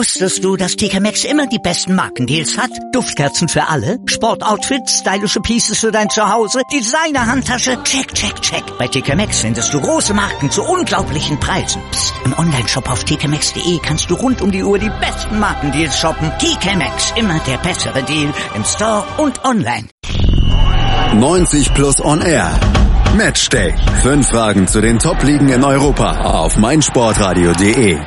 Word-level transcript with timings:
Wusstest 0.00 0.42
du, 0.42 0.56
dass 0.56 0.76
TK 0.76 0.98
Maxx 0.98 1.24
immer 1.24 1.46
die 1.46 1.58
besten 1.58 1.94
Markendeals 1.94 2.56
hat? 2.56 2.70
Duftkerzen 2.94 3.48
für 3.50 3.68
alle, 3.68 3.98
Sportoutfits, 4.06 5.00
stylische 5.00 5.40
Pieces 5.40 5.78
für 5.78 5.92
dein 5.92 6.08
Zuhause, 6.08 6.62
Designer-Handtasche, 6.72 7.82
check, 7.82 8.14
check, 8.14 8.40
check. 8.40 8.64
Bei 8.78 8.88
TK 8.88 9.14
Maxx 9.14 9.40
findest 9.40 9.74
du 9.74 9.78
große 9.78 10.14
Marken 10.14 10.50
zu 10.50 10.62
unglaublichen 10.62 11.38
Preisen. 11.38 11.82
Psst. 11.90 12.14
im 12.24 12.32
Onlineshop 12.38 12.90
auf 12.90 13.04
tkmaxx.de 13.04 13.78
kannst 13.82 14.10
du 14.10 14.14
rund 14.14 14.40
um 14.40 14.50
die 14.50 14.64
Uhr 14.64 14.78
die 14.78 14.88
besten 14.88 15.38
Markendeals 15.38 15.98
shoppen. 15.98 16.32
TK 16.38 16.76
Maxx, 16.76 17.12
immer 17.16 17.38
der 17.40 17.58
bessere 17.58 18.02
Deal 18.02 18.32
im 18.54 18.64
Store 18.64 19.04
und 19.18 19.44
online. 19.44 19.86
90 21.12 21.74
Plus 21.74 22.02
On 22.02 22.22
Air. 22.22 22.58
Matchday. 23.18 23.74
Fünf 24.00 24.30
Fragen 24.30 24.66
zu 24.66 24.80
den 24.80 24.98
Top-Ligen 24.98 25.50
in 25.50 25.62
Europa 25.62 26.22
auf 26.22 26.56
meinsportradio.de. 26.56 28.00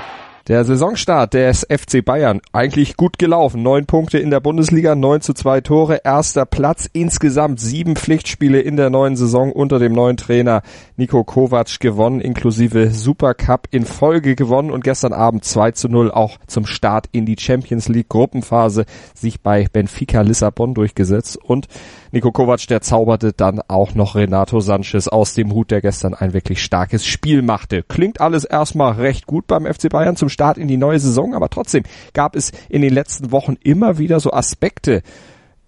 Der 0.50 0.66
Saisonstart 0.66 1.36
des 1.36 1.66
FC 1.70 2.04
Bayern 2.04 2.42
eigentlich 2.52 2.98
gut 2.98 3.18
gelaufen. 3.18 3.64
Neun 3.64 3.86
Punkte 3.86 4.18
in 4.18 4.30
der 4.30 4.42
Bundesliga, 4.42 4.94
neun 4.94 5.22
zu 5.22 5.34
zwei 5.34 5.62
Tore, 5.62 6.02
erster 6.04 6.46
Platz, 6.46 6.90
insgesamt 6.92 7.62
sieben 7.62 7.96
Pflichtspiele 7.96 8.60
in 8.60 8.76
der 8.76 8.90
neuen 8.90 9.16
Saison 9.16 9.54
unter 9.54 9.80
dem 9.80 9.94
neuen 9.94 10.18
Trainer 10.18 10.62
Nico 10.98 11.24
Kovac 11.24 11.80
gewonnen, 11.80 12.20
inklusive 12.20 12.92
Supercup 12.92 13.70
in 13.72 13.86
Folge 13.86 14.36
gewonnen 14.36 14.70
und 14.70 14.84
gestern 14.84 15.14
Abend 15.14 15.46
2 15.46 15.72
zu 15.72 15.88
0 15.88 16.12
auch 16.12 16.38
zum 16.46 16.66
Start 16.66 17.08
in 17.14 17.26
die 17.26 17.38
Champions 17.40 17.88
League 17.88 18.10
Gruppenphase 18.10 18.84
sich 19.14 19.40
bei 19.40 19.68
Benfica 19.72 20.20
Lissabon 20.24 20.74
durchgesetzt 20.74 21.38
und 21.38 21.70
Nico 22.14 22.32
Kovac, 22.32 22.68
der 22.68 22.82
zauberte 22.82 23.34
dann 23.34 23.60
auch 23.68 23.96
noch 23.96 24.14
Renato 24.14 24.60
Sanchez 24.60 25.08
aus 25.08 25.34
dem 25.34 25.52
Hut, 25.52 25.72
der 25.72 25.82
gestern 25.82 26.14
ein 26.14 26.32
wirklich 26.34 26.62
starkes 26.62 27.08
Spiel 27.08 27.42
machte. 27.42 27.82
Klingt 27.82 28.22
alles 28.22 28.44
erstmal 28.44 28.92
recht 28.94 29.26
gut 29.26 29.48
beim 29.48 29.66
FC 29.66 29.90
Bayern 29.90 30.16
zum 30.16 30.30
Start 30.30 30.60
in 30.60 30.68
die 30.68 30.78
neue 30.78 31.00
Saison, 31.00 31.34
aber 31.34 31.50
trotzdem 31.50 31.82
gab 32.14 32.36
es 32.36 32.52
in 32.70 32.84
den 32.84 32.94
letzten 32.94 33.32
Wochen 33.32 33.56
immer 33.64 33.98
wieder 33.98 34.20
so 34.20 34.32
Aspekte, 34.32 35.02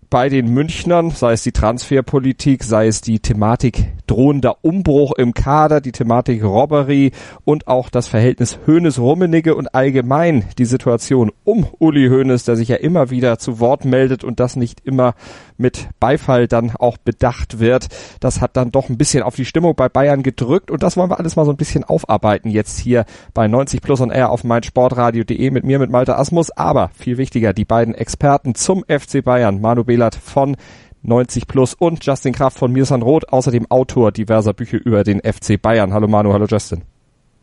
bei 0.09 0.29
den 0.29 0.54
Münchnern, 0.54 1.10
sei 1.10 1.34
es 1.34 1.43
die 1.43 1.52
Transferpolitik, 1.52 2.63
sei 2.63 2.87
es 2.87 3.02
die 3.02 3.20
Thematik 3.20 3.91
drohender 4.07 4.57
Umbruch 4.62 5.13
im 5.18 5.34
Kader, 5.34 5.82
die 5.82 5.91
Thematik 5.91 6.43
Robbery 6.43 7.12
und 7.43 7.68
auch 7.68 7.90
das 7.90 8.07
Verhältnis 8.07 8.59
Hoeneß-Rummenigge 8.68 9.55
und 9.55 9.74
allgemein 9.74 10.46
die 10.57 10.65
Situation 10.65 11.32
um 11.43 11.68
Uli 11.80 12.07
Hoeneß, 12.07 12.46
der 12.46 12.55
sich 12.55 12.70
ja 12.70 12.77
immer 12.77 13.09
wieder 13.09 13.40
zu 13.40 13.59
Wort 13.59 13.85
meldet 13.85 14.24
und 14.24 14.40
das 14.40 14.55
nicht 14.55 14.80
immer 14.85 15.15
mit 15.58 15.90
Beifall 16.00 16.48
dann 16.48 16.72
auch 16.72 16.98
bedacht 16.98 17.60
wird. 17.60 17.88
Das 18.20 18.42
hat 18.42 18.58
dann 18.58 18.72
doch 18.72 18.90
ein 18.90 18.98
bisschen 18.98 19.24
auf 19.24 19.36
die 19.36 19.46
Stimmung 19.46 19.76
bei 19.76 19.90
Bayern 19.90 20.24
gedrückt 20.24 20.72
und 20.72 20.84
das 20.84 20.98
wollen 20.98 21.10
wir 21.10 21.20
alles 21.20 21.36
mal 21.36 21.46
so 21.46 21.52
ein 21.52 21.58
bisschen 21.58 21.84
aufarbeiten 21.84 22.50
jetzt 22.50 22.80
hier 22.80 23.06
bei 23.34 23.48
90 23.48 23.82
Plus 23.82 24.02
und 24.02 24.12
R 24.12 24.30
auf 24.30 24.44
meinsportradio.de 24.44 25.52
mit 25.52 25.64
mir, 25.64 25.80
mit 25.80 25.90
Malte 25.90 26.18
Asmus, 26.18 26.52
aber 26.52 26.90
viel 26.98 27.18
wichtiger, 27.18 27.54
die 27.54 27.66
beiden 27.66 27.94
Experten 27.94 28.56
zum 28.56 28.84
FC 28.84 29.24
Bayern, 29.24 29.62
Manu 29.62 29.84
Behlert 29.84 30.16
von 30.16 30.58
90 31.04 31.48
Plus 31.48 31.74
und 31.74 32.04
Justin 32.06 32.34
Kraft 32.34 32.58
von 32.58 32.72
Mirsan 32.72 33.02
Roth, 33.02 33.30
außerdem 33.32 33.70
Autor 33.70 34.12
diverser 34.12 34.54
Bücher 34.54 34.80
über 34.84 35.04
den 35.04 35.20
FC 35.20 35.62
Bayern. 35.62 35.94
Hallo 35.94 36.08
Manu, 36.08 36.34
hallo 36.34 36.46
Justin. 36.46 36.82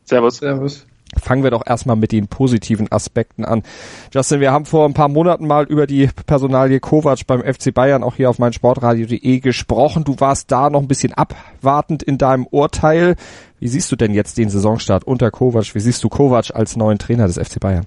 Servus. 0.05 0.39
Servus. 0.39 0.87
Fangen 1.21 1.43
wir 1.43 1.51
doch 1.51 1.67
erstmal 1.67 1.97
mit 1.97 2.11
den 2.13 2.27
positiven 2.27 2.91
Aspekten 2.91 3.45
an. 3.45 3.63
Justin, 4.13 4.41
wir 4.41 4.51
haben 4.51 4.65
vor 4.65 4.87
ein 4.87 4.95
paar 4.95 5.09
Monaten 5.09 5.47
mal 5.47 5.65
über 5.65 5.87
die 5.87 6.09
Personalie 6.27 6.81
Kovac 6.81 7.27
beim 7.27 7.43
FC 7.43 7.73
Bayern 7.75 8.03
auch 8.03 8.17
hier 8.17 8.31
auf 8.31 8.39
meinsportradio.de 8.39 9.41
gesprochen. 9.41 10.05
Du 10.05 10.19
warst 10.19 10.51
da 10.51 10.71
noch 10.71 10.81
ein 10.81 10.89
bisschen 10.89 11.13
abwartend 11.13 12.03
in 12.03 12.17
deinem 12.17 12.47
Urteil. 12.47 13.17
Wie 13.61 13.69
siehst 13.69 13.93
du 13.93 13.97
denn 13.97 14.15
jetzt 14.15 14.39
den 14.39 14.49
Saisonstart 14.49 15.05
unter 15.05 15.31
Kovac? 15.31 15.75
Wie 15.75 15.81
siehst 15.81 16.03
du 16.03 16.09
Kovac 16.09 16.55
als 16.55 16.77
neuen 16.77 16.99
Trainer 16.99 17.27
des 17.27 17.37
FC 17.37 17.61
Bayern? 17.61 17.85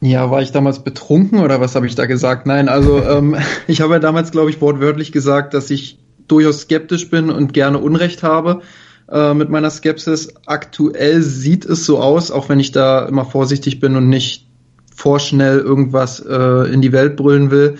Ja, 0.00 0.32
war 0.32 0.42
ich 0.42 0.50
damals 0.50 0.80
betrunken 0.80 1.38
oder 1.38 1.60
was 1.60 1.76
habe 1.76 1.86
ich 1.86 1.94
da 1.94 2.06
gesagt? 2.06 2.46
Nein, 2.46 2.68
also 2.68 3.02
ähm, 3.04 3.36
ich 3.68 3.80
habe 3.80 3.94
ja 3.94 3.98
damals, 4.00 4.32
glaube 4.32 4.50
ich, 4.50 4.60
wortwörtlich 4.60 5.12
gesagt, 5.12 5.54
dass 5.54 5.70
ich 5.70 6.00
durchaus 6.26 6.62
skeptisch 6.62 7.08
bin 7.08 7.30
und 7.30 7.52
gerne 7.52 7.78
Unrecht 7.78 8.24
habe 8.24 8.62
äh, 9.12 9.34
mit 9.34 9.50
meiner 9.50 9.70
Skepsis. 9.70 10.34
Aktuell 10.46 11.22
sieht 11.22 11.64
es 11.64 11.84
so 11.84 12.00
aus, 12.00 12.30
auch 12.30 12.48
wenn 12.48 12.60
ich 12.60 12.72
da 12.72 13.06
immer 13.06 13.24
vorsichtig 13.24 13.78
bin 13.78 13.94
und 13.94 14.08
nicht 14.08 14.46
vorschnell 14.94 15.58
irgendwas 15.58 16.20
äh, 16.20 16.72
in 16.72 16.80
die 16.80 16.92
Welt 16.92 17.16
brüllen 17.16 17.50
will. 17.50 17.76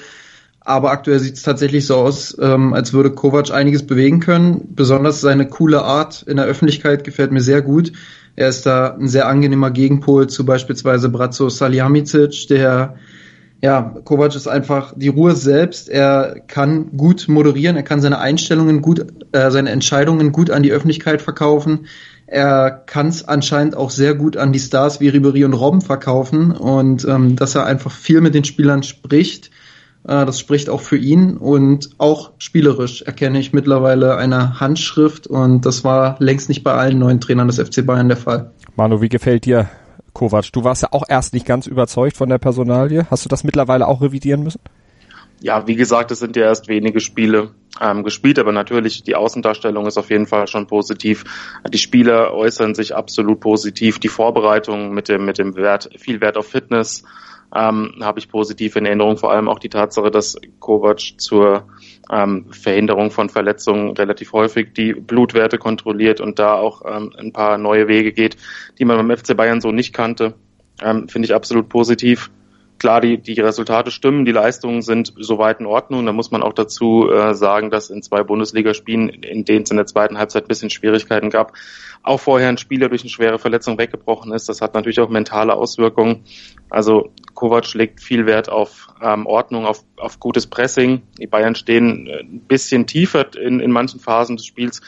Aber 0.60 0.90
aktuell 0.90 1.18
sieht 1.18 1.34
es 1.34 1.42
tatsächlich 1.42 1.86
so 1.86 1.96
aus, 1.96 2.36
ähm, 2.40 2.72
als 2.72 2.92
würde 2.92 3.10
Kovac 3.10 3.50
einiges 3.50 3.86
bewegen 3.86 4.20
können. 4.20 4.68
Besonders 4.76 5.20
seine 5.20 5.48
coole 5.48 5.82
Art 5.82 6.22
in 6.22 6.36
der 6.36 6.46
Öffentlichkeit 6.46 7.02
gefällt 7.02 7.32
mir 7.32 7.40
sehr 7.40 7.62
gut. 7.62 7.92
Er 8.36 8.48
ist 8.48 8.64
da 8.64 8.94
ein 8.94 9.08
sehr 9.08 9.26
angenehmer 9.26 9.70
Gegenpol 9.70 10.28
zu 10.28 10.46
beispielsweise 10.46 11.08
Brazzo 11.08 11.48
Salihamidzic, 11.48 12.46
der 12.48 12.96
ja, 13.62 13.94
Kovac 14.04 14.34
ist 14.34 14.48
einfach 14.48 14.92
die 14.96 15.08
Ruhe 15.08 15.36
selbst. 15.36 15.88
Er 15.88 16.40
kann 16.48 16.96
gut 16.96 17.26
moderieren, 17.28 17.76
er 17.76 17.84
kann 17.84 18.00
seine 18.00 18.18
Einstellungen 18.18 18.82
gut, 18.82 19.06
äh, 19.30 19.52
seine 19.52 19.70
Entscheidungen 19.70 20.32
gut 20.32 20.50
an 20.50 20.64
die 20.64 20.72
Öffentlichkeit 20.72 21.22
verkaufen. 21.22 21.86
Er 22.26 22.70
kann 22.70 23.06
es 23.06 23.26
anscheinend 23.28 23.76
auch 23.76 23.90
sehr 23.90 24.14
gut 24.14 24.36
an 24.36 24.52
die 24.52 24.58
Stars 24.58 25.00
wie 25.00 25.08
Ribery 25.08 25.44
und 25.44 25.54
Robben 25.54 25.80
verkaufen 25.80 26.50
und 26.50 27.04
ähm, 27.04 27.36
dass 27.36 27.54
er 27.54 27.64
einfach 27.64 27.92
viel 27.92 28.20
mit 28.20 28.34
den 28.34 28.44
Spielern 28.44 28.82
spricht 28.82 29.50
äh, 30.04 30.26
das 30.26 30.40
spricht 30.40 30.68
auch 30.68 30.80
für 30.80 30.96
ihn 30.96 31.36
und 31.36 31.90
auch 31.98 32.32
spielerisch 32.38 33.02
erkenne 33.02 33.38
ich 33.38 33.52
mittlerweile 33.52 34.16
eine 34.16 34.60
Handschrift 34.60 35.26
und 35.26 35.66
das 35.66 35.84
war 35.84 36.16
längst 36.18 36.48
nicht 36.48 36.64
bei 36.64 36.72
allen 36.72 36.98
neuen 36.98 37.20
Trainern 37.20 37.48
des 37.48 37.60
FC 37.60 37.84
Bayern 37.84 38.08
der 38.08 38.16
Fall. 38.16 38.50
Manu, 38.76 39.00
wie 39.00 39.08
gefällt 39.08 39.44
dir 39.44 39.68
Kovac? 40.12 40.52
Du 40.52 40.64
warst 40.64 40.82
ja 40.82 40.88
auch 40.92 41.04
erst 41.08 41.34
nicht 41.34 41.46
ganz 41.46 41.66
überzeugt 41.66 42.16
von 42.16 42.28
der 42.28 42.38
Personalie. 42.38 43.06
Hast 43.10 43.24
du 43.24 43.28
das 43.28 43.44
mittlerweile 43.44 43.88
auch 43.88 44.02
revidieren 44.02 44.42
müssen? 44.42 44.60
Ja, 45.40 45.66
wie 45.66 45.74
gesagt, 45.74 46.12
es 46.12 46.20
sind 46.20 46.36
ja 46.36 46.44
erst 46.44 46.68
wenige 46.68 47.00
Spiele 47.00 47.50
ähm, 47.80 48.04
gespielt, 48.04 48.38
aber 48.38 48.52
natürlich 48.52 49.02
die 49.02 49.16
Außendarstellung 49.16 49.86
ist 49.86 49.98
auf 49.98 50.10
jeden 50.10 50.26
Fall 50.26 50.46
schon 50.46 50.68
positiv. 50.68 51.24
Die 51.68 51.78
Spieler 51.78 52.32
äußern 52.32 52.76
sich 52.76 52.94
absolut 52.94 53.40
positiv. 53.40 53.98
Die 53.98 54.08
Vorbereitung 54.08 54.94
mit 54.94 55.08
dem 55.08 55.24
mit 55.24 55.38
dem 55.38 55.56
Wert 55.56 55.90
viel 55.98 56.20
Wert 56.20 56.36
auf 56.36 56.46
Fitness 56.46 57.02
ähm, 57.54 57.94
habe 58.00 58.18
ich 58.18 58.28
positiv 58.28 58.76
in 58.76 58.86
Erinnerung. 58.86 59.18
Vor 59.18 59.30
allem 59.30 59.48
auch 59.48 59.58
die 59.58 59.68
Tatsache, 59.68 60.10
dass 60.10 60.36
Kovac 60.58 61.00
zur 61.18 61.66
ähm, 62.10 62.46
Verhinderung 62.50 63.10
von 63.10 63.28
Verletzungen 63.28 63.90
relativ 63.96 64.32
häufig 64.32 64.72
die 64.74 64.94
Blutwerte 64.94 65.58
kontrolliert 65.58 66.20
und 66.20 66.38
da 66.38 66.54
auch 66.54 66.82
ähm, 66.86 67.12
ein 67.18 67.32
paar 67.32 67.58
neue 67.58 67.88
Wege 67.88 68.12
geht, 68.12 68.36
die 68.78 68.84
man 68.84 68.96
beim 68.96 69.16
FC 69.16 69.36
Bayern 69.36 69.60
so 69.60 69.70
nicht 69.70 69.92
kannte. 69.92 70.34
Ähm, 70.82 71.08
Finde 71.08 71.26
ich 71.26 71.34
absolut 71.34 71.68
positiv. 71.68 72.30
Klar, 72.82 73.00
die, 73.00 73.18
die 73.18 73.40
Resultate 73.40 73.92
stimmen, 73.92 74.24
die 74.24 74.32
Leistungen 74.32 74.82
sind 74.82 75.12
soweit 75.16 75.60
in 75.60 75.66
Ordnung. 75.66 76.04
Da 76.04 76.12
muss 76.12 76.32
man 76.32 76.42
auch 76.42 76.52
dazu 76.52 77.08
äh, 77.08 77.32
sagen, 77.32 77.70
dass 77.70 77.90
in 77.90 78.02
zwei 78.02 78.24
Bundesligaspielen, 78.24 79.08
in 79.08 79.44
denen 79.44 79.62
es 79.62 79.70
in 79.70 79.76
der 79.76 79.86
zweiten 79.86 80.18
Halbzeit 80.18 80.46
ein 80.46 80.48
bisschen 80.48 80.68
Schwierigkeiten 80.68 81.30
gab, 81.30 81.52
auch 82.02 82.18
vorher 82.18 82.48
ein 82.48 82.58
Spieler 82.58 82.88
durch 82.88 83.02
eine 83.02 83.10
schwere 83.10 83.38
Verletzung 83.38 83.78
weggebrochen 83.78 84.32
ist. 84.32 84.48
Das 84.48 84.60
hat 84.60 84.74
natürlich 84.74 84.98
auch 84.98 85.08
mentale 85.08 85.54
Auswirkungen. 85.54 86.24
Also 86.70 87.12
Kovac 87.34 87.72
legt 87.74 88.00
viel 88.00 88.26
Wert 88.26 88.48
auf 88.48 88.88
ähm, 89.00 89.26
Ordnung, 89.26 89.64
auf, 89.64 89.84
auf 89.96 90.18
gutes 90.18 90.48
Pressing. 90.48 91.02
Die 91.20 91.28
Bayern 91.28 91.54
stehen 91.54 92.08
äh, 92.08 92.24
ein 92.24 92.40
bisschen 92.48 92.88
tiefer 92.88 93.26
in, 93.36 93.60
in 93.60 93.70
manchen 93.70 94.00
Phasen 94.00 94.36
des 94.36 94.46
Spiels, 94.46 94.80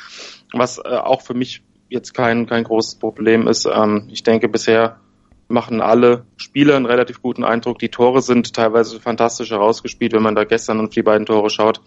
was 0.52 0.78
äh, 0.78 0.88
auch 0.88 1.22
für 1.22 1.34
mich 1.34 1.62
jetzt 1.90 2.12
kein, 2.12 2.46
kein 2.46 2.64
großes 2.64 2.96
Problem 2.96 3.46
ist. 3.46 3.66
Ähm, 3.72 4.08
ich 4.10 4.24
denke, 4.24 4.48
bisher 4.48 4.98
machen 5.48 5.80
alle 5.80 6.26
Spieler 6.36 6.76
einen 6.76 6.86
relativ 6.86 7.22
guten 7.22 7.44
Eindruck. 7.44 7.78
Die 7.78 7.90
Tore 7.90 8.22
sind 8.22 8.54
teilweise 8.54 9.00
fantastisch 9.00 9.50
herausgespielt, 9.50 10.12
wenn 10.12 10.22
man 10.22 10.34
da 10.34 10.44
gestern 10.44 10.80
auf 10.80 10.90
die 10.90 11.02
beiden 11.02 11.26
Tore 11.26 11.50
schaut. 11.50 11.80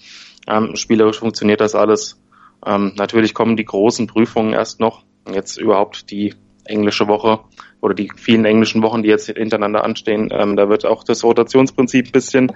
Ähm, 0.47 0.75
spielerisch 0.75 1.19
funktioniert 1.19 1.61
das 1.61 1.75
alles. 1.75 2.21
Ähm, 2.65 2.93
natürlich 2.95 3.33
kommen 3.33 3.57
die 3.57 3.65
großen 3.65 4.07
Prüfungen 4.07 4.53
erst 4.53 4.79
noch. 4.79 5.03
Jetzt 5.31 5.57
überhaupt 5.57 6.09
die 6.11 6.35
englische 6.65 7.07
Woche 7.07 7.39
oder 7.87 7.95
die 7.95 8.11
vielen 8.15 8.45
englischen 8.45 8.81
Wochen, 8.81 9.01
die 9.01 9.09
jetzt 9.09 9.27
hintereinander 9.27 9.83
anstehen, 9.83 10.29
ähm, 10.31 10.55
da 10.57 10.69
wird 10.69 10.85
auch 10.85 11.03
das 11.03 11.23
Rotationsprinzip 11.23 12.07
ein 12.07 12.11
bisschen 12.11 12.51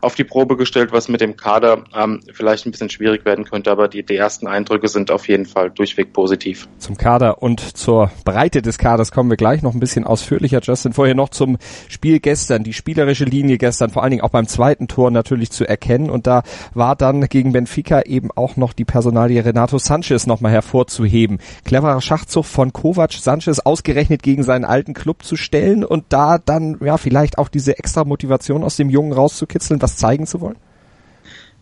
auf 0.00 0.14
die 0.14 0.24
Probe 0.24 0.56
gestellt, 0.56 0.92
was 0.92 1.08
mit 1.08 1.20
dem 1.20 1.36
Kader 1.36 1.84
ähm, 1.94 2.20
vielleicht 2.32 2.66
ein 2.66 2.70
bisschen 2.70 2.90
schwierig 2.90 3.24
werden 3.24 3.44
könnte, 3.44 3.70
aber 3.70 3.88
die, 3.88 4.04
die 4.04 4.16
ersten 4.16 4.46
Eindrücke 4.46 4.88
sind 4.88 5.10
auf 5.10 5.26
jeden 5.28 5.46
Fall 5.46 5.70
durchweg 5.70 6.12
positiv. 6.12 6.68
Zum 6.78 6.96
Kader 6.96 7.42
und 7.42 7.60
zur 7.60 8.10
Breite 8.24 8.62
des 8.62 8.78
Kaders 8.78 9.10
kommen 9.10 9.30
wir 9.30 9.36
gleich 9.36 9.62
noch 9.62 9.74
ein 9.74 9.80
bisschen 9.80 10.04
ausführlicher, 10.04 10.60
Justin. 10.62 10.92
Vorher 10.92 11.14
noch 11.14 11.30
zum 11.30 11.58
Spiel 11.88 12.20
gestern, 12.20 12.62
die 12.62 12.72
spielerische 12.72 13.24
Linie 13.24 13.58
gestern, 13.58 13.90
vor 13.90 14.02
allen 14.02 14.10
Dingen 14.10 14.22
auch 14.22 14.30
beim 14.30 14.46
zweiten 14.46 14.86
Tor 14.86 15.10
natürlich 15.10 15.50
zu 15.50 15.68
erkennen 15.68 16.10
und 16.10 16.26
da 16.26 16.42
war 16.74 16.94
dann 16.94 17.22
gegen 17.22 17.52
Benfica 17.52 18.02
eben 18.02 18.30
auch 18.34 18.56
noch 18.56 18.72
die 18.72 18.84
Personalie 18.84 19.44
Renato 19.44 19.78
Sanchez 19.78 20.26
nochmal 20.26 20.52
hervorzuheben. 20.52 21.38
Cleverer 21.64 22.00
Schachzug 22.00 22.44
von 22.44 22.72
Kovac, 22.72 23.12
Sanchez 23.12 23.60
ausgerechnet 23.60 24.22
gegen 24.22 24.42
seinen 24.42 24.64
alten 24.76 24.92
Club 24.92 25.22
zu 25.22 25.36
stellen 25.36 25.84
und 25.84 26.04
da 26.10 26.36
dann 26.36 26.78
ja 26.84 26.98
vielleicht 26.98 27.38
auch 27.38 27.48
diese 27.48 27.78
extra 27.78 28.04
Motivation 28.04 28.62
aus 28.62 28.76
dem 28.76 28.90
Jungen 28.90 29.12
rauszukitzeln, 29.12 29.80
was 29.80 29.96
zeigen 29.96 30.26
zu 30.26 30.42
wollen? 30.42 30.56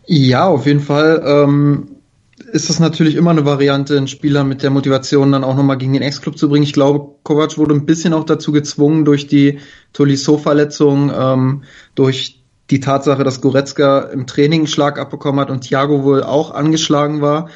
Ja, 0.05 0.47
auf 0.47 0.65
jeden 0.65 0.81
Fall. 0.81 1.23
Ähm, 1.25 1.87
ist 2.51 2.69
es 2.69 2.79
natürlich 2.79 3.15
immer 3.15 3.31
eine 3.31 3.45
Variante, 3.45 3.95
einen 3.95 4.09
Spieler 4.09 4.43
mit 4.43 4.61
der 4.63 4.69
Motivation 4.69 5.31
dann 5.31 5.45
auch 5.45 5.55
nochmal 5.55 5.77
gegen 5.77 5.93
den 5.93 6.01
Ex-Club 6.01 6.37
zu 6.37 6.49
bringen. 6.49 6.63
Ich 6.63 6.73
glaube, 6.73 7.15
Kovac 7.23 7.57
wurde 7.57 7.73
ein 7.73 7.85
bisschen 7.85 8.13
auch 8.13 8.25
dazu 8.25 8.51
gezwungen 8.51 9.05
durch 9.05 9.27
die 9.27 9.59
Tolisso-Verletzung, 9.93 11.11
ähm, 11.17 11.63
durch 11.95 12.43
die 12.69 12.81
Tatsache, 12.81 13.23
dass 13.23 13.39
Goretzka 13.39 13.99
im 13.99 14.27
Training 14.27 14.61
einen 14.61 14.67
Schlag 14.67 14.99
abbekommen 14.99 15.39
hat 15.39 15.49
und 15.49 15.61
Thiago 15.61 16.03
wohl 16.03 16.23
auch 16.23 16.51
angeschlagen 16.51 17.21
war. 17.21 17.49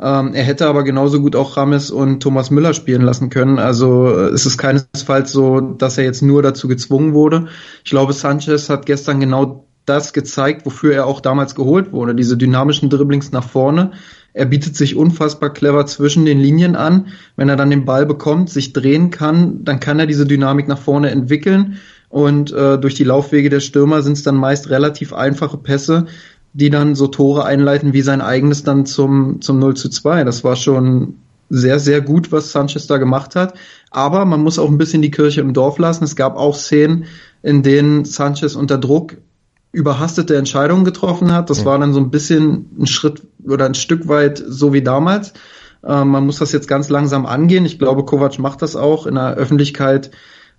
Ähm, 0.00 0.34
er 0.34 0.44
hätte 0.44 0.66
aber 0.66 0.84
genauso 0.84 1.20
gut 1.20 1.36
auch 1.36 1.56
Rames 1.56 1.90
und 1.90 2.22
Thomas 2.22 2.50
Müller 2.50 2.74
spielen 2.74 3.02
lassen 3.02 3.30
können. 3.30 3.58
Also 3.58 4.08
äh, 4.08 4.28
es 4.28 4.44
ist 4.44 4.58
keinesfalls 4.58 5.32
so, 5.32 5.60
dass 5.60 5.96
er 5.96 6.04
jetzt 6.04 6.22
nur 6.22 6.42
dazu 6.42 6.68
gezwungen 6.68 7.14
wurde. 7.14 7.46
Ich 7.84 7.90
glaube, 7.90 8.12
Sanchez 8.12 8.68
hat 8.68 8.84
gestern 8.84 9.20
genau 9.20 9.66
das 9.86 10.12
gezeigt, 10.12 10.66
wofür 10.66 10.92
er 10.94 11.06
auch 11.06 11.20
damals 11.20 11.54
geholt 11.54 11.92
wurde. 11.92 12.14
Diese 12.14 12.36
dynamischen 12.36 12.90
Dribblings 12.90 13.32
nach 13.32 13.48
vorne. 13.48 13.92
Er 14.34 14.44
bietet 14.44 14.76
sich 14.76 14.96
unfassbar 14.96 15.50
clever 15.50 15.86
zwischen 15.86 16.26
den 16.26 16.38
Linien 16.38 16.76
an. 16.76 17.06
Wenn 17.36 17.48
er 17.48 17.56
dann 17.56 17.70
den 17.70 17.86
Ball 17.86 18.04
bekommt, 18.04 18.50
sich 18.50 18.74
drehen 18.74 19.10
kann, 19.10 19.64
dann 19.64 19.80
kann 19.80 19.98
er 19.98 20.06
diese 20.06 20.26
Dynamik 20.26 20.68
nach 20.68 20.78
vorne 20.78 21.10
entwickeln. 21.10 21.78
Und 22.10 22.52
äh, 22.52 22.78
durch 22.78 22.94
die 22.94 23.04
Laufwege 23.04 23.48
der 23.48 23.60
Stürmer 23.60 24.02
sind 24.02 24.12
es 24.12 24.22
dann 24.22 24.36
meist 24.36 24.68
relativ 24.68 25.12
einfache 25.12 25.56
Pässe, 25.56 26.06
die 26.56 26.70
dann 26.70 26.94
so 26.94 27.06
Tore 27.06 27.44
einleiten 27.44 27.92
wie 27.92 28.00
sein 28.00 28.22
eigenes 28.22 28.64
dann 28.64 28.86
zum, 28.86 29.42
zum 29.42 29.58
0 29.58 29.76
zu 29.76 29.90
2. 29.90 30.24
Das 30.24 30.42
war 30.42 30.56
schon 30.56 31.16
sehr, 31.50 31.78
sehr 31.78 32.00
gut, 32.00 32.32
was 32.32 32.50
Sanchez 32.50 32.86
da 32.86 32.96
gemacht 32.96 33.36
hat. 33.36 33.52
Aber 33.90 34.24
man 34.24 34.42
muss 34.42 34.58
auch 34.58 34.70
ein 34.70 34.78
bisschen 34.78 35.02
die 35.02 35.10
Kirche 35.10 35.42
im 35.42 35.52
Dorf 35.52 35.78
lassen. 35.78 36.04
Es 36.04 36.16
gab 36.16 36.34
auch 36.36 36.54
Szenen, 36.56 37.04
in 37.42 37.62
denen 37.62 38.06
Sanchez 38.06 38.56
unter 38.56 38.78
Druck 38.78 39.18
überhastete 39.70 40.34
Entscheidungen 40.34 40.86
getroffen 40.86 41.30
hat. 41.30 41.50
Das 41.50 41.60
mhm. 41.60 41.64
war 41.66 41.78
dann 41.78 41.92
so 41.92 42.00
ein 42.00 42.10
bisschen 42.10 42.70
ein 42.78 42.86
Schritt 42.86 43.22
oder 43.46 43.66
ein 43.66 43.74
Stück 43.74 44.08
weit 44.08 44.42
so 44.46 44.72
wie 44.72 44.82
damals. 44.82 45.34
Ähm, 45.84 46.08
man 46.08 46.24
muss 46.24 46.38
das 46.38 46.52
jetzt 46.52 46.68
ganz 46.68 46.88
langsam 46.88 47.26
angehen. 47.26 47.66
Ich 47.66 47.78
glaube, 47.78 48.06
Kovac 48.06 48.38
macht 48.38 48.62
das 48.62 48.76
auch 48.76 49.06
in 49.06 49.16
der 49.16 49.34
Öffentlichkeit. 49.34 50.10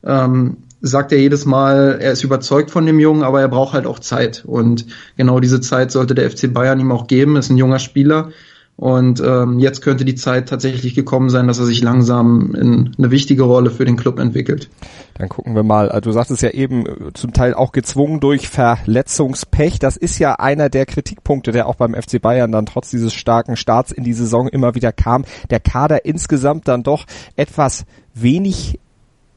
Ähm, 0.03 0.57
sagt 0.81 1.11
er 1.11 1.19
jedes 1.19 1.45
Mal, 1.45 1.97
er 1.99 2.11
ist 2.11 2.23
überzeugt 2.23 2.71
von 2.71 2.85
dem 2.85 2.99
Jungen, 2.99 3.23
aber 3.23 3.41
er 3.41 3.47
braucht 3.47 3.73
halt 3.73 3.85
auch 3.85 3.99
Zeit. 3.99 4.43
Und 4.45 4.85
genau 5.15 5.39
diese 5.39 5.61
Zeit 5.61 5.91
sollte 5.91 6.15
der 6.15 6.29
FC 6.29 6.53
Bayern 6.53 6.79
ihm 6.79 6.91
auch 6.91 7.07
geben. 7.07 7.35
Ist 7.35 7.49
ein 7.49 7.57
junger 7.57 7.79
Spieler. 7.79 8.29
Und 8.77 9.23
ähm, 9.25 9.57
jetzt 9.57 9.81
könnte 9.81 10.05
die 10.05 10.13
Zeit 10.13 10.49
tatsächlich 10.49 10.93
gekommen 10.93 11.31
sein, 11.31 11.47
dass 11.47 11.57
er 11.57 11.65
sich 11.65 11.81
langsam 11.81 12.53
in 12.53 12.91
eine 12.95 13.09
wichtige 13.09 13.41
Rolle 13.41 13.71
für 13.71 13.85
den 13.85 13.97
Club 13.97 14.19
entwickelt. 14.19 14.69
Dann 15.15 15.29
gucken 15.29 15.55
wir 15.55 15.63
mal. 15.63 15.89
Also 15.89 16.11
du 16.11 16.11
sagtest 16.11 16.43
ja 16.43 16.51
eben 16.51 16.85
äh, 16.85 17.13
zum 17.15 17.33
Teil 17.33 17.55
auch 17.55 17.71
gezwungen 17.71 18.19
durch 18.19 18.47
Verletzungspech. 18.47 19.79
Das 19.79 19.97
ist 19.97 20.19
ja 20.19 20.35
einer 20.35 20.69
der 20.69 20.85
Kritikpunkte, 20.85 21.51
der 21.51 21.65
auch 21.65 21.73
beim 21.73 21.95
FC 21.95 22.21
Bayern 22.21 22.51
dann 22.51 22.67
trotz 22.67 22.91
dieses 22.91 23.15
starken 23.15 23.55
Starts 23.55 23.91
in 23.91 24.03
die 24.03 24.13
Saison 24.13 24.47
immer 24.47 24.75
wieder 24.75 24.91
kam. 24.91 25.25
Der 25.49 25.59
Kader 25.59 26.05
insgesamt 26.05 26.67
dann 26.67 26.83
doch 26.83 27.05
etwas 27.35 27.85
wenig 28.13 28.79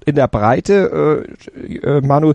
in 0.04 0.14
der 0.14 0.28
Breite. 0.28 1.26
Äh, 1.56 1.76
äh, 1.76 2.00
Manu, 2.00 2.34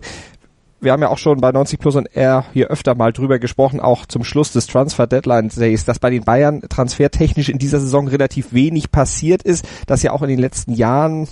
wir 0.80 0.92
haben 0.92 1.02
ja 1.02 1.08
auch 1.08 1.18
schon 1.18 1.40
bei 1.40 1.52
90 1.52 1.78
Plus 1.78 1.96
und 1.96 2.06
R 2.14 2.44
hier 2.52 2.68
öfter 2.68 2.94
mal 2.94 3.12
drüber 3.12 3.38
gesprochen, 3.38 3.80
auch 3.80 4.06
zum 4.06 4.24
Schluss 4.24 4.52
des 4.52 4.66
Transfer 4.66 5.06
Deadline 5.06 5.48
Days, 5.48 5.84
dass 5.84 5.98
bei 5.98 6.10
den 6.10 6.24
Bayern 6.24 6.62
transfertechnisch 6.68 7.48
in 7.48 7.58
dieser 7.58 7.80
Saison 7.80 8.08
relativ 8.08 8.52
wenig 8.52 8.90
passiert 8.90 9.42
ist, 9.42 9.66
dass 9.86 10.02
ja 10.02 10.12
auch 10.12 10.22
in 10.22 10.28
den 10.28 10.38
letzten 10.38 10.72
Jahren 10.72 11.28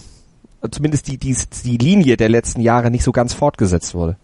zumindest 0.70 1.08
die, 1.08 1.18
die, 1.18 1.36
die 1.64 1.76
Linie 1.76 2.16
der 2.16 2.28
letzten 2.28 2.60
Jahre 2.60 2.90
nicht 2.90 3.04
so 3.04 3.12
ganz 3.12 3.34
fortgesetzt 3.34 3.94
wurde. 3.94 4.16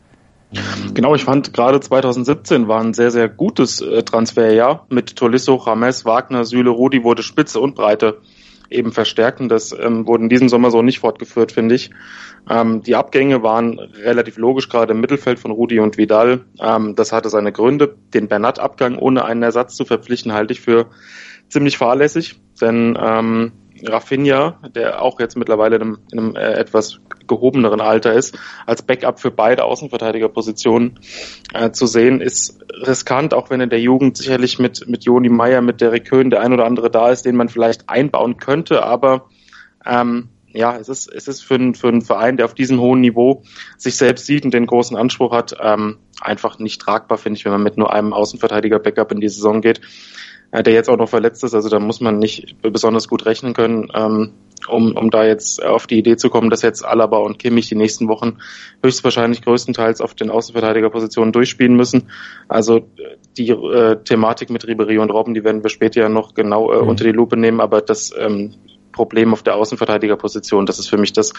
Genau, 0.95 1.15
ich 1.15 1.23
fand 1.23 1.53
gerade 1.53 1.79
2017 1.79 2.67
war 2.67 2.81
ein 2.81 2.93
sehr, 2.93 3.13
sehr 3.13 3.29
gutes 3.29 3.81
äh, 3.81 4.03
Transferjahr 4.03 4.85
mit 4.89 5.15
Tolisso, 5.15 5.55
Rames, 5.55 6.05
Wagner, 6.05 6.45
Süle, 6.45 6.71
Rudi 6.71 7.05
wurde 7.05 7.23
Spitze 7.23 7.61
und 7.61 7.77
Breite 7.77 8.19
eben 8.71 8.93
verstärken. 8.93 9.49
Das 9.49 9.73
ähm, 9.73 10.07
wurde 10.07 10.25
in 10.25 10.29
diesem 10.29 10.49
Sommer 10.49 10.71
so 10.71 10.83
nicht 10.83 11.01
fortgeführt, 11.01 11.53
finde 11.53 11.75
ich. 11.75 11.91
Ähm, 12.49 12.83
die 12.83 12.97
Abgänge 12.97 13.43
waren 13.43 13.79
relativ 13.79 14.37
logisch, 14.39 14.69
gerade 14.69 14.93
im 14.93 15.01
Mittelfeld 15.01 15.39
von 15.39 15.51
Rudi 15.51 15.81
und 15.81 15.99
Vidal. 15.99 16.45
Ähm, 16.61 16.95
das 16.95 17.13
hatte 17.13 17.29
seine 17.29 17.53
Gründe. 17.53 17.97
Den 18.15 18.29
Bernat-Abgang 18.29 18.97
ohne 18.99 19.25
einen 19.25 19.43
Ersatz 19.43 19.77
zu 19.77 19.85
verpflichten, 19.85 20.33
halte 20.33 20.53
ich 20.53 20.61
für 20.61 20.87
ziemlich 21.49 21.77
fahrlässig, 21.77 22.41
denn 22.61 22.97
ähm, 23.01 23.53
Rafinha, 23.83 24.61
der 24.75 25.03
auch 25.03 25.21
jetzt 25.21 25.37
mittlerweile 25.37 25.77
in 25.77 25.83
einem, 25.83 25.99
in 26.13 26.19
einem 26.19 26.37
äh, 26.37 26.53
etwas 26.53 27.01
gehobeneren 27.31 27.81
Alter 27.81 28.13
ist, 28.13 28.37
als 28.67 28.83
Backup 28.83 29.21
für 29.21 29.31
beide 29.31 29.65
Außenverteidigerpositionen 29.65 30.99
äh, 31.55 31.71
zu 31.71 31.87
sehen, 31.87 32.21
ist 32.21 32.59
riskant, 32.87 33.33
auch 33.33 33.49
wenn 33.49 33.61
in 33.61 33.71
der 33.71 33.81
Jugend 33.81 34.19
sicherlich 34.19 34.59
mit, 34.59 34.87
mit 34.89 35.05
Joni 35.05 35.31
Meyer, 35.31 35.63
mit 35.63 35.81
Derek 35.81 36.05
Köhn 36.05 36.29
der 36.29 36.41
ein 36.41 36.53
oder 36.53 36.67
andere 36.67 36.91
da 36.91 37.11
ist, 37.11 37.25
den 37.25 37.37
man 37.37 37.49
vielleicht 37.49 37.89
einbauen 37.89 38.37
könnte, 38.37 38.83
aber 38.83 39.29
ähm, 39.87 40.29
ja, 40.53 40.77
es 40.77 40.89
ist, 40.89 41.07
es 41.13 41.29
ist 41.29 41.43
für, 41.43 41.55
einen, 41.55 41.75
für 41.75 41.89
einen 41.89 42.03
Verein, 42.03 42.37
der 42.37 42.47
auf 42.47 42.55
diesem 42.55 42.81
hohen 42.81 43.01
Niveau 43.01 43.45
sich 43.79 43.97
selbst 43.97 44.27
sieht 44.27 44.45
und 44.45 44.53
den 44.53 44.67
großen 44.67 44.97
Anspruch 44.97 45.33
hat, 45.33 45.55
ähm, 45.61 45.99
einfach 46.21 46.59
nicht 46.59 46.81
tragbar, 46.81 47.19
finde 47.19 47.39
ich, 47.39 47.45
wenn 47.45 47.53
man 47.53 47.63
mit 47.63 47.77
nur 47.77 47.93
einem 47.93 48.13
Außenverteidiger-Backup 48.13 49.13
in 49.13 49.21
die 49.21 49.29
Saison 49.29 49.61
geht 49.61 49.81
der 50.53 50.73
jetzt 50.73 50.91
auch 50.91 50.97
noch 50.97 51.09
verletzt 51.09 51.45
ist. 51.45 51.55
Also 51.55 51.69
da 51.69 51.79
muss 51.79 52.01
man 52.01 52.19
nicht 52.19 52.57
besonders 52.63 53.09
gut 53.09 53.25
rechnen 53.27 53.55
können, 53.55 53.89
ähm, 53.95 54.33
um, 54.69 54.97
um 54.97 55.11
da 55.11 55.25
jetzt 55.25 55.65
auf 55.65 55.87
die 55.87 55.99
Idee 55.99 56.17
zu 56.17 56.29
kommen, 56.29 56.51
dass 56.51 56.63
jetzt 56.63 56.85
Alaba 56.85 57.19
und 57.19 57.39
Kimmich 57.39 57.69
die 57.69 57.77
nächsten 57.77 58.09
Wochen 58.09 58.39
höchstwahrscheinlich 58.83 59.43
größtenteils 59.43 60.01
auf 60.01 60.15
den 60.15 60.31
Außenverteidigerpositionen 60.31 61.33
durchspielen 61.33 61.77
müssen. 61.77 62.11
Also 62.49 62.89
die 63.39 63.51
äh, 63.51 63.97
Thematik 64.03 64.51
mit 64.51 64.67
Ribery 64.67 64.99
und 64.99 65.11
Robben, 65.11 65.35
die 65.35 65.45
werden 65.45 65.63
wir 65.63 65.71
später 65.71 66.01
ja 66.01 66.09
noch 66.09 66.35
genau 66.35 66.73
äh, 66.73 66.83
mhm. 66.83 66.89
unter 66.89 67.05
die 67.05 67.13
Lupe 67.13 67.37
nehmen, 67.37 67.61
aber 67.61 67.81
das 67.81 68.13
ähm, 68.19 68.55
Problem 68.93 69.33
auf 69.33 69.43
der 69.43 69.57
Außenverteidigerposition. 69.57 70.67
Das 70.67 70.79
ist 70.79 70.89
für 70.89 70.99
mich 70.99 71.13
das, 71.13 71.33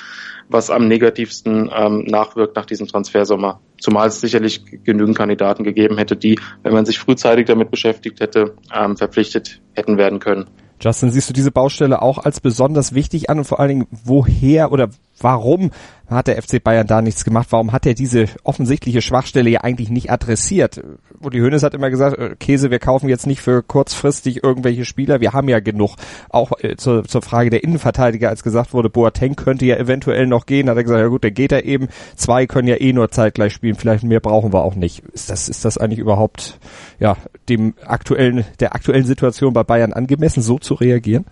was 0.50 0.70
am 0.70 0.88
negativsten 0.88 1.70
ähm, 1.76 2.06
nachwirkt 2.06 2.56
nach 2.56 2.66
diesem 2.66 2.88
Transfersommer. 2.88 3.60
Zumal 3.80 4.08
es 4.08 4.22
sicherlich 4.22 4.64
genügend 4.84 5.18
Kandidaten 5.18 5.64
gegeben 5.64 5.98
hätte, 5.98 6.16
die, 6.16 6.40
wenn 6.64 6.74
man 6.74 6.86
sich 6.86 7.00
frühzeitig 7.00 7.48
damit 7.48 7.72
beschäftigt 7.72 8.20
hätte, 8.20 8.56
ähm, 8.74 8.98
verpflichtet 8.98 9.62
hätten 9.74 9.98
werden 9.98 10.20
können. 10.20 10.48
Justin, 10.82 11.12
siehst 11.12 11.30
du 11.30 11.34
diese 11.34 11.52
Baustelle 11.52 12.02
auch 12.02 12.18
als 12.18 12.40
besonders 12.40 12.96
wichtig 12.96 13.30
an 13.30 13.38
und 13.38 13.46
vor 13.46 13.60
allen 13.60 13.70
Dingen, 13.70 13.88
woher 14.04 14.72
oder 14.72 14.90
warum 15.24 15.72
hat 16.08 16.28
der 16.28 16.42
FC 16.42 16.62
Bayern 16.62 16.88
da 16.88 17.02
nichts 17.02 17.24
gemacht? 17.24 17.48
Warum 17.52 17.72
hat 17.72 17.86
er 17.86 17.94
diese 17.94 18.26
offensichtliche 18.44 19.02
Schwachstelle 19.02 19.50
ja 19.50 19.62
eigentlich 19.62 19.90
nicht 19.90 20.12
adressiert? 20.12 20.82
Uli 21.22 21.40
Hoeneß 21.40 21.64
hat 21.64 21.74
immer 21.74 21.90
gesagt, 21.90 22.18
äh, 22.18 22.36
Käse, 22.40 22.72
wir 22.72 22.80
kaufen 22.80 23.08
jetzt 23.08 23.28
nicht 23.28 23.42
für 23.42 23.64
kurzfristig 23.64 24.44
irgendwelche 24.44 24.86
Spieler, 24.86 25.22
wir 25.22 25.34
haben 25.34 25.48
ja 25.48 25.60
genug. 25.60 25.96
Auch 26.30 26.52
äh, 26.60 26.76
zur, 26.76 27.06
zur 27.06 27.22
Frage 27.22 27.50
der 27.50 27.64
Innenverteidiger, 27.64 28.30
als 28.30 28.44
gesagt 28.44 28.74
wurde, 28.74 28.90
Boateng 28.90 29.36
könnte 29.36 29.66
ja 29.66 29.78
eventuell 29.78 30.28
noch 30.28 30.46
gehen, 30.46 30.70
hat 30.70 30.78
er 30.78 30.84
gesagt, 30.84 31.02
ja 31.02 31.08
gut, 31.08 31.24
der 31.24 31.32
geht 31.32 31.52
er 31.52 31.66
eben. 31.66 31.88
Zwei 32.16 32.46
können 32.46 32.68
ja 32.68 32.76
eh 32.80 32.94
nur 32.94 33.10
zeitgleich 33.10 33.54
spielen, 33.54 33.76
vielleicht 33.76 34.04
mehr 34.04 34.20
brauchen 34.20 34.52
wir 34.52 34.64
auch 34.64 34.76
nicht. 34.76 35.04
Ist 35.14 35.30
das, 35.30 35.48
ist 35.48 35.64
das 35.64 35.78
eigentlich 35.78 36.00
überhaupt, 36.00 36.60
ja, 37.00 37.16
dem 37.48 37.74
aktuellen, 37.86 38.46
der 38.60 38.76
aktuellen 38.76 39.06
Situation 39.06 39.54
bei 39.54 39.64
Bayern 39.64 39.94
angemessen, 39.94 40.42
so 40.42 40.60
zu 40.60 40.74
reagieren? 40.74 41.26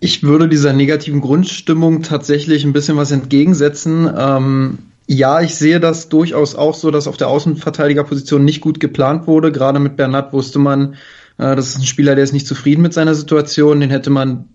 Ich 0.00 0.22
würde 0.22 0.48
dieser 0.48 0.72
negativen 0.72 1.20
Grundstimmung 1.20 2.02
tatsächlich 2.02 2.64
ein 2.64 2.72
bisschen 2.72 2.96
was 2.96 3.10
entgegensetzen. 3.10 4.10
Ähm, 4.16 4.78
ja, 5.06 5.42
ich 5.42 5.56
sehe 5.56 5.78
das 5.78 6.08
durchaus 6.08 6.54
auch 6.54 6.74
so, 6.74 6.90
dass 6.90 7.06
auf 7.06 7.18
der 7.18 7.28
Außenverteidigerposition 7.28 8.42
nicht 8.44 8.62
gut 8.62 8.80
geplant 8.80 9.26
wurde. 9.26 9.52
Gerade 9.52 9.78
mit 9.78 9.96
Bernat 9.96 10.32
wusste 10.32 10.58
man, 10.58 10.94
äh, 11.36 11.54
das 11.54 11.68
ist 11.68 11.78
ein 11.78 11.84
Spieler, 11.84 12.14
der 12.14 12.24
ist 12.24 12.32
nicht 12.32 12.46
zufrieden 12.46 12.80
mit 12.80 12.94
seiner 12.94 13.14
Situation. 13.14 13.80
Den 13.80 13.90
hätte 13.90 14.08
man 14.08 14.48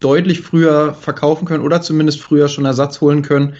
deutlich 0.00 0.42
früher 0.42 0.92
verkaufen 0.92 1.46
können 1.46 1.64
oder 1.64 1.80
zumindest 1.80 2.20
früher 2.20 2.48
schon 2.48 2.66
Ersatz 2.66 3.00
holen 3.00 3.22
können. 3.22 3.54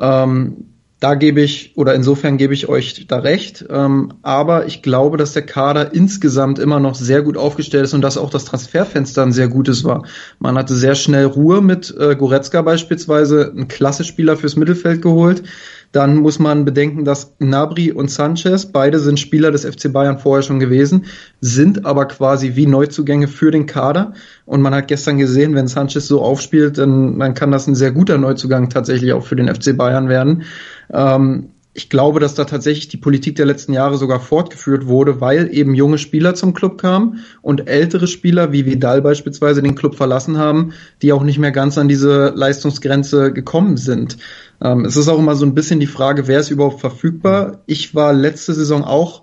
Ähm, 0.00 0.64
da 1.02 1.16
gebe 1.16 1.40
ich, 1.40 1.72
oder 1.74 1.96
insofern 1.96 2.36
gebe 2.36 2.54
ich 2.54 2.68
euch 2.68 3.08
da 3.08 3.18
recht. 3.18 3.64
Ähm, 3.68 4.14
aber 4.22 4.66
ich 4.66 4.82
glaube, 4.82 5.16
dass 5.16 5.32
der 5.32 5.44
Kader 5.44 5.92
insgesamt 5.92 6.60
immer 6.60 6.78
noch 6.78 6.94
sehr 6.94 7.22
gut 7.22 7.36
aufgestellt 7.36 7.86
ist 7.86 7.94
und 7.94 8.02
dass 8.02 8.16
auch 8.16 8.30
das 8.30 8.44
Transferfenster 8.44 9.24
ein 9.24 9.32
sehr 9.32 9.48
gutes 9.48 9.82
war. 9.82 10.04
Man 10.38 10.56
hatte 10.56 10.76
sehr 10.76 10.94
schnell 10.94 11.24
Ruhe 11.24 11.60
mit 11.60 11.92
äh, 11.98 12.14
Goretzka 12.14 12.62
beispielsweise, 12.62 13.50
einen 13.50 13.66
Klasse-Spieler 13.66 14.36
fürs 14.36 14.54
Mittelfeld 14.54 15.02
geholt. 15.02 15.42
Dann 15.92 16.16
muss 16.16 16.38
man 16.38 16.64
bedenken, 16.64 17.04
dass 17.04 17.34
Nabri 17.38 17.92
und 17.92 18.10
Sanchez, 18.10 18.66
beide 18.66 18.98
sind 18.98 19.20
Spieler 19.20 19.50
des 19.50 19.66
FC 19.66 19.92
Bayern 19.92 20.18
vorher 20.18 20.42
schon 20.42 20.58
gewesen, 20.58 21.04
sind 21.42 21.84
aber 21.84 22.06
quasi 22.06 22.56
wie 22.56 22.66
Neuzugänge 22.66 23.28
für 23.28 23.50
den 23.50 23.66
Kader. 23.66 24.14
Und 24.46 24.62
man 24.62 24.74
hat 24.74 24.88
gestern 24.88 25.18
gesehen, 25.18 25.54
wenn 25.54 25.68
Sanchez 25.68 26.08
so 26.08 26.22
aufspielt, 26.22 26.78
dann, 26.78 27.18
dann 27.18 27.34
kann 27.34 27.50
das 27.50 27.66
ein 27.66 27.74
sehr 27.74 27.92
guter 27.92 28.16
Neuzugang 28.16 28.70
tatsächlich 28.70 29.12
auch 29.12 29.26
für 29.26 29.36
den 29.36 29.54
FC 29.54 29.76
Bayern 29.76 30.08
werden. 30.08 30.44
Ähm, 30.92 31.50
ich 31.74 31.88
glaube, 31.88 32.20
dass 32.20 32.34
da 32.34 32.44
tatsächlich 32.44 32.88
die 32.88 32.98
Politik 32.98 33.36
der 33.36 33.46
letzten 33.46 33.72
Jahre 33.72 33.96
sogar 33.96 34.20
fortgeführt 34.20 34.86
wurde, 34.86 35.22
weil 35.22 35.48
eben 35.54 35.74
junge 35.74 35.96
Spieler 35.96 36.34
zum 36.34 36.52
Club 36.52 36.76
kamen 36.76 37.24
und 37.40 37.66
ältere 37.66 38.06
Spieler 38.06 38.52
wie 38.52 38.66
Vidal 38.66 39.00
beispielsweise 39.00 39.62
den 39.62 39.74
Club 39.74 39.94
verlassen 39.94 40.36
haben, 40.36 40.74
die 41.00 41.14
auch 41.14 41.22
nicht 41.22 41.38
mehr 41.38 41.50
ganz 41.50 41.78
an 41.78 41.88
diese 41.88 42.32
Leistungsgrenze 42.36 43.32
gekommen 43.32 43.78
sind. 43.78 44.18
Ähm, 44.62 44.84
es 44.84 44.96
ist 44.96 45.08
auch 45.08 45.18
immer 45.18 45.34
so 45.34 45.46
ein 45.46 45.54
bisschen 45.54 45.80
die 45.80 45.86
Frage, 45.86 46.28
wer 46.28 46.40
ist 46.40 46.50
überhaupt 46.50 46.80
verfügbar. 46.80 47.62
Ich 47.64 47.94
war 47.94 48.12
letzte 48.12 48.52
Saison 48.52 48.84
auch 48.84 49.22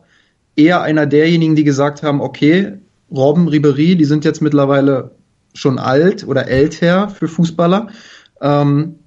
eher 0.55 0.81
einer 0.81 1.05
derjenigen, 1.05 1.55
die 1.55 1.63
gesagt 1.63 2.01
haben, 2.01 2.19
okay, 2.19 2.79
Robben, 3.11 3.47
Ribery, 3.47 3.95
die 3.95 4.05
sind 4.05 4.25
jetzt 4.25 4.41
mittlerweile 4.41 5.11
schon 5.53 5.77
alt 5.77 6.27
oder 6.27 6.47
älter 6.47 7.09
für 7.09 7.27
Fußballer 7.27 7.89
ähm, 8.41 8.99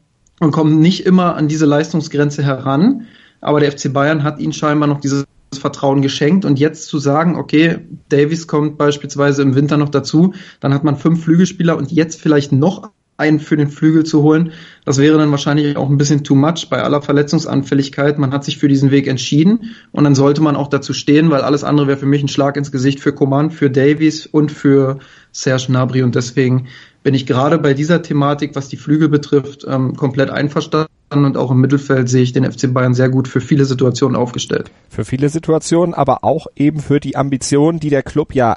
und 0.43 0.51
kommen 0.51 0.81
nicht 0.81 1.07
immer 1.07 1.37
an 1.37 1.47
diese 1.47 1.67
Leistungsgrenze 1.67 2.43
heran. 2.43 3.07
Aber 3.41 3.61
der 3.61 3.71
FC 3.71 3.93
Bayern 3.93 4.25
hat 4.25 4.41
ihnen 4.41 4.53
scheinbar 4.53 4.89
noch 4.89 5.01
dieses 5.01 5.25
Vertrauen 5.55 6.03
geschenkt 6.03 6.45
und 6.45 6.59
jetzt 6.59 6.87
zu 6.87 6.99
sagen, 6.99 7.37
okay, 7.37 7.79
Davies 8.09 8.49
kommt 8.49 8.77
beispielsweise 8.77 9.43
im 9.43 9.55
Winter 9.55 9.77
noch 9.77 9.91
dazu, 9.91 10.35
dann 10.61 10.75
hat 10.75 10.83
man 10.83 10.97
fünf 10.97 11.23
Flügelspieler 11.25 11.77
und 11.77 11.93
jetzt 11.93 12.21
vielleicht 12.21 12.51
noch 12.51 12.91
einen 13.19 13.39
für 13.39 13.57
den 13.57 13.69
Flügel 13.69 14.05
zu 14.05 14.23
holen, 14.23 14.53
das 14.85 14.99
wäre 14.99 15.19
dann 15.19 15.31
wahrscheinlich 15.31 15.77
auch 15.77 15.89
ein 15.89 15.99
bisschen 15.99 16.25
too 16.25 16.35
much 16.35 16.69
bei 16.71 16.83
aller 16.83 17.03
Verletzungsanfälligkeit. 17.03 18.19
Man 18.19 18.33
hat 18.33 18.43
sich 18.43 18.59
für 18.59 18.69
diesen 18.69 18.91
Weg 18.91 19.07
entschieden 19.07 19.75
und 19.93 20.03
dann 20.03 20.17
sollte 20.17 20.43
man 20.43 20.57
auch 20.57 20.69
dazu 20.69 20.93
stehen, 20.93 21.31
weil 21.31 21.43
alles 21.43 21.63
andere 21.63 21.87
wäre 21.87 21.99
für 21.99 22.07
mich 22.07 22.23
ein 22.23 22.29
Schlag 22.29 22.57
ins 22.57 22.73
Gesicht 22.73 22.99
für 22.99 23.13
Coman, 23.13 23.53
für 23.53 23.71
Davies 23.71 24.27
und 24.27 24.51
für 24.51 24.99
Serge 25.31 25.67
Gnabry 25.69 26.03
und 26.03 26.17
deswegen 26.17 26.67
bin 27.03 27.15
ich 27.15 27.27
gerade 27.27 27.59
bei 27.59 27.75
dieser 27.75 28.03
Thematik, 28.03 28.55
was 28.55 28.69
die 28.69 28.77
Flügel 28.77 29.09
betrifft, 29.09 29.67
ähm, 29.69 29.97
komplett 29.97 30.31
einverstanden 30.31 30.89
und 31.11 31.37
auch 31.37 31.51
im 31.51 31.61
Mittelfeld 31.61 32.09
sehe 32.09 32.23
ich 32.23 32.33
den 32.33 32.51
FC 32.51 32.73
Bayern 32.73 32.95
sehr 32.95 33.09
gut 33.09 33.29
für 33.29 33.41
viele 33.41 33.65
Situationen 33.65 34.17
aufgestellt. 34.17 34.71
Für 34.89 35.05
viele 35.05 35.29
Situationen, 35.29 35.95
aber 35.95 36.25
auch 36.25 36.47
eben 36.57 36.81
für 36.81 37.01
die 37.01 37.17
Ambitionen, 37.17 37.81
die 37.81 37.91
der 37.91 38.03
Club 38.03 38.35
ja 38.35 38.57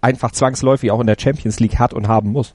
einfach 0.00 0.30
zwangsläufig 0.32 0.90
auch 0.90 1.00
in 1.00 1.06
der 1.06 1.16
Champions 1.18 1.60
League 1.60 1.78
hat 1.78 1.92
und 1.92 2.08
haben 2.08 2.30
muss. 2.30 2.54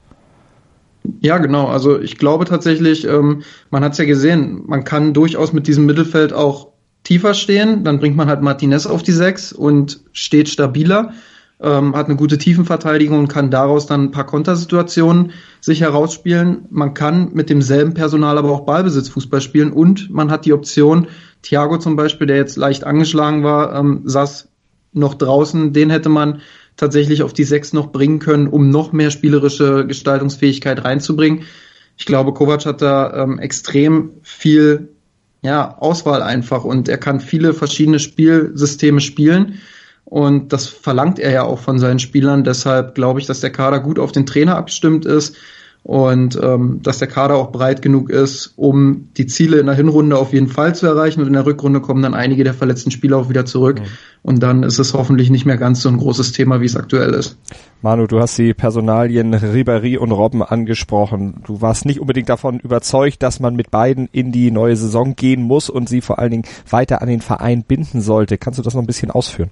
Ja, 1.20 1.38
genau. 1.38 1.68
Also 1.68 2.00
ich 2.00 2.18
glaube 2.18 2.46
tatsächlich, 2.46 3.06
ähm, 3.06 3.42
man 3.70 3.84
hat 3.84 3.92
es 3.92 3.98
ja 3.98 4.04
gesehen, 4.04 4.62
man 4.66 4.84
kann 4.84 5.14
durchaus 5.14 5.52
mit 5.52 5.68
diesem 5.68 5.86
Mittelfeld 5.86 6.32
auch 6.32 6.68
tiefer 7.04 7.34
stehen. 7.34 7.84
Dann 7.84 8.00
bringt 8.00 8.16
man 8.16 8.28
halt 8.28 8.42
Martinez 8.42 8.86
auf 8.86 9.02
die 9.02 9.12
Sechs 9.12 9.52
und 9.52 10.00
steht 10.12 10.48
stabiler, 10.48 11.12
ähm, 11.60 11.96
hat 11.96 12.06
eine 12.06 12.16
gute 12.16 12.38
Tiefenverteidigung 12.38 13.18
und 13.18 13.28
kann 13.28 13.50
daraus 13.50 13.86
dann 13.86 14.04
ein 14.04 14.10
paar 14.10 14.26
Kontersituationen 14.26 15.32
sich 15.60 15.80
herausspielen. 15.80 16.66
Man 16.70 16.94
kann 16.94 17.32
mit 17.32 17.48
demselben 17.48 17.94
Personal 17.94 18.38
aber 18.38 18.50
auch 18.50 18.66
Ballbesitzfußball 18.66 19.40
spielen 19.40 19.72
und 19.72 20.10
man 20.10 20.30
hat 20.30 20.44
die 20.44 20.52
Option, 20.52 21.08
Thiago 21.42 21.78
zum 21.78 21.96
Beispiel, 21.96 22.26
der 22.26 22.36
jetzt 22.36 22.56
leicht 22.56 22.84
angeschlagen 22.84 23.44
war, 23.44 23.74
ähm, 23.74 24.02
saß 24.04 24.48
noch 24.92 25.14
draußen, 25.14 25.72
den 25.72 25.90
hätte 25.90 26.08
man 26.08 26.40
tatsächlich 26.76 27.22
auf 27.22 27.32
die 27.32 27.44
sechs 27.44 27.72
noch 27.72 27.92
bringen 27.92 28.18
können, 28.18 28.48
um 28.48 28.70
noch 28.70 28.92
mehr 28.92 29.10
spielerische 29.10 29.86
Gestaltungsfähigkeit 29.86 30.84
reinzubringen. 30.84 31.42
Ich 31.96 32.04
glaube, 32.04 32.34
Kovac 32.34 32.66
hat 32.66 32.82
da 32.82 33.22
ähm, 33.22 33.38
extrem 33.38 34.10
viel 34.22 34.90
ja, 35.42 35.78
Auswahl 35.78 36.22
einfach 36.22 36.64
und 36.64 36.88
er 36.88 36.98
kann 36.98 37.20
viele 37.20 37.54
verschiedene 37.54 37.98
Spielsysteme 37.98 39.00
spielen. 39.00 39.60
Und 40.06 40.52
das 40.52 40.68
verlangt 40.68 41.18
er 41.18 41.32
ja 41.32 41.42
auch 41.42 41.58
von 41.58 41.80
seinen 41.80 41.98
Spielern. 41.98 42.44
Deshalb 42.44 42.94
glaube 42.94 43.20
ich, 43.20 43.26
dass 43.26 43.40
der 43.40 43.50
Kader 43.50 43.80
gut 43.80 43.98
auf 43.98 44.12
den 44.12 44.24
Trainer 44.24 44.56
abgestimmt 44.56 45.04
ist 45.04 45.36
und 45.82 46.36
ähm, 46.42 46.80
dass 46.82 46.98
der 46.98 47.08
Kader 47.08 47.36
auch 47.36 47.52
breit 47.52 47.82
genug 47.82 48.10
ist, 48.10 48.54
um 48.56 49.08
die 49.16 49.26
Ziele 49.26 49.58
in 49.58 49.66
der 49.66 49.74
Hinrunde 49.74 50.16
auf 50.16 50.32
jeden 50.32 50.48
Fall 50.48 50.74
zu 50.74 50.86
erreichen. 50.86 51.20
Und 51.20 51.28
in 51.28 51.32
der 51.32 51.46
Rückrunde 51.46 51.80
kommen 51.80 52.02
dann 52.02 52.14
einige 52.14 52.44
der 52.44 52.54
verletzten 52.54 52.90
Spieler 52.90 53.18
auch 53.18 53.28
wieder 53.28 53.46
zurück. 53.46 53.80
Mhm. 53.80 53.84
Und 54.22 54.42
dann 54.42 54.62
ist 54.64 54.78
es 54.80 54.94
hoffentlich 54.94 55.30
nicht 55.30 55.44
mehr 55.44 55.56
ganz 55.56 55.82
so 55.82 55.88
ein 55.88 55.98
großes 55.98 56.32
Thema, 56.32 56.60
wie 56.60 56.66
es 56.66 56.76
aktuell 56.76 57.12
ist. 57.14 57.38
Manu, 57.82 58.08
du 58.08 58.18
hast 58.18 58.36
die 58.38 58.52
Personalien 58.52 59.32
Ribéry 59.32 59.96
und 59.96 60.10
Robben 60.10 60.42
angesprochen. 60.42 61.42
Du 61.46 61.60
warst 61.60 61.84
nicht 61.84 62.00
unbedingt 62.00 62.28
davon 62.28 62.58
überzeugt, 62.58 63.22
dass 63.22 63.38
man 63.38 63.54
mit 63.54 63.70
beiden 63.70 64.08
in 64.10 64.32
die 64.32 64.50
neue 64.50 64.74
Saison 64.74 65.14
gehen 65.14 65.42
muss 65.42 65.70
und 65.70 65.88
sie 65.88 66.00
vor 66.00 66.18
allen 66.18 66.32
Dingen 66.32 66.44
weiter 66.68 67.02
an 67.02 67.08
den 67.08 67.20
Verein 67.20 67.62
binden 67.62 68.00
sollte. 68.00 68.38
Kannst 68.38 68.58
du 68.58 68.64
das 68.64 68.74
noch 68.74 68.82
ein 68.82 68.88
bisschen 68.88 69.12
ausführen? 69.12 69.50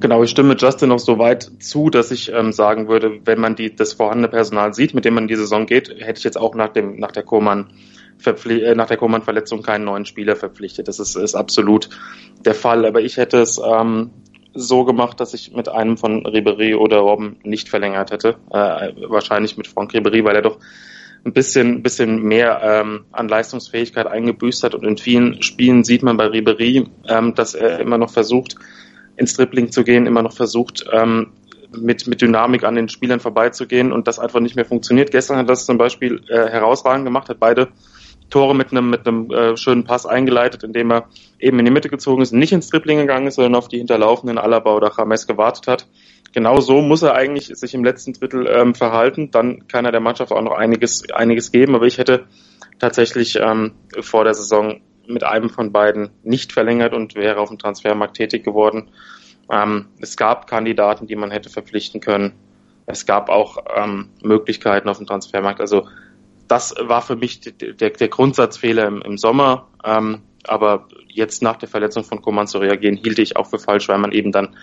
Genau, 0.00 0.22
ich 0.22 0.30
stimme 0.30 0.56
Justin 0.56 0.88
noch 0.88 0.98
so 0.98 1.18
weit 1.18 1.50
zu, 1.60 1.90
dass 1.90 2.10
ich 2.10 2.32
ähm, 2.32 2.52
sagen 2.52 2.88
würde, 2.88 3.20
wenn 3.24 3.40
man 3.40 3.56
die, 3.56 3.74
das 3.74 3.92
vorhandene 3.92 4.28
Personal 4.28 4.72
sieht, 4.72 4.94
mit 4.94 5.04
dem 5.04 5.14
man 5.14 5.24
in 5.24 5.28
die 5.28 5.36
Saison 5.36 5.66
geht, 5.66 5.90
hätte 5.90 6.18
ich 6.18 6.24
jetzt 6.24 6.38
auch 6.38 6.54
nach 6.54 6.68
dem 6.68 6.98
nach 6.98 7.12
der 7.12 7.22
Koman 7.22 7.68
äh, 8.24 8.74
nach 8.74 8.86
der 8.86 8.96
Koman-Verletzung 8.96 9.62
keinen 9.62 9.84
neuen 9.84 10.04
Spieler 10.04 10.36
verpflichtet. 10.36 10.88
Das 10.88 10.98
ist, 10.98 11.16
ist 11.16 11.34
absolut 11.34 11.88
der 12.44 12.54
Fall. 12.54 12.84
Aber 12.84 13.00
ich 13.00 13.16
hätte 13.16 13.38
es 13.38 13.60
ähm, 13.64 14.10
so 14.54 14.84
gemacht, 14.84 15.20
dass 15.20 15.34
ich 15.34 15.52
mit 15.52 15.68
einem 15.68 15.96
von 15.96 16.26
Ribery 16.26 16.74
oder 16.74 16.98
Robben 16.98 17.36
nicht 17.42 17.68
verlängert 17.68 18.10
hätte. 18.10 18.36
Äh, 18.50 18.92
wahrscheinlich 19.08 19.56
mit 19.56 19.66
Franck 19.66 19.94
Ribery, 19.94 20.24
weil 20.24 20.36
er 20.36 20.42
doch 20.42 20.58
ein 21.24 21.32
bisschen, 21.32 21.82
bisschen 21.82 22.22
mehr 22.22 22.60
ähm, 22.62 23.04
an 23.12 23.28
Leistungsfähigkeit 23.28 24.06
eingebüßt 24.06 24.62
hat. 24.64 24.74
Und 24.74 24.84
in 24.84 24.96
vielen 24.96 25.42
Spielen 25.42 25.84
sieht 25.84 26.02
man 26.02 26.16
bei 26.16 26.26
Ribery, 26.26 26.86
ähm, 27.08 27.34
dass 27.34 27.54
er 27.54 27.78
immer 27.78 27.98
noch 27.98 28.10
versucht, 28.10 28.56
ins 29.20 29.34
Dribbling 29.34 29.70
zu 29.70 29.84
gehen, 29.84 30.06
immer 30.06 30.22
noch 30.22 30.32
versucht, 30.32 30.86
ähm, 30.92 31.28
mit, 31.76 32.06
mit 32.06 32.20
Dynamik 32.22 32.64
an 32.64 32.74
den 32.74 32.88
Spielern 32.88 33.20
vorbeizugehen 33.20 33.92
und 33.92 34.08
das 34.08 34.18
einfach 34.18 34.40
nicht 34.40 34.56
mehr 34.56 34.64
funktioniert. 34.64 35.12
Gestern 35.12 35.36
hat 35.36 35.48
das 35.48 35.66
zum 35.66 35.78
Beispiel 35.78 36.22
äh, 36.28 36.48
herausragend 36.48 37.04
gemacht, 37.04 37.28
hat 37.28 37.38
beide 37.38 37.68
Tore 38.30 38.54
mit 38.54 38.70
einem 38.70 38.90
mit 38.90 39.06
einem 39.06 39.30
äh, 39.30 39.56
schönen 39.56 39.84
Pass 39.84 40.06
eingeleitet, 40.06 40.62
indem 40.62 40.90
er 40.90 41.08
eben 41.38 41.58
in 41.58 41.64
die 41.64 41.70
Mitte 41.70 41.88
gezogen 41.88 42.22
ist, 42.22 42.32
nicht 42.32 42.52
ins 42.52 42.70
Dribbling 42.70 42.98
gegangen 42.98 43.26
ist, 43.26 43.34
sondern 43.34 43.56
auf 43.56 43.68
die 43.68 43.78
hinterlaufenden 43.78 44.38
Alaba 44.38 44.74
oder 44.74 44.92
James 44.96 45.26
gewartet 45.26 45.66
hat. 45.66 45.86
Genau 46.32 46.60
so 46.60 46.80
muss 46.80 47.02
er 47.02 47.14
eigentlich 47.14 47.46
sich 47.46 47.74
im 47.74 47.84
letzten 47.84 48.12
Drittel 48.12 48.46
ähm, 48.46 48.74
verhalten. 48.74 49.30
Dann 49.32 49.66
kann 49.66 49.84
er 49.84 49.92
der 49.92 50.00
Mannschaft 50.00 50.32
auch 50.32 50.42
noch 50.42 50.56
einiges 50.56 51.10
einiges 51.12 51.50
geben. 51.50 51.74
Aber 51.74 51.86
ich 51.86 51.98
hätte 51.98 52.24
tatsächlich 52.78 53.36
ähm, 53.40 53.72
vor 54.00 54.24
der 54.24 54.34
Saison 54.34 54.80
mit 55.12 55.24
einem 55.24 55.50
von 55.50 55.72
beiden 55.72 56.10
nicht 56.22 56.52
verlängert 56.52 56.94
und 56.94 57.14
wäre 57.14 57.40
auf 57.40 57.48
dem 57.48 57.58
Transfermarkt 57.58 58.16
tätig 58.16 58.44
geworden. 58.44 58.90
Ähm, 59.50 59.86
es 60.00 60.16
gab 60.16 60.46
Kandidaten, 60.46 61.06
die 61.06 61.16
man 61.16 61.30
hätte 61.30 61.50
verpflichten 61.50 62.00
können. 62.00 62.32
Es 62.86 63.06
gab 63.06 63.28
auch 63.28 63.58
ähm, 63.76 64.10
Möglichkeiten 64.22 64.88
auf 64.88 64.98
dem 64.98 65.06
Transfermarkt. 65.06 65.60
Also 65.60 65.88
das 66.48 66.74
war 66.80 67.02
für 67.02 67.16
mich 67.16 67.40
der, 67.40 67.90
der 67.90 68.08
Grundsatzfehler 68.08 68.86
im, 68.86 69.02
im 69.02 69.18
Sommer. 69.18 69.68
Ähm, 69.84 70.22
aber 70.46 70.88
jetzt 71.08 71.42
nach 71.42 71.56
der 71.56 71.68
Verletzung 71.68 72.04
von 72.04 72.22
Coman 72.22 72.46
zu 72.46 72.58
reagieren, 72.58 72.96
hielt 72.96 73.18
ich 73.18 73.36
auch 73.36 73.46
für 73.46 73.58
falsch, 73.58 73.88
weil 73.88 73.98
man 73.98 74.12
eben 74.12 74.32
dann 74.32 74.56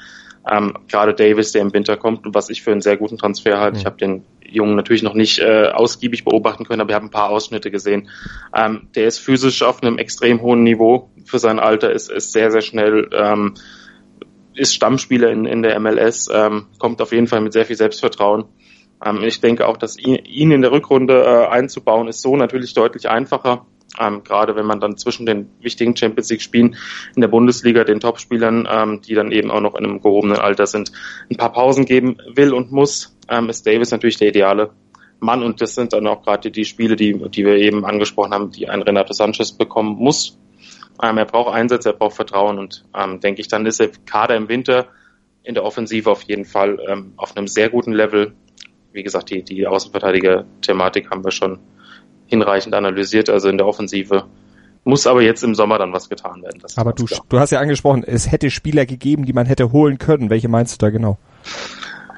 ähm, 0.50 0.74
gerade 0.88 1.13
Davis, 1.13 1.51
der 1.51 1.62
im 1.62 1.74
Winter 1.74 1.98
kommt, 1.98 2.25
und 2.25 2.36
was 2.36 2.50
ich 2.50 2.62
für 2.62 2.72
einen 2.72 2.82
sehr 2.82 2.98
guten 2.98 3.18
Transfer 3.18 3.60
halte. 3.60 3.75
Mhm. 3.75 3.80
Ich 3.80 3.86
habe 3.86 3.98
den 3.98 4.25
Jungen 4.50 4.75
natürlich 4.75 5.04
noch 5.04 5.13
nicht 5.13 5.39
äh, 5.39 5.68
ausgiebig 5.74 6.24
beobachten 6.24 6.66
können, 6.66 6.82
aber 6.82 6.92
ich 6.92 6.96
habe 6.96 7.06
ein 7.06 7.12
paar 7.12 7.30
Ausschnitte 7.30 7.72
gesehen. 7.72 8.10
Ähm, 8.56 8.88
der 8.96 9.08
ist 9.08 9.20
physisch 9.20 9.62
auf 9.63 9.84
einem 9.84 9.98
extrem 9.98 10.42
hohen 10.42 10.63
Niveau 10.63 11.10
für 11.25 11.39
sein 11.39 11.60
Alter, 11.60 11.92
ist, 11.92 12.10
ist 12.10 12.32
sehr, 12.32 12.51
sehr 12.51 12.62
schnell, 12.62 13.10
ähm, 13.13 13.56
ist 14.54 14.74
Stammspieler 14.74 15.30
in, 15.30 15.46
in 15.46 15.62
der 15.62 15.80
MLS, 15.80 16.30
ähm, 16.34 16.68
kommt 16.80 17.01
auf 17.01 17.12
jeden 17.12 17.27
Fall 17.27 17.42
mit 17.42 17.54
sehr 17.54 17.66
viel 17.66 17.75
Selbstvertrauen. 17.75 18.46
Ähm, 19.06 19.24
ich 19.24 19.42
denke 19.42 19.68
auch, 19.68 19.77
dass 19.77 19.98
ihn, 19.98 20.16
ihn 20.25 20.51
in 20.51 20.62
der 20.62 20.72
Rückrunde 20.72 21.24
äh, 21.24 21.48
einzubauen, 21.48 22.08
ist 22.08 22.22
so 22.22 22.36
natürlich 22.36 22.74
deutlich 22.74 23.10
einfacher 23.10 23.66
ähm, 24.00 24.24
gerade 24.24 24.56
wenn 24.56 24.66
man 24.66 24.80
dann 24.80 24.98
zwischen 24.98 25.25
den 25.25 25.50
wichtigen 25.62 25.96
Champions 25.96 26.30
League 26.30 26.42
Spielen 26.42 26.75
in 27.16 27.22
der 27.22 27.27
Bundesliga 27.27 27.84
den 27.84 28.00
Topspielern, 28.00 28.68
ähm, 28.70 29.01
die 29.01 29.16
dann 29.16 29.32
eben 29.32 29.51
auch 29.51 29.62
noch 29.62 29.75
in 29.75 29.86
einem 29.86 30.01
gehobenen 30.01 30.38
Alter 30.38 30.68
sind, 30.68 30.92
ein 31.30 31.38
paar 31.38 31.51
Pausen 31.51 31.86
geben 31.86 32.18
will 32.34 32.54
und 32.54 32.72
muss, 32.72 33.18
ähm, 33.30 33.50
ist 33.50 33.66
Davis 33.66 33.92
natürlich 33.92 34.18
der 34.18 34.30
ideale 34.30 34.72
Mann 35.20 35.44
und 35.44 35.62
das 35.62 35.75
sind 35.75 35.94
dann 35.94 36.08
auch 36.08 36.24
gerade 36.24 36.51
die 36.51 36.66
Spiele, 36.66 36.96
die, 36.96 37.13
die 37.30 37.46
wir 37.46 37.56
eben 37.56 37.86
angesprochen 37.86 38.34
haben, 38.34 38.51
die 38.51 38.70
ein 38.70 38.82
Renato 38.82 39.13
Sanchez 39.13 39.51
bekommen 39.51 39.98
muss. 39.98 40.38
Ähm, 41.01 41.18
er 41.18 41.25
braucht 41.25 41.54
Einsätze, 41.54 41.89
er 41.89 41.94
braucht 41.94 42.16
Vertrauen 42.16 42.60
und 42.60 42.86
ähm, 42.96 43.20
denke 43.20 43.42
ich, 43.42 43.48
dann 43.48 43.66
ist 43.66 43.80
der 43.80 43.89
Kader 44.06 44.36
im 44.36 44.50
Winter 44.50 44.88
in 45.44 45.54
der 45.54 45.63
Offensive 45.63 46.10
auf 46.12 46.24
jeden 46.24 46.46
Fall 46.46 46.80
ähm, 46.88 47.13
auf 47.18 47.36
einem 47.36 47.48
sehr 47.48 47.70
guten 47.70 47.94
Level. 47.94 48.34
Wie 48.92 49.04
gesagt, 49.04 49.30
die, 49.30 49.44
die 49.44 49.66
Außenverteidiger-Thematik 49.66 51.10
haben 51.10 51.24
wir 51.24 51.32
schon 51.32 51.60
hinreichend 52.27 52.75
analysiert, 52.75 53.29
also 53.29 53.50
in 53.50 53.57
der 53.57 53.67
Offensive. 53.67 54.25
Muss 54.84 55.05
aber 55.05 55.22
jetzt 55.22 55.43
im 55.43 55.53
Sommer 55.53 55.77
dann 55.77 55.91
was 55.91 56.07
getan 56.07 56.43
werden. 56.43 56.62
aber 56.77 56.93
du, 56.93 57.05
du 57.27 57.39
hast 57.39 57.51
ja 57.51 57.60
angesprochen, 57.60 58.05
es 58.05 58.31
hätte 58.31 58.50
Spieler 58.50 58.86
gegeben, 58.86 59.25
die 59.25 59.34
man 59.34 59.46
hätte 59.46 59.74
holen 59.74 59.98
können. 59.98 60.29
Welche 60.29 60.48
meinst 60.48 60.81
du 60.81 60.86
da 60.86 60.91
genau? 60.91 61.17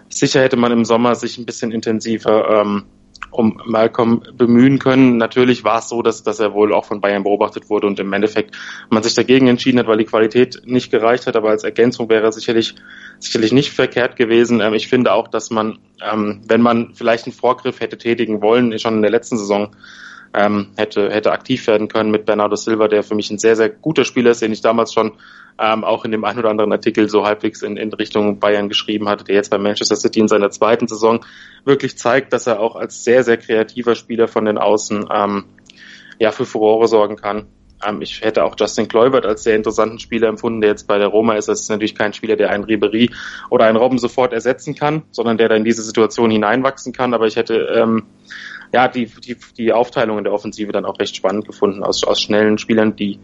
Sicher 0.10 0.42
hätte 0.42 0.58
man 0.58 0.72
im 0.72 0.86
Sommer 0.86 1.16
sich 1.16 1.38
ein 1.38 1.46
bisschen 1.46 1.72
intensiver 1.72 2.62
ähm, 2.62 2.86
um 3.32 3.62
Malcolm 3.66 4.22
bemühen 4.34 4.80
können. 4.80 5.18
Natürlich 5.18 5.64
war 5.64 5.80
es 5.80 5.90
so, 5.90 6.02
dass, 6.02 6.24
dass 6.24 6.40
er 6.40 6.54
wohl 6.54 6.74
auch 6.74 6.86
von 6.86 7.02
Bayern 7.02 7.24
beobachtet 7.24 7.70
wurde 7.70 7.88
und 7.88 8.00
im 8.00 8.12
Endeffekt 8.14 8.58
man 8.90 9.04
sich 9.04 9.14
dagegen 9.14 9.48
entschieden 9.48 9.80
hat, 9.80 9.88
weil 9.88 9.98
die 9.98 10.06
Qualität 10.06 10.62
nicht 10.66 10.92
gereicht 10.92 11.28
hat, 11.28 11.36
aber 11.36 11.50
als 11.50 11.64
Ergänzung 11.64 12.10
wäre 12.10 12.24
er 12.24 12.32
sicherlich, 12.32 12.76
sicherlich 13.20 13.52
nicht 13.52 13.72
verkehrt 13.72 14.16
gewesen. 14.16 14.62
Ähm, 14.62 14.74
ich 14.74 14.88
finde 14.88 15.14
auch, 15.14 15.28
dass 15.28 15.52
man, 15.52 15.80
ähm, 16.02 16.42
wenn 16.48 16.62
man 16.62 16.94
vielleicht 16.94 17.26
einen 17.26 17.34
Vorgriff 17.34 17.80
hätte 17.80 17.98
tätigen 17.98 18.42
wollen, 18.42 18.78
schon 18.80 18.96
in 18.96 19.02
der 19.02 19.12
letzten 19.12 19.38
Saison, 19.38 19.76
ähm, 20.34 20.68
hätte, 20.78 21.10
hätte 21.10 21.32
aktiv 21.32 21.66
werden 21.68 21.88
können 21.88 22.12
mit 22.12 22.26
Bernardo 22.26 22.56
Silva, 22.56 22.88
der 22.88 23.04
für 23.04 23.16
mich 23.16 23.32
ein 23.32 23.40
sehr, 23.40 23.56
sehr 23.56 23.70
guter 23.70 24.06
Spieler 24.06 24.32
ist, 24.32 24.42
den 24.42 24.52
ich 24.52 24.62
damals 24.62 24.94
schon 24.94 25.14
ähm, 25.60 25.84
auch 25.84 26.06
in 26.06 26.12
dem 26.12 26.24
einen 26.24 26.40
oder 26.40 26.50
anderen 26.50 26.72
Artikel 26.72 27.10
so 27.10 27.26
halbwegs 27.26 27.62
in, 27.62 27.78
in 27.78 27.92
Richtung 27.94 28.40
Bayern 28.40 28.70
geschrieben 28.70 29.10
hatte, 29.10 29.24
der 29.24 29.36
jetzt 29.36 29.50
bei 29.50 29.58
Manchester 29.58 29.96
City 29.96 30.20
in 30.20 30.28
seiner 30.28 30.52
zweiten 30.52 30.88
Saison 30.88 31.26
wirklich 31.66 31.98
zeigt, 31.98 32.34
dass 32.34 32.48
er 32.48 32.60
auch 32.60 32.76
als 32.76 33.04
sehr, 33.04 33.24
sehr 33.24 33.38
kreativer 33.38 33.96
Spieler 33.96 34.28
von 34.28 34.46
den 34.46 34.58
Außen 34.58 35.10
ähm, 35.12 35.46
ja 36.20 36.32
für 36.32 36.46
Furore 36.46 36.88
sorgen 36.88 37.18
kann. 37.18 37.48
Ähm, 37.86 38.02
ich 38.02 38.22
hätte 38.22 38.44
auch 38.44 38.56
Justin 38.58 38.88
Kluivert 38.88 39.26
als 39.26 39.44
sehr 39.44 39.56
interessanten 39.56 40.00
Spieler 40.00 40.28
empfunden, 40.30 40.62
der 40.62 40.72
jetzt 40.72 40.88
bei 40.88 40.98
der 40.98 41.08
Roma 41.08 41.36
ist. 41.36 41.50
Das 41.50 41.62
ist 41.62 41.70
natürlich 41.70 41.96
kein 41.96 42.14
Spieler, 42.14 42.36
der 42.36 42.52
einen 42.52 42.64
Ribery 42.64 43.10
oder 43.50 43.66
einen 43.66 43.78
Robben 43.78 43.98
sofort 43.98 44.34
ersetzen 44.34 44.76
kann, 44.76 45.04
sondern 45.12 45.38
der 45.38 45.50
da 45.50 45.56
in 45.56 45.66
diese 45.66 45.84
Situation 45.84 46.32
hineinwachsen 46.32 46.94
kann. 46.94 47.14
Aber 47.14 47.28
ich 47.28 47.36
hätte 47.36 47.56
ähm, 47.76 48.04
ja 48.74 48.88
die, 48.88 49.06
die, 49.06 49.36
die 49.58 49.74
Aufteilung 49.74 50.18
in 50.18 50.24
der 50.24 50.34
Offensive 50.34 50.72
dann 50.72 50.86
auch 50.86 51.00
recht 51.00 51.16
spannend 51.16 51.46
gefunden 51.46 51.84
aus, 51.84 52.04
aus 52.04 52.22
schnellen 52.22 52.58
Spielern, 52.58 52.96
die 52.96 53.20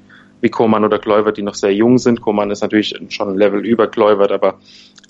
wie 0.46 0.50
Koman 0.52 0.86
oder 0.86 1.00
Kluivert, 1.00 1.38
die 1.38 1.42
noch 1.42 1.56
sehr 1.56 1.74
jung 1.74 1.98
sind. 1.98 2.22
Koman 2.22 2.52
ist 2.52 2.62
natürlich 2.62 2.96
schon 3.10 3.30
ein 3.30 3.36
Level 3.36 3.66
über 3.66 3.88
Kluivert, 3.88 4.32
aber 4.32 4.60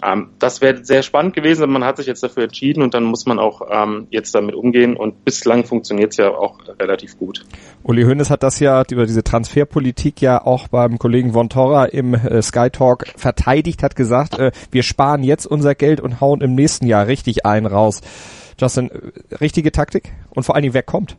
ähm, 0.02 0.30
das 0.40 0.62
wäre 0.62 0.86
sehr 0.86 1.04
spannend 1.04 1.36
gewesen. 1.36 1.70
Man 1.70 1.84
hat 1.84 1.98
sich 1.98 2.08
jetzt 2.08 2.24
dafür 2.24 2.44
entschieden 2.44 2.82
und 2.82 2.94
dann 2.94 3.04
muss 3.04 3.26
man 3.26 3.38
auch 3.38 3.62
ähm, 3.70 4.08
jetzt 4.12 4.34
damit 4.34 4.56
umgehen 4.56 4.96
und 4.96 5.26
bislang 5.26 5.66
funktioniert 5.66 6.12
es 6.12 6.18
ja 6.18 6.30
auch 6.30 6.60
relativ 6.80 7.18
gut. 7.18 7.46
Uli 7.84 8.04
Hoeneß 8.04 8.30
hat 8.30 8.44
das 8.44 8.62
ja 8.62 8.82
über 8.90 9.06
diese 9.06 9.24
Transferpolitik 9.24 10.22
ja 10.22 10.42
auch 10.42 10.70
beim 10.70 10.98
Kollegen 11.00 11.34
Von 11.34 11.50
Torra 11.50 11.86
im 11.86 12.14
äh, 12.14 12.42
Sky 12.42 12.70
Talk 12.70 13.06
verteidigt, 13.18 13.84
hat 13.84 13.98
gesagt, 13.98 14.40
äh, 14.40 14.52
wir 14.72 14.84
sparen 14.84 15.22
jetzt 15.22 15.46
unser 15.46 15.76
Geld 15.76 16.00
und 16.00 16.22
hauen 16.22 16.40
im 16.40 16.56
nächsten 16.56 16.88
Jahr 16.88 17.08
richtig 17.08 17.46
ein 17.46 17.66
raus. 17.66 18.00
Justin, 18.58 18.90
äh, 18.90 19.36
richtige 19.36 19.74
Taktik? 19.74 20.14
Und 20.30 20.44
vor 20.44 20.56
allen 20.56 20.64
Dingen, 20.64 20.74
wer 20.74 20.84
kommt? 20.84 21.18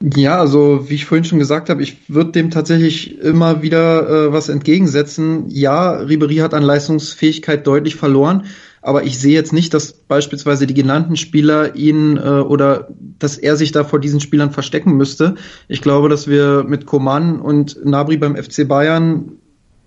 Ja, 0.00 0.38
also 0.38 0.88
wie 0.88 0.94
ich 0.94 1.06
vorhin 1.06 1.24
schon 1.24 1.40
gesagt 1.40 1.68
habe, 1.68 1.82
ich 1.82 2.08
würde 2.08 2.30
dem 2.30 2.50
tatsächlich 2.50 3.18
immer 3.18 3.62
wieder 3.62 4.08
äh, 4.08 4.32
was 4.32 4.48
entgegensetzen. 4.48 5.46
Ja, 5.48 5.92
Ribery 5.92 6.36
hat 6.36 6.54
an 6.54 6.62
Leistungsfähigkeit 6.62 7.66
deutlich 7.66 7.96
verloren, 7.96 8.44
aber 8.80 9.02
ich 9.02 9.18
sehe 9.18 9.34
jetzt 9.34 9.52
nicht, 9.52 9.74
dass 9.74 9.92
beispielsweise 9.92 10.68
die 10.68 10.74
genannten 10.74 11.16
Spieler 11.16 11.74
ihn 11.74 12.16
äh, 12.16 12.20
oder 12.20 12.88
dass 13.18 13.38
er 13.38 13.56
sich 13.56 13.72
da 13.72 13.82
vor 13.82 13.98
diesen 13.98 14.20
Spielern 14.20 14.52
verstecken 14.52 14.96
müsste. 14.96 15.34
Ich 15.66 15.82
glaube, 15.82 16.08
dass 16.08 16.28
wir 16.28 16.62
mit 16.62 16.86
Coman 16.86 17.40
und 17.40 17.84
Nabri 17.84 18.18
beim 18.18 18.36
FC 18.36 18.68
Bayern 18.68 19.32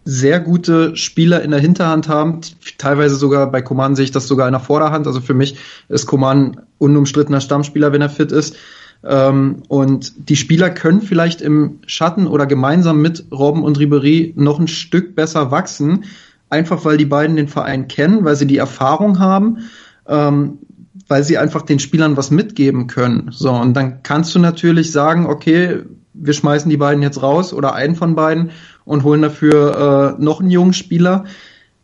sehr 0.03 0.41
gute 0.41 0.95
Spieler 0.97 1.41
in 1.41 1.51
der 1.51 1.59
Hinterhand 1.61 2.09
haben. 2.09 2.41
Teilweise 2.77 3.15
sogar 3.15 3.49
bei 3.49 3.61
Coman 3.61 3.95
sehe 3.95 4.05
ich 4.05 4.11
das 4.11 4.27
sogar 4.27 4.47
in 4.47 4.53
der 4.53 4.59
Vorderhand. 4.59 5.07
Also 5.07 5.21
für 5.21 5.35
mich 5.35 5.57
ist 5.87 6.05
Coman 6.05 6.61
unumstrittener 6.79 7.39
Stammspieler, 7.39 7.93
wenn 7.93 8.01
er 8.01 8.09
fit 8.09 8.33
ist. 8.33 8.57
Ähm, 9.03 9.63
und 9.67 10.29
die 10.29 10.35
Spieler 10.35 10.69
können 10.69 11.01
vielleicht 11.01 11.41
im 11.41 11.79
Schatten 11.87 12.27
oder 12.27 12.45
gemeinsam 12.45 13.01
mit 13.01 13.25
Robben 13.31 13.63
und 13.63 13.79
Ribery 13.79 14.33
noch 14.35 14.59
ein 14.59 14.67
Stück 14.67 15.15
besser 15.15 15.51
wachsen, 15.51 16.05
einfach 16.49 16.85
weil 16.85 16.97
die 16.97 17.05
beiden 17.05 17.35
den 17.35 17.47
Verein 17.47 17.87
kennen, 17.87 18.23
weil 18.23 18.35
sie 18.35 18.47
die 18.47 18.57
Erfahrung 18.57 19.19
haben, 19.19 19.69
ähm, 20.07 20.59
weil 21.07 21.23
sie 21.23 21.37
einfach 21.37 21.63
den 21.63 21.79
Spielern 21.79 22.17
was 22.17 22.31
mitgeben 22.31 22.87
können. 22.87 23.29
So, 23.31 23.51
und 23.51 23.73
dann 23.73 24.03
kannst 24.03 24.35
du 24.35 24.39
natürlich 24.39 24.91
sagen, 24.91 25.25
okay, 25.25 25.79
wir 26.13 26.33
schmeißen 26.33 26.69
die 26.69 26.77
beiden 26.77 27.01
jetzt 27.01 27.21
raus 27.21 27.53
oder 27.53 27.73
einen 27.73 27.95
von 27.95 28.15
beiden 28.15 28.51
und 28.85 29.03
holen 29.03 29.21
dafür 29.21 30.17
äh, 30.19 30.23
noch 30.23 30.41
einen 30.41 30.51
jungen 30.51 30.73
Spieler 30.73 31.25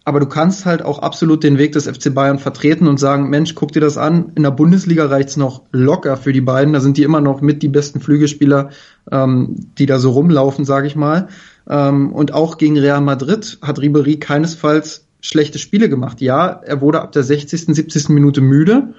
aber 0.07 0.21
du 0.21 0.25
kannst 0.25 0.65
halt 0.65 0.83
auch 0.83 0.99
absolut 0.99 1.43
den 1.43 1.57
Weg 1.57 1.73
des 1.73 1.85
FC 1.85 2.13
Bayern 2.13 2.39
vertreten 2.39 2.87
und 2.87 2.97
sagen, 2.97 3.29
Mensch, 3.29 3.55
guck 3.55 3.73
dir 3.73 3.81
das 3.81 3.97
an, 3.97 4.31
in 4.35 4.43
der 4.43 4.51
Bundesliga 4.51 5.07
reicht's 5.07 5.35
noch 5.35 5.63
locker 5.73 6.15
für 6.15 6.31
die 6.31 6.39
beiden, 6.39 6.71
da 6.71 6.79
sind 6.79 6.95
die 6.95 7.03
immer 7.03 7.19
noch 7.19 7.41
mit 7.41 7.61
die 7.61 7.67
besten 7.67 7.99
Flügelspieler, 7.99 8.69
ähm, 9.11 9.57
die 9.77 9.85
da 9.85 9.99
so 9.99 10.11
rumlaufen, 10.11 10.63
sage 10.63 10.87
ich 10.87 10.95
mal. 10.95 11.27
Ähm, 11.69 12.13
und 12.13 12.33
auch 12.33 12.57
gegen 12.57 12.79
Real 12.79 13.01
Madrid 13.01 13.57
hat 13.61 13.81
Ribery 13.81 14.15
keinesfalls 14.15 15.05
schlechte 15.19 15.59
Spiele 15.59 15.89
gemacht. 15.89 16.21
Ja, 16.21 16.47
er 16.47 16.79
wurde 16.79 17.01
ab 17.01 17.11
der 17.11 17.23
60., 17.23 17.65
70. 17.65 18.07
Minute 18.07 18.39
müde. 18.39 18.93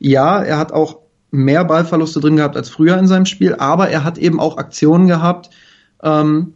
Ja, 0.00 0.42
er 0.42 0.58
hat 0.58 0.70
auch 0.70 0.98
mehr 1.30 1.64
Ballverluste 1.64 2.20
drin 2.20 2.36
gehabt 2.36 2.58
als 2.58 2.68
früher 2.68 2.98
in 2.98 3.06
seinem 3.06 3.24
Spiel, 3.24 3.54
aber 3.54 3.88
er 3.88 4.04
hat 4.04 4.18
eben 4.18 4.38
auch 4.38 4.58
Aktionen 4.58 5.06
gehabt, 5.06 5.48
ähm, 6.02 6.52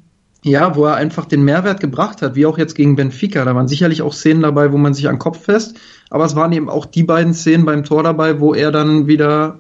ja, 0.46 0.76
wo 0.76 0.84
er 0.84 0.94
einfach 0.94 1.24
den 1.24 1.42
Mehrwert 1.42 1.80
gebracht 1.80 2.22
hat, 2.22 2.36
wie 2.36 2.46
auch 2.46 2.56
jetzt 2.56 2.76
gegen 2.76 2.94
Benfica. 2.94 3.44
Da 3.44 3.56
waren 3.56 3.66
sicherlich 3.66 4.00
auch 4.00 4.12
Szenen 4.12 4.42
dabei, 4.42 4.70
wo 4.70 4.78
man 4.78 4.94
sich 4.94 5.08
an 5.08 5.18
Kopf 5.18 5.42
fest, 5.42 5.76
aber 6.08 6.24
es 6.24 6.36
waren 6.36 6.52
eben 6.52 6.68
auch 6.68 6.86
die 6.86 7.02
beiden 7.02 7.34
Szenen 7.34 7.64
beim 7.64 7.82
Tor 7.82 8.04
dabei, 8.04 8.38
wo 8.38 8.54
er 8.54 8.70
dann 8.70 9.08
wieder 9.08 9.58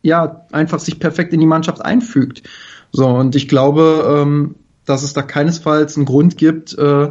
ja 0.00 0.46
einfach 0.50 0.78
sich 0.78 0.98
perfekt 0.98 1.34
in 1.34 1.40
die 1.40 1.46
Mannschaft 1.46 1.84
einfügt. 1.84 2.42
So 2.90 3.06
und 3.06 3.36
ich 3.36 3.48
glaube, 3.48 4.22
ähm, 4.22 4.54
dass 4.86 5.02
es 5.02 5.12
da 5.12 5.20
keinesfalls 5.20 5.96
einen 5.96 6.06
Grund 6.06 6.38
gibt, 6.38 6.76
äh, 6.78 7.10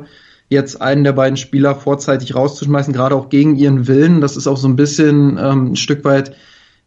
jetzt 0.50 0.82
einen 0.82 1.04
der 1.04 1.14
beiden 1.14 1.38
Spieler 1.38 1.76
vorzeitig 1.76 2.34
rauszuschmeißen, 2.34 2.94
gerade 2.94 3.16
auch 3.16 3.30
gegen 3.30 3.56
ihren 3.56 3.88
Willen. 3.88 4.22
Das 4.22 4.38
ist 4.38 4.48
auch 4.48 4.58
so 4.58 4.68
ein 4.68 4.76
bisschen 4.76 5.38
ähm, 5.40 5.74
ein 5.74 5.76
Stück 5.76 6.04
weit 6.04 6.36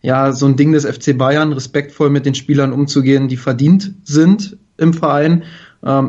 ja 0.02 0.32
so 0.32 0.46
ein 0.46 0.56
Ding 0.56 0.72
des 0.72 0.84
FC 0.84 1.16
Bayern, 1.16 1.52
respektvoll 1.52 2.10
mit 2.10 2.26
den 2.26 2.34
Spielern 2.34 2.72
umzugehen, 2.72 3.28
die 3.28 3.36
verdient 3.36 3.94
sind 4.02 4.56
im 4.76 4.92
Verein 4.92 5.44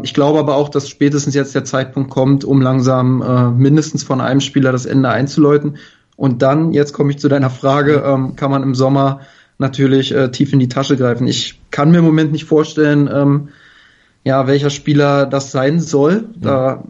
ich 0.03 0.13
glaube 0.13 0.39
aber 0.39 0.55
auch, 0.55 0.69
dass 0.69 0.89
spätestens 0.89 1.35
jetzt 1.35 1.53
der 1.53 1.63
Zeitpunkt 1.63 2.09
kommt, 2.09 2.43
um 2.43 2.61
langsam 2.61 3.21
äh, 3.21 3.49
mindestens 3.49 4.03
von 4.03 4.21
einem 4.21 4.41
Spieler 4.41 4.71
das 4.71 4.85
Ende 4.85 5.09
einzuläuten. 5.09 5.77
Und 6.15 6.41
dann, 6.41 6.73
jetzt 6.73 6.93
komme 6.93 7.11
ich 7.11 7.19
zu 7.19 7.29
deiner 7.29 7.51
Frage, 7.51 8.03
ähm, 8.05 8.35
kann 8.35 8.49
man 8.49 8.63
im 8.63 8.73
Sommer 8.73 9.21
natürlich 9.59 10.13
äh, 10.13 10.31
tief 10.31 10.51
in 10.51 10.59
die 10.59 10.67
Tasche 10.67 10.97
greifen. 10.97 11.27
Ich 11.27 11.59
kann 11.69 11.91
mir 11.91 11.99
im 11.99 12.05
Moment 12.05 12.31
nicht 12.31 12.45
vorstellen, 12.45 13.09
ähm, 13.11 13.49
ja, 14.23 14.47
welcher 14.47 14.71
Spieler 14.71 15.25
das 15.25 15.51
sein 15.51 15.79
soll. 15.79 16.29
Da 16.35 16.83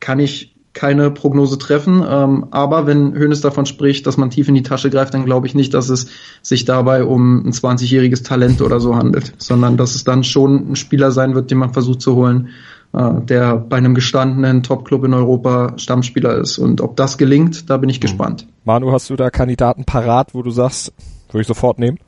kann 0.00 0.18
ich 0.18 0.53
keine 0.74 1.10
Prognose 1.10 1.56
treffen. 1.56 2.04
Ähm, 2.06 2.46
aber 2.50 2.86
wenn 2.86 3.14
Hönes 3.14 3.40
davon 3.40 3.64
spricht, 3.64 4.06
dass 4.06 4.16
man 4.16 4.30
tief 4.30 4.48
in 4.48 4.54
die 4.54 4.62
Tasche 4.62 4.90
greift, 4.90 5.14
dann 5.14 5.24
glaube 5.24 5.46
ich 5.46 5.54
nicht, 5.54 5.72
dass 5.72 5.88
es 5.88 6.08
sich 6.42 6.64
dabei 6.64 7.04
um 7.04 7.46
ein 7.46 7.52
20-jähriges 7.52 8.24
Talent 8.24 8.60
oder 8.60 8.80
so 8.80 8.96
handelt, 8.96 9.32
sondern 9.38 9.76
dass 9.76 9.94
es 9.94 10.04
dann 10.04 10.24
schon 10.24 10.72
ein 10.72 10.76
Spieler 10.76 11.12
sein 11.12 11.34
wird, 11.34 11.50
den 11.50 11.58
man 11.58 11.72
versucht 11.72 12.02
zu 12.02 12.16
holen, 12.16 12.48
äh, 12.92 13.20
der 13.22 13.56
bei 13.56 13.76
einem 13.76 13.94
gestandenen 13.94 14.62
Top-Club 14.62 15.04
in 15.04 15.14
Europa 15.14 15.74
Stammspieler 15.76 16.36
ist. 16.36 16.58
Und 16.58 16.80
ob 16.80 16.96
das 16.96 17.16
gelingt, 17.16 17.70
da 17.70 17.76
bin 17.76 17.88
ich 17.88 18.00
mhm. 18.00 18.02
gespannt. 18.02 18.46
Manu, 18.64 18.92
hast 18.92 19.08
du 19.08 19.16
da 19.16 19.30
Kandidaten 19.30 19.84
parat, 19.84 20.34
wo 20.34 20.42
du 20.42 20.50
sagst, 20.50 20.92
würde 21.30 21.42
ich 21.42 21.48
sofort 21.48 21.78
nehmen? 21.78 21.98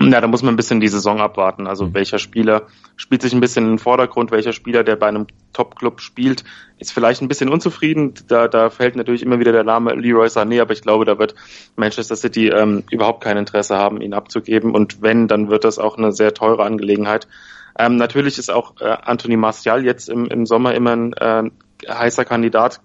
Ja, 0.00 0.20
da 0.20 0.26
muss 0.26 0.42
man 0.42 0.54
ein 0.54 0.56
bisschen 0.56 0.80
die 0.80 0.88
Saison 0.88 1.20
abwarten. 1.20 1.66
Also 1.66 1.86
mhm. 1.86 1.94
welcher 1.94 2.18
Spieler 2.18 2.66
spielt 2.96 3.22
sich 3.22 3.32
ein 3.32 3.40
bisschen 3.40 3.64
in 3.64 3.72
den 3.72 3.78
Vordergrund, 3.78 4.30
welcher 4.30 4.52
Spieler, 4.52 4.82
der 4.82 4.96
bei 4.96 5.08
einem 5.08 5.26
Top-Club 5.52 6.00
spielt, 6.00 6.44
ist 6.78 6.92
vielleicht 6.92 7.22
ein 7.22 7.28
bisschen 7.28 7.48
unzufrieden. 7.48 8.14
Da, 8.28 8.48
da 8.48 8.70
fällt 8.70 8.96
natürlich 8.96 9.22
immer 9.22 9.38
wieder 9.38 9.52
der 9.52 9.64
Name 9.64 9.94
Leroy 9.94 10.26
Sané, 10.26 10.60
aber 10.60 10.72
ich 10.72 10.82
glaube, 10.82 11.04
da 11.04 11.18
wird 11.18 11.34
Manchester 11.76 12.16
City 12.16 12.48
ähm, 12.48 12.84
überhaupt 12.90 13.22
kein 13.22 13.36
Interesse 13.36 13.76
haben, 13.76 14.00
ihn 14.00 14.14
abzugeben. 14.14 14.74
Und 14.74 15.02
wenn, 15.02 15.28
dann 15.28 15.48
wird 15.48 15.64
das 15.64 15.78
auch 15.78 15.98
eine 15.98 16.12
sehr 16.12 16.34
teure 16.34 16.64
Angelegenheit. 16.64 17.26
Ähm, 17.78 17.96
natürlich 17.96 18.38
ist 18.38 18.50
auch 18.50 18.80
äh, 18.80 18.84
Anthony 18.84 19.36
Martial 19.36 19.84
jetzt 19.84 20.08
im, 20.08 20.26
im 20.26 20.46
Sommer 20.46 20.74
immer 20.74 20.96
ein 20.96 21.12
äh, 21.14 21.50
heißer 21.88 22.24
Kandidat 22.24 22.80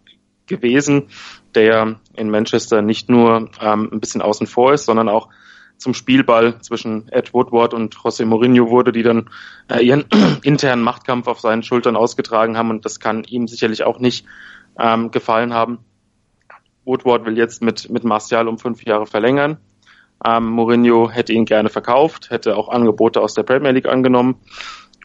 gewesen, 0.47 1.09
der 1.55 1.99
in 2.15 2.29
Manchester 2.29 2.81
nicht 2.81 3.09
nur 3.09 3.49
ähm, 3.61 3.89
ein 3.91 3.99
bisschen 3.99 4.21
außen 4.21 4.47
vor 4.47 4.73
ist, 4.73 4.85
sondern 4.85 5.07
auch 5.07 5.29
zum 5.79 5.93
Spielball 5.93 6.61
zwischen 6.61 7.07
Ed 7.09 7.33
Woodward 7.33 7.73
und 7.73 7.95
José 7.95 8.25
Mourinho 8.25 8.69
wurde, 8.69 8.91
die 8.91 9.01
dann 9.01 9.29
äh, 9.69 9.83
ihren 9.83 10.05
internen 10.43 10.83
Machtkampf 10.83 11.27
auf 11.27 11.39
seinen 11.39 11.63
Schultern 11.63 11.95
ausgetragen 11.95 12.57
haben 12.57 12.69
und 12.69 12.85
das 12.85 12.99
kann 12.99 13.23
ihm 13.23 13.47
sicherlich 13.47 13.83
auch 13.83 13.99
nicht 13.99 14.25
ähm, 14.77 15.09
gefallen 15.11 15.53
haben. 15.53 15.79
Woodward 16.85 17.25
will 17.25 17.37
jetzt 17.37 17.61
mit, 17.61 17.89
mit 17.89 18.03
Martial 18.03 18.47
um 18.47 18.59
fünf 18.59 18.83
Jahre 18.83 19.05
verlängern. 19.05 19.57
Ähm, 20.25 20.47
Mourinho 20.47 21.09
hätte 21.09 21.33
ihn 21.33 21.45
gerne 21.45 21.69
verkauft, 21.69 22.29
hätte 22.29 22.57
auch 22.57 22.69
Angebote 22.69 23.21
aus 23.21 23.33
der 23.33 23.43
Premier 23.43 23.71
League 23.71 23.87
angenommen. 23.87 24.35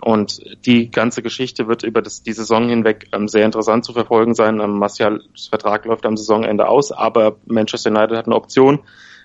Und 0.00 0.40
die 0.66 0.90
ganze 0.90 1.22
Geschichte 1.22 1.68
wird 1.68 1.82
über 1.84 2.02
das, 2.02 2.22
die 2.22 2.32
Saison 2.32 2.68
hinweg 2.68 3.08
ähm, 3.12 3.28
sehr 3.28 3.44
interessant 3.44 3.84
zu 3.84 3.92
verfolgen 3.92 4.34
sein. 4.34 4.60
Ähm, 4.60 4.78
Martials 4.78 5.46
Vertrag 5.48 5.84
läuft 5.84 6.04
am 6.04 6.16
Saisonende 6.16 6.68
aus, 6.68 6.90
aber 6.90 7.36
Manchester 7.46 7.90
United 7.90 8.16
hat 8.16 8.26
eine 8.26 8.34
Option 8.34 8.80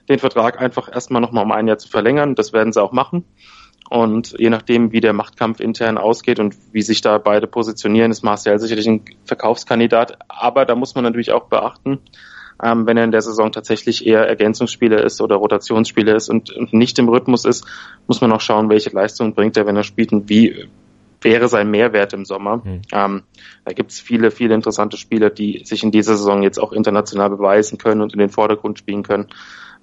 den 0.09 0.19
Vertrag 0.19 0.59
einfach 0.61 0.91
erstmal 0.91 1.21
nochmal 1.21 1.45
um 1.45 1.51
ein 1.51 1.67
Jahr 1.67 1.77
zu 1.77 1.87
verlängern. 1.87 2.35
Das 2.35 2.51
werden 2.53 2.73
sie 2.73 2.81
auch 2.81 2.91
machen. 2.91 3.25
Und 3.89 4.35
je 4.37 4.49
nachdem, 4.49 4.91
wie 4.91 5.01
der 5.01 5.13
Machtkampf 5.13 5.59
intern 5.59 5.97
ausgeht 5.97 6.39
und 6.39 6.55
wie 6.71 6.81
sich 6.81 7.01
da 7.01 7.17
beide 7.17 7.47
positionieren, 7.47 8.11
ist 8.11 8.23
Marcel 8.23 8.59
sicherlich 8.59 8.87
ein 8.87 9.03
Verkaufskandidat. 9.25 10.19
Aber 10.27 10.65
da 10.65 10.75
muss 10.75 10.93
man 10.93 11.03
natürlich 11.03 11.31
auch 11.31 11.45
beachten, 11.45 11.99
ähm, 12.63 12.85
wenn 12.85 12.97
er 12.97 13.05
in 13.05 13.11
der 13.11 13.21
Saison 13.21 13.51
tatsächlich 13.51 14.05
eher 14.05 14.27
Ergänzungsspieler 14.27 15.03
ist 15.03 15.21
oder 15.21 15.37
Rotationsspieler 15.37 16.15
ist 16.15 16.29
und, 16.29 16.51
und 16.51 16.73
nicht 16.73 16.99
im 16.99 17.09
Rhythmus 17.09 17.45
ist, 17.45 17.65
muss 18.05 18.21
man 18.21 18.31
auch 18.31 18.41
schauen, 18.41 18.69
welche 18.69 18.91
Leistung 18.91 19.33
bringt 19.33 19.57
er, 19.57 19.65
wenn 19.65 19.77
er 19.77 19.83
spielt 19.83 20.11
und 20.11 20.29
wie 20.29 20.67
wäre 21.21 21.47
sein 21.47 21.69
Mehrwert 21.69 22.13
im 22.13 22.25
Sommer. 22.25 22.57
Mhm. 22.57 22.81
Ähm, 22.93 23.23
da 23.65 23.73
gibt 23.73 23.91
es 23.91 23.99
viele, 23.99 24.31
viele 24.31 24.53
interessante 24.53 24.97
Spieler, 24.97 25.29
die 25.29 25.63
sich 25.65 25.83
in 25.83 25.91
dieser 25.91 26.15
Saison 26.15 26.43
jetzt 26.43 26.59
auch 26.59 26.71
international 26.71 27.29
beweisen 27.29 27.77
können 27.77 28.01
und 28.01 28.13
in 28.13 28.19
den 28.19 28.29
Vordergrund 28.29 28.79
spielen 28.79 29.03
können. 29.03 29.27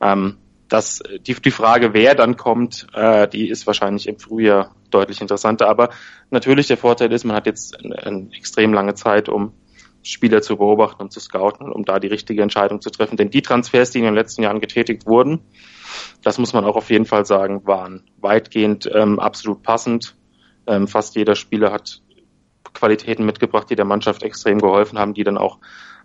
Ähm, 0.00 0.36
das, 0.68 1.02
die, 1.20 1.34
die 1.34 1.50
Frage, 1.50 1.94
wer 1.94 2.14
dann 2.14 2.36
kommt, 2.36 2.86
äh, 2.92 3.28
die 3.28 3.48
ist 3.48 3.66
wahrscheinlich 3.66 4.08
im 4.08 4.18
Frühjahr 4.18 4.74
deutlich 4.90 5.20
interessanter. 5.20 5.68
Aber 5.68 5.90
natürlich 6.30 6.66
der 6.66 6.76
Vorteil 6.76 7.12
ist, 7.12 7.24
man 7.24 7.36
hat 7.36 7.46
jetzt 7.46 7.78
eine, 7.78 7.98
eine 7.98 8.28
extrem 8.36 8.72
lange 8.72 8.94
Zeit, 8.94 9.28
um 9.28 9.52
Spieler 10.02 10.40
zu 10.40 10.56
beobachten 10.56 11.02
und 11.02 11.12
zu 11.12 11.20
scouten, 11.20 11.70
um 11.72 11.84
da 11.84 11.98
die 11.98 12.06
richtige 12.06 12.42
Entscheidung 12.42 12.80
zu 12.80 12.90
treffen. 12.90 13.16
Denn 13.16 13.30
die 13.30 13.42
Transfers, 13.42 13.90
die 13.90 13.98
in 13.98 14.04
den 14.04 14.14
letzten 14.14 14.42
Jahren 14.42 14.60
getätigt 14.60 15.06
wurden, 15.06 15.40
das 16.22 16.38
muss 16.38 16.52
man 16.52 16.64
auch 16.64 16.76
auf 16.76 16.90
jeden 16.90 17.06
Fall 17.06 17.24
sagen, 17.26 17.66
waren 17.66 18.04
weitgehend 18.18 18.88
ähm, 18.92 19.18
absolut 19.18 19.62
passend. 19.62 20.16
Ähm, 20.66 20.88
fast 20.88 21.16
jeder 21.16 21.34
Spieler 21.34 21.72
hat 21.72 22.02
Qualitäten 22.72 23.24
mitgebracht, 23.24 23.68
die 23.70 23.76
der 23.76 23.84
Mannschaft 23.84 24.22
extrem 24.22 24.60
geholfen 24.60 24.98
haben, 24.98 25.14
die 25.14 25.24
dann 25.24 25.38
auch, 25.38 25.58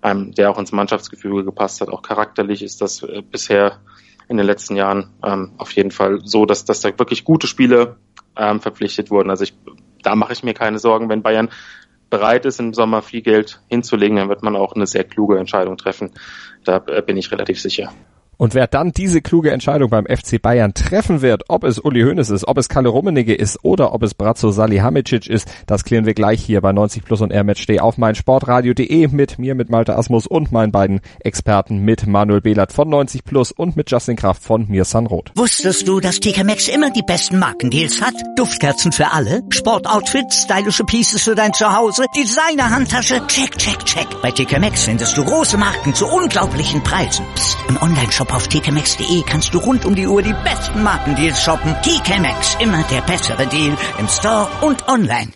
ähm, 0.04 0.34
der 0.34 0.50
auch 0.50 0.58
ins 0.58 0.72
Mannschaftsgefüge 0.72 1.44
gepasst 1.44 1.82
hat. 1.82 1.90
Auch 1.90 2.02
charakterlich 2.02 2.64
ist 2.64 2.82
das 2.82 3.04
äh, 3.04 3.22
bisher 3.22 3.80
in 4.28 4.38
den 4.38 4.46
letzten 4.46 4.76
Jahren 4.76 5.10
ähm, 5.24 5.52
auf 5.58 5.72
jeden 5.74 5.92
Fall 5.92 6.20
so, 6.24 6.46
dass, 6.46 6.66
dass 6.66 6.82
da 6.82 6.98
wirklich 6.98 7.24
gute 7.26 7.48
Spiele 7.48 7.98
ähm, 8.38 8.62
verpflichtet 8.62 9.12
wurden. 9.12 9.30
Also 9.30 9.44
ich, 9.44 9.54
da 10.04 10.16
mache 10.16 10.34
ich 10.34 10.44
mir 10.44 10.54
keine 10.54 10.80
Sorgen, 10.80 11.10
wenn 11.10 11.22
Bayern 11.22 11.50
bereit 12.10 12.46
ist, 12.46 12.60
im 12.60 12.74
Sommer 12.74 13.02
viel 13.02 13.22
Geld 13.22 13.62
hinzulegen, 13.70 14.18
dann 14.18 14.30
wird 14.30 14.44
man 14.44 14.56
auch 14.56 14.74
eine 14.74 14.86
sehr 14.86 15.04
kluge 15.04 15.40
Entscheidung 15.40 15.78
treffen. 15.78 16.12
Da 16.64 16.84
äh, 16.88 17.02
bin 17.02 17.18
ich 17.18 17.32
relativ 17.32 17.60
sicher. 17.60 17.92
Und 18.42 18.56
wer 18.56 18.66
dann 18.66 18.92
diese 18.92 19.22
kluge 19.22 19.52
Entscheidung 19.52 19.92
beim 19.92 20.08
FC 20.08 20.42
Bayern 20.42 20.74
treffen 20.74 21.22
wird, 21.22 21.44
ob 21.48 21.64
es 21.64 21.78
Uli 21.78 22.02
Hoeneß 22.02 22.32
ist, 22.32 22.48
ob 22.48 22.58
es 22.58 22.70
Kalle 22.70 22.90
Rummenigge 22.90 23.36
ist 23.36 23.60
oder 23.62 23.94
ob 23.94 24.02
es 24.02 24.16
Brazzo 24.16 24.50
Salihamidzic 24.50 25.28
ist, 25.28 25.48
das 25.68 25.84
klären 25.84 26.08
wir 26.08 26.16
gleich 26.16 26.44
hier 26.44 26.60
bei 26.60 26.72
90 26.72 27.06
Plus 27.06 27.22
und 27.22 27.32
Airmatch 27.32 27.68
Day 27.68 27.80
auf 27.80 28.00
meinsportradio.de 28.00 29.10
mit 29.10 29.38
mir, 29.38 29.54
mit 29.54 29.70
Malte 29.70 29.96
Asmus 29.96 30.26
und 30.26 30.52
meinen 30.52 30.72
beiden 30.72 31.02
Experten 31.20 31.86
mit 31.86 32.08
Manuel 32.08 32.42
Behlert 32.42 32.74
von 32.74 32.90
90 32.90 33.26
Plus 33.26 33.52
und 33.52 33.76
mit 33.76 33.92
Justin 33.92 34.16
Kraft 34.16 34.42
von 34.42 34.68
Mir 34.68 34.86
Sanrot. 34.86 35.32
Wusstest 35.36 35.88
du, 35.88 36.00
dass 36.00 36.20
TK 36.20 36.44
Maxx 36.44 36.68
immer 36.68 36.90
die 36.90 37.04
besten 37.04 37.38
Markendeals 37.38 38.02
hat? 38.02 38.16
Duftkerzen 38.38 38.92
für 38.92 39.12
alle, 39.12 39.44
Sportoutfits, 39.50 40.46
stylische 40.46 40.86
Pieces 40.86 41.22
für 41.22 41.36
dein 41.36 41.54
Zuhause, 41.54 42.06
Designer-Handtasche, 42.18 43.22
check, 43.28 43.56
check, 43.60 43.86
check. 43.86 44.08
Bei 44.24 44.32
TK 44.32 44.60
Maxx 44.60 44.86
findest 44.86 45.16
du 45.16 45.24
große 45.24 45.60
Marken 45.60 45.94
zu 45.94 46.08
unglaublichen 46.08 46.82
Preisen. 46.82 47.24
Psst. 47.36 47.60
im 47.70 47.80
Onlineshop 47.80 48.31
auf 48.34 48.48
tkmaxx.de 48.48 49.24
kannst 49.26 49.54
du 49.54 49.60
rund 49.60 49.86
um 49.86 49.96
die 49.96 50.08
Uhr 50.08 50.22
die 50.22 50.36
besten 50.44 50.84
Markendeals 50.84 51.42
shoppen. 51.42 51.76
TK 51.82 52.20
Maxx, 52.20 52.58
immer 52.60 52.84
der 52.92 53.02
bessere 53.02 53.48
Deal 53.48 53.78
im 53.98 54.08
Store 54.08 54.48
und 54.62 54.88
online. 54.88 55.32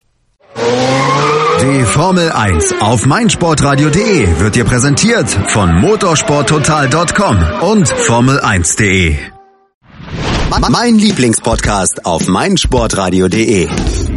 Die 1.62 1.84
Formel 1.86 2.32
1 2.32 2.82
auf 2.82 3.06
meinsportradio.de 3.06 4.40
wird 4.40 4.56
dir 4.56 4.66
präsentiert 4.66 5.30
von 5.48 5.80
motorsporttotal.com 5.80 7.38
und 7.62 7.88
Formel1.de. 7.88 9.35
Mein 10.62 10.98
Lieblingspodcast 10.98 12.06
auf 12.06 12.28
meinsportradio.de. 12.28 13.68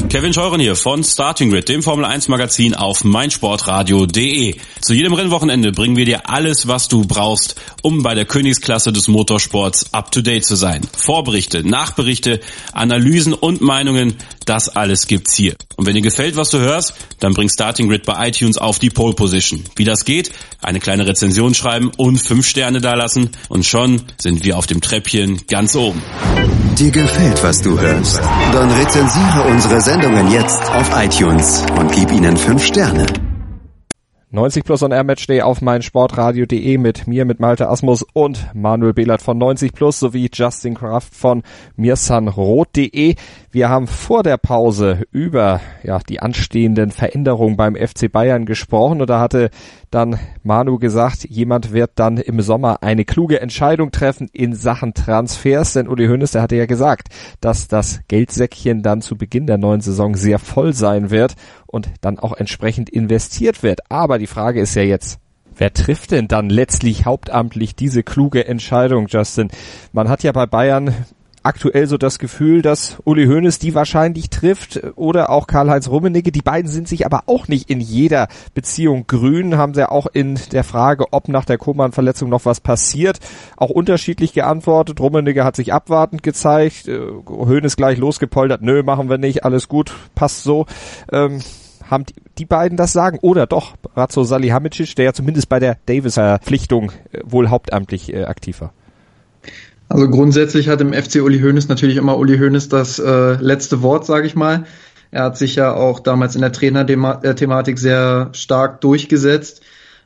Kevin 0.09 0.33
Scheuren 0.33 0.61
hier 0.61 0.75
von 0.75 1.05
Starting 1.05 1.51
Grid, 1.51 1.69
dem 1.69 1.83
Formel 1.83 2.07
1 2.07 2.29
Magazin 2.29 2.75
auf 2.75 3.05
meinsportradio.de. 3.05 4.57
Zu 4.81 4.95
jedem 4.95 5.13
Rennwochenende 5.13 5.71
bringen 5.73 5.97
wir 5.97 6.07
dir 6.07 6.31
alles, 6.31 6.67
was 6.67 6.89
du 6.89 7.03
brauchst, 7.03 7.57
um 7.83 8.03
bei 8.03 8.15
der 8.15 8.25
Königsklasse 8.25 8.91
des 8.91 9.09
Motorsports 9.09 9.93
up 9.93 10.11
to 10.11 10.23
date 10.23 10.47
zu 10.47 10.57
sein. 10.57 10.81
Vorberichte, 10.97 11.63
Nachberichte, 11.69 12.41
Analysen 12.73 13.35
und 13.35 13.61
Meinungen, 13.61 14.17
das 14.47 14.71
alles 14.71 15.09
gibt's 15.09 15.35
hier. 15.35 15.57
Und 15.77 15.87
wenn 15.87 15.95
dir 15.95 16.01
gefällt, 16.01 16.37
was 16.37 16.49
du 16.49 16.59
hörst, 16.59 16.95
dann 17.21 17.35
bring 17.35 17.51
Starting 17.51 17.89
Grid 17.89 18.07
bei 18.07 18.29
iTunes 18.29 18.57
auf 18.57 18.79
die 18.79 18.91
Pole 18.91 19.15
Position. 19.15 19.63
Wie 19.77 19.85
das 19.85 20.07
geht? 20.07 20.31
Eine 20.63 20.81
kleine 20.81 21.07
Rezension 21.07 21.55
schreiben 21.55 21.91
und 21.99 22.17
fünf 22.19 22.47
Sterne 22.47 22.81
dalassen 22.81 23.31
und 23.49 23.67
schon 23.67 24.03
sind 24.17 24.43
wir 24.45 24.57
auf 24.57 24.67
dem 24.67 24.81
Treppchen 24.81 25.47
ganz 25.49 25.77
oben. 25.77 26.03
Dir 26.79 26.91
gefällt, 26.91 27.43
was 27.43 27.61
du 27.61 27.79
hörst? 27.81 28.21
Dann 28.53 28.71
rezensiere 28.71 29.43
unsere 29.51 29.81
Sendungen 29.81 30.31
jetzt 30.31 30.63
auf 30.71 30.91
iTunes 30.97 31.65
und 31.79 31.91
gib 31.93 32.13
ihnen 32.13 32.37
fünf 32.37 32.65
Sterne. 32.65 33.07
90 34.31 34.63
Plus 34.63 34.83
on 34.83 34.93
Air 34.93 35.05
Match 35.05 35.27
Day 35.27 35.41
auf 35.41 35.63
meinsportradio.de 35.63 36.77
mit 36.77 37.07
mir, 37.07 37.25
mit 37.25 37.41
Malte 37.41 37.67
Asmus 37.71 38.05
und 38.13 38.55
Manuel 38.55 38.93
Behlert 38.93 39.23
von 39.23 39.39
90 39.39 39.73
Plus 39.73 39.99
sowie 39.99 40.29
Justin 40.31 40.75
Kraft 40.75 41.15
von 41.15 41.43
mirsanrot.de. 41.77 43.15
Wir 43.51 43.69
haben 43.71 43.87
vor 43.87 44.23
der 44.23 44.37
Pause 44.37 45.05
über 45.13 45.63
ja, 45.83 45.99
die 46.07 46.21
anstehenden 46.21 46.91
Veränderungen 46.91 47.57
beim 47.57 47.75
FC 47.75 48.13
Bayern 48.13 48.45
gesprochen 48.45 49.01
und 49.01 49.09
da 49.09 49.19
hatte 49.19 49.49
dann 49.91 50.19
Manu 50.43 50.79
gesagt, 50.79 51.25
jemand 51.25 51.73
wird 51.73 51.93
dann 51.97 52.19
im 52.19 52.41
Sommer 52.41 52.83
eine 52.83 53.05
kluge 53.05 53.41
Entscheidung 53.41 53.91
treffen 53.91 54.29
in 54.33 54.55
Sachen 54.55 54.95
Transfers, 54.95 55.73
denn 55.73 55.89
Uli 55.89 56.07
Hoeneß, 56.07 56.33
der 56.33 56.43
hatte 56.43 56.57
ja 56.57 56.67
gesagt, 56.67 57.09
dass 57.41 57.69
das 57.69 58.01
Geldsäckchen 58.09 58.83
dann 58.83 59.03
zu 59.03 59.17
Beginn 59.17 59.47
der 59.47 59.59
neuen 59.59 59.81
Saison 59.81 60.15
sehr 60.15 60.39
voll 60.39 60.73
sein 60.73 61.11
wird 61.11 61.35
und 61.67 61.91
dann 62.01 62.19
auch 62.19 62.33
entsprechend 62.33 62.91
investiert 62.91 63.63
wird. 63.63 63.81
Aber 63.91 64.19
die 64.19 64.27
Frage 64.27 64.61
ist 64.61 64.75
ja 64.75 64.83
jetzt, 64.83 65.19
Wer 65.61 65.73
trifft 65.73 66.13
denn 66.13 66.29
dann 66.29 66.51
letztlich 66.51 67.05
hauptamtlich 67.05 67.75
diese 67.75 68.05
kluge 68.05 68.47
Entscheidung, 68.47 69.09
Justin? 69.09 69.49
Man 69.93 70.09
hat 70.09 70.23
ja 70.23 70.31
bei 70.31 70.47
Bayern 70.47 70.95
aktuell 71.43 71.87
so 71.87 71.97
das 71.97 72.19
Gefühl, 72.19 72.63
dass 72.63 72.99
Uli 73.05 73.27
Hoeneß 73.27 73.59
die 73.59 73.75
wahrscheinlich 73.75 74.31
trifft 74.31 74.81
oder 74.97 75.31
auch 75.31 75.47
Karl-Heinz 75.47 75.89
Rummenigge. 75.89 76.33
Die 76.33 76.43
beiden 76.43 76.71
sind 76.71 76.89
sich 76.89 77.07
aber 77.07 77.25
auch 77.27 77.49
nicht 77.49 77.71
in 77.71 77.81
jeder 77.81 78.29
Beziehung 78.55 79.07
grün, 79.07 79.57
haben 79.57 79.75
sie 79.75 79.91
auch 79.91 80.07
in 80.07 80.39
der 80.53 80.65
Frage, 80.65 81.07
ob 81.13 81.29
nach 81.29 81.45
der 81.45 81.59
Koman-Verletzung 81.59 82.29
noch 82.29 82.45
was 82.45 82.61
passiert, 82.61 83.19
auch 83.57 83.71
unterschiedlich 83.71 84.33
geantwortet. 84.33 85.01
Rummenigge 85.01 85.45
hat 85.45 85.57
sich 85.57 85.73
abwartend 85.73 86.23
gezeigt, 86.23 86.89
äh, 86.89 86.99
Hoeneß 87.27 87.77
gleich 87.77 87.99
losgepoltert, 87.99 88.63
nö, 88.63 88.83
machen 88.83 89.09
wir 89.09 89.19
nicht, 89.19 89.45
alles 89.45 89.69
gut, 89.69 89.95
passt 90.15 90.43
so. 90.43 90.67
Ähm, 91.13 91.41
haben 91.89 92.05
die, 92.39 92.45
beiden 92.45 92.77
das 92.77 92.93
sagen? 92.93 93.19
Oder 93.23 93.47
doch 93.47 93.77
Razzo 93.97 94.23
Salihamidzic, 94.23 94.95
der 94.97 95.07
ja 95.07 95.13
zumindest 95.13 95.49
bei 95.49 95.59
der 95.59 95.79
Davis-Verpflichtung 95.87 96.93
äh, 97.13 97.21
wohl 97.25 97.49
hauptamtlich 97.49 98.13
äh, 98.13 98.25
aktiv 98.25 98.61
war? 98.61 98.73
Also 99.89 100.09
grundsätzlich 100.09 100.69
hat 100.69 100.81
im 100.81 100.93
FC 100.93 101.23
Uli 101.23 101.41
Hoeneß 101.41 101.69
natürlich 101.69 101.97
immer 101.97 102.19
Uli 102.19 102.39
Hoeneß 102.39 102.69
das 102.69 102.99
äh, 102.99 103.35
letzte 103.35 103.83
Wort, 103.83 104.05
sage 104.05 104.27
ich 104.27 104.35
mal. 104.35 104.65
Er 105.11 105.25
hat 105.25 105.39
sich 105.39 105.55
ja 105.55 105.73
auch 105.73 106.01
damals 106.01 106.35
in 106.35 106.43
der 106.43 106.53
Trainerthematik 106.53 107.79
sehr 107.79 108.29
stark 108.33 108.83
durchgesetzt. 108.83 109.63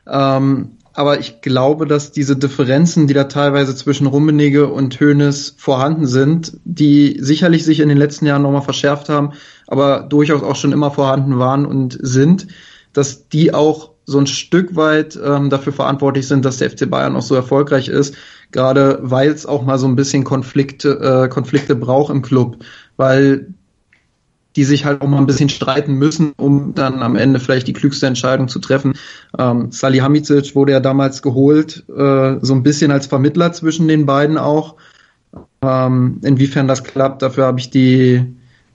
Ähm, 0.07 0.77
aber 0.93 1.19
ich 1.19 1.41
glaube, 1.41 1.87
dass 1.87 2.11
diese 2.11 2.35
Differenzen, 2.35 3.07
die 3.07 3.15
da 3.15 3.23
teilweise 3.23 3.75
zwischen 3.75 4.05
Rummenigge 4.05 4.67
und 4.67 4.99
Hoeneß 4.99 5.55
vorhanden 5.57 6.05
sind, 6.05 6.57
die 6.63 7.17
sicherlich 7.19 7.65
sich 7.65 7.79
in 7.79 7.89
den 7.89 7.97
letzten 7.97 8.27
Jahren 8.27 8.43
nochmal 8.43 8.61
verschärft 8.61 9.09
haben, 9.09 9.31
aber 9.67 10.01
durchaus 10.01 10.43
auch 10.43 10.55
schon 10.55 10.71
immer 10.71 10.91
vorhanden 10.91 11.39
waren 11.39 11.65
und 11.65 11.97
sind, 11.99 12.47
dass 12.93 13.27
die 13.27 13.53
auch 13.53 13.89
so 14.05 14.19
ein 14.19 14.27
Stück 14.27 14.75
weit 14.75 15.17
ähm, 15.23 15.49
dafür 15.49 15.73
verantwortlich 15.73 16.27
sind, 16.27 16.45
dass 16.45 16.57
der 16.57 16.69
FC 16.69 16.89
Bayern 16.89 17.15
auch 17.15 17.21
so 17.21 17.33
erfolgreich 17.35 17.87
ist, 17.87 18.15
gerade 18.53 18.99
weil 19.01 19.29
es 19.29 19.45
auch 19.45 19.63
mal 19.63 19.77
so 19.77 19.87
ein 19.87 19.97
bisschen 19.97 20.23
Konflikte, 20.23 21.25
äh, 21.25 21.27
Konflikte 21.27 21.75
braucht 21.75 22.13
im 22.13 22.21
Club, 22.21 22.57
weil 22.95 23.47
die 24.55 24.63
sich 24.63 24.85
halt 24.85 25.01
auch 25.01 25.07
mal 25.07 25.17
ein 25.17 25.25
bisschen 25.25 25.49
streiten 25.49 25.95
müssen, 25.95 26.33
um 26.37 26.75
dann 26.75 27.01
am 27.01 27.15
Ende 27.15 27.39
vielleicht 27.39 27.67
die 27.67 27.73
klügste 27.73 28.05
Entscheidung 28.05 28.47
zu 28.47 28.59
treffen. 28.59 28.93
Ähm, 29.37 29.71
Salihamidzic 29.71 30.55
wurde 30.55 30.73
ja 30.73 30.79
damals 30.79 31.21
geholt, 31.21 31.83
äh, 31.89 32.35
so 32.39 32.53
ein 32.53 32.63
bisschen 32.63 32.91
als 32.91 33.07
Vermittler 33.07 33.51
zwischen 33.51 33.87
den 33.87 34.05
beiden 34.05 34.37
auch. 34.37 34.75
Ähm, 35.63 36.19
inwiefern 36.23 36.67
das 36.67 36.83
klappt, 36.83 37.23
dafür 37.23 37.45
habe 37.45 37.59
ich 37.59 37.71
die, 37.71 38.23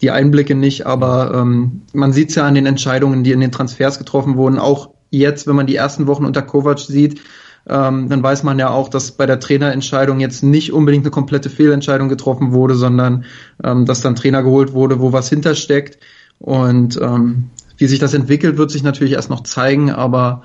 die 0.01 0.11
Einblicke 0.11 0.57
nicht, 0.57 0.87
aber 0.87 1.33
ähm, 1.35 1.83
man 1.93 2.13
sieht 2.13 2.31
es 2.31 2.35
ja 2.35 2.47
an 2.47 2.57
den 2.57 2.67
Entscheidungen, 2.67 3.23
die 3.23 3.33
in 3.33 3.41
den 3.41 3.53
Transfers 3.53 3.99
getroffen 3.99 4.37
wurden, 4.37 4.59
auch 4.59 4.91
jetzt, 5.11 5.47
wenn 5.47 5.55
man 5.55 5.67
die 5.69 5.77
ersten 5.77 6.09
Wochen 6.09 6.25
unter 6.25 6.43
Kovac 6.43 6.81
sieht, 6.81 7.21
ähm, 7.69 8.09
dann 8.09 8.23
weiß 8.23 8.43
man 8.43 8.59
ja 8.59 8.71
auch, 8.71 8.89
dass 8.89 9.13
bei 9.13 9.27
der 9.27 9.41
Trainerentscheidung 9.41 10.21
jetzt 10.21 10.43
nicht 10.43 10.73
unbedingt 10.73 11.05
eine 11.05 11.11
komplette 11.11 11.51
Fehlentscheidung 11.51 12.09
getroffen 12.09 12.53
wurde, 12.53 12.75
sondern 12.75 13.25
ähm, 13.63 13.85
dass 13.87 14.01
dann 14.01 14.17
Trainer 14.17 14.43
geholt 14.43 14.73
wurde, 14.73 15.01
wo 15.01 15.13
was 15.13 15.29
hintersteckt. 15.29 15.99
Und 16.39 16.99
ähm, 17.01 17.51
wie 17.77 17.87
sich 17.87 17.99
das 17.99 18.15
entwickelt, 18.15 18.59
wird 18.59 18.71
sich 18.71 18.83
natürlich 18.83 19.15
erst 19.15 19.31
noch 19.31 19.43
zeigen, 19.43 19.91
aber 19.91 20.43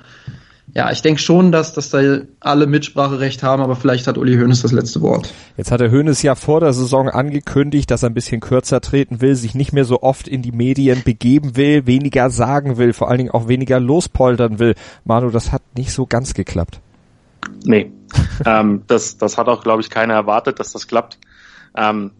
ja, 0.72 0.90
ich 0.90 1.02
denke 1.02 1.20
schon, 1.20 1.52
dass, 1.52 1.72
dass 1.72 1.90
da 1.90 2.00
alle 2.40 2.66
Mitspracherecht 2.66 3.42
haben, 3.42 3.62
aber 3.62 3.76
vielleicht 3.76 4.06
hat 4.08 4.18
Uli 4.18 4.36
Hoeneß 4.36 4.62
das 4.62 4.72
letzte 4.72 5.02
Wort. 5.02 5.32
Jetzt 5.56 5.70
hat 5.70 5.80
der 5.80 5.92
Hoeneß 5.92 6.22
ja 6.22 6.34
vor 6.34 6.58
der 6.60 6.72
Saison 6.72 7.08
angekündigt, 7.08 7.90
dass 7.90 8.02
er 8.02 8.10
ein 8.10 8.14
bisschen 8.14 8.40
kürzer 8.40 8.80
treten 8.80 9.20
will, 9.20 9.36
sich 9.36 9.54
nicht 9.54 9.72
mehr 9.72 9.84
so 9.84 10.02
oft 10.02 10.26
in 10.26 10.42
die 10.42 10.52
Medien 10.52 11.02
begeben 11.04 11.56
will, 11.56 11.86
weniger 11.86 12.28
sagen 12.30 12.76
will, 12.76 12.92
vor 12.92 13.08
allen 13.08 13.18
Dingen 13.18 13.30
auch 13.30 13.46
weniger 13.46 13.78
lospoltern 13.78 14.58
will. 14.58 14.74
Manu, 15.04 15.30
das 15.30 15.52
hat 15.52 15.62
nicht 15.76 15.92
so 15.92 16.06
ganz 16.06 16.34
geklappt. 16.34 16.80
Nee, 17.64 17.92
ähm, 18.46 18.84
das, 18.86 19.16
das 19.18 19.38
hat 19.38 19.48
auch, 19.48 19.62
glaube 19.62 19.82
ich, 19.82 19.90
keiner 19.90 20.14
erwartet, 20.14 20.60
dass 20.60 20.72
das 20.72 20.86
klappt. 20.86 21.18
Ähm, 21.76 22.12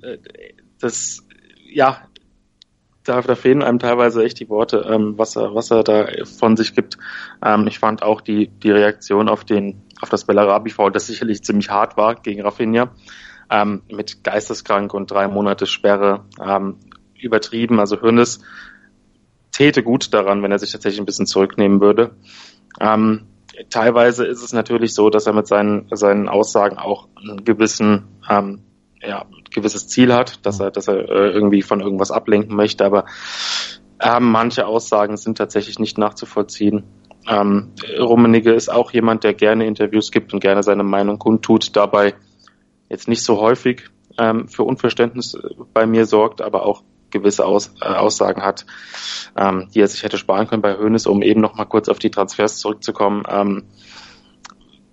das, 0.80 1.24
ja, 1.72 2.02
da, 3.04 3.20
da 3.20 3.34
fehlen 3.34 3.62
einem 3.62 3.78
teilweise 3.78 4.24
echt 4.24 4.40
die 4.40 4.48
Worte, 4.48 4.86
ähm, 4.88 5.14
was 5.16 5.36
er, 5.36 5.54
was 5.54 5.70
er 5.70 5.84
da 5.84 6.06
von 6.38 6.56
sich 6.56 6.74
gibt. 6.74 6.96
Ähm, 7.44 7.66
ich 7.66 7.78
fand 7.78 8.02
auch 8.02 8.20
die, 8.20 8.48
die 8.48 8.70
Reaktion 8.70 9.28
auf 9.28 9.44
den, 9.44 9.82
auf 10.00 10.08
das 10.08 10.24
Bellarabi-Foul, 10.24 10.90
das 10.90 11.06
sicherlich 11.06 11.44
ziemlich 11.44 11.70
hart 11.70 11.96
war 11.96 12.14
gegen 12.14 12.42
Rafinha, 12.42 12.92
ähm, 13.50 13.82
mit 13.90 14.24
geisteskrank 14.24 14.94
und 14.94 15.10
drei 15.10 15.28
Monate 15.28 15.66
Sperre, 15.66 16.24
ähm, 16.42 16.78
übertrieben. 17.20 17.78
Also 17.78 18.00
Hönes 18.00 18.40
täte 19.52 19.82
gut 19.82 20.12
daran, 20.12 20.42
wenn 20.42 20.52
er 20.52 20.58
sich 20.58 20.72
tatsächlich 20.72 21.00
ein 21.00 21.06
bisschen 21.06 21.26
zurücknehmen 21.26 21.80
würde. 21.80 22.16
Ähm, 22.80 23.26
teilweise 23.70 24.26
ist 24.26 24.42
es 24.42 24.52
natürlich 24.52 24.94
so, 24.94 25.10
dass 25.10 25.26
er 25.26 25.32
mit 25.32 25.46
seinen, 25.46 25.88
seinen 25.92 26.28
Aussagen 26.28 26.78
auch 26.78 27.08
einen 27.16 27.44
gewissen 27.44 28.04
ähm, 28.28 28.62
ja, 29.02 29.26
gewisses 29.50 29.88
Ziel 29.88 30.12
hat, 30.12 30.44
dass 30.46 30.60
er, 30.60 30.70
dass 30.70 30.88
er 30.88 31.08
äh, 31.08 31.30
irgendwie 31.30 31.62
von 31.62 31.80
irgendwas 31.80 32.10
ablenken 32.10 32.56
möchte, 32.56 32.84
aber 32.84 33.04
äh, 33.98 34.20
manche 34.20 34.66
Aussagen 34.66 35.16
sind 35.16 35.38
tatsächlich 35.38 35.78
nicht 35.78 35.98
nachzuvollziehen. 35.98 36.84
Ähm, 37.28 37.72
Rummenigge 37.98 38.52
ist 38.52 38.70
auch 38.70 38.92
jemand, 38.92 39.24
der 39.24 39.34
gerne 39.34 39.66
Interviews 39.66 40.10
gibt 40.10 40.34
und 40.34 40.40
gerne 40.40 40.62
seine 40.62 40.84
Meinung 40.84 41.18
kundtut, 41.18 41.74
dabei 41.76 42.14
jetzt 42.88 43.08
nicht 43.08 43.22
so 43.22 43.40
häufig 43.40 43.84
ähm, 44.18 44.48
für 44.48 44.64
Unverständnis 44.64 45.36
bei 45.72 45.86
mir 45.86 46.06
sorgt, 46.06 46.42
aber 46.42 46.66
auch 46.66 46.82
gewisse 47.14 47.46
Aus, 47.46 47.74
äh, 47.80 47.86
Aussagen 47.86 48.42
hat, 48.42 48.66
ähm, 49.36 49.68
die 49.74 49.80
er 49.80 49.88
sich 49.88 50.02
hätte 50.02 50.18
sparen 50.18 50.46
können 50.46 50.62
bei 50.62 50.76
Hoeneß, 50.76 51.06
um 51.06 51.22
eben 51.22 51.40
noch 51.40 51.54
mal 51.54 51.64
kurz 51.64 51.88
auf 51.88 51.98
die 51.98 52.10
Transfers 52.10 52.58
zurückzukommen. 52.58 53.22
Ähm, 53.28 53.64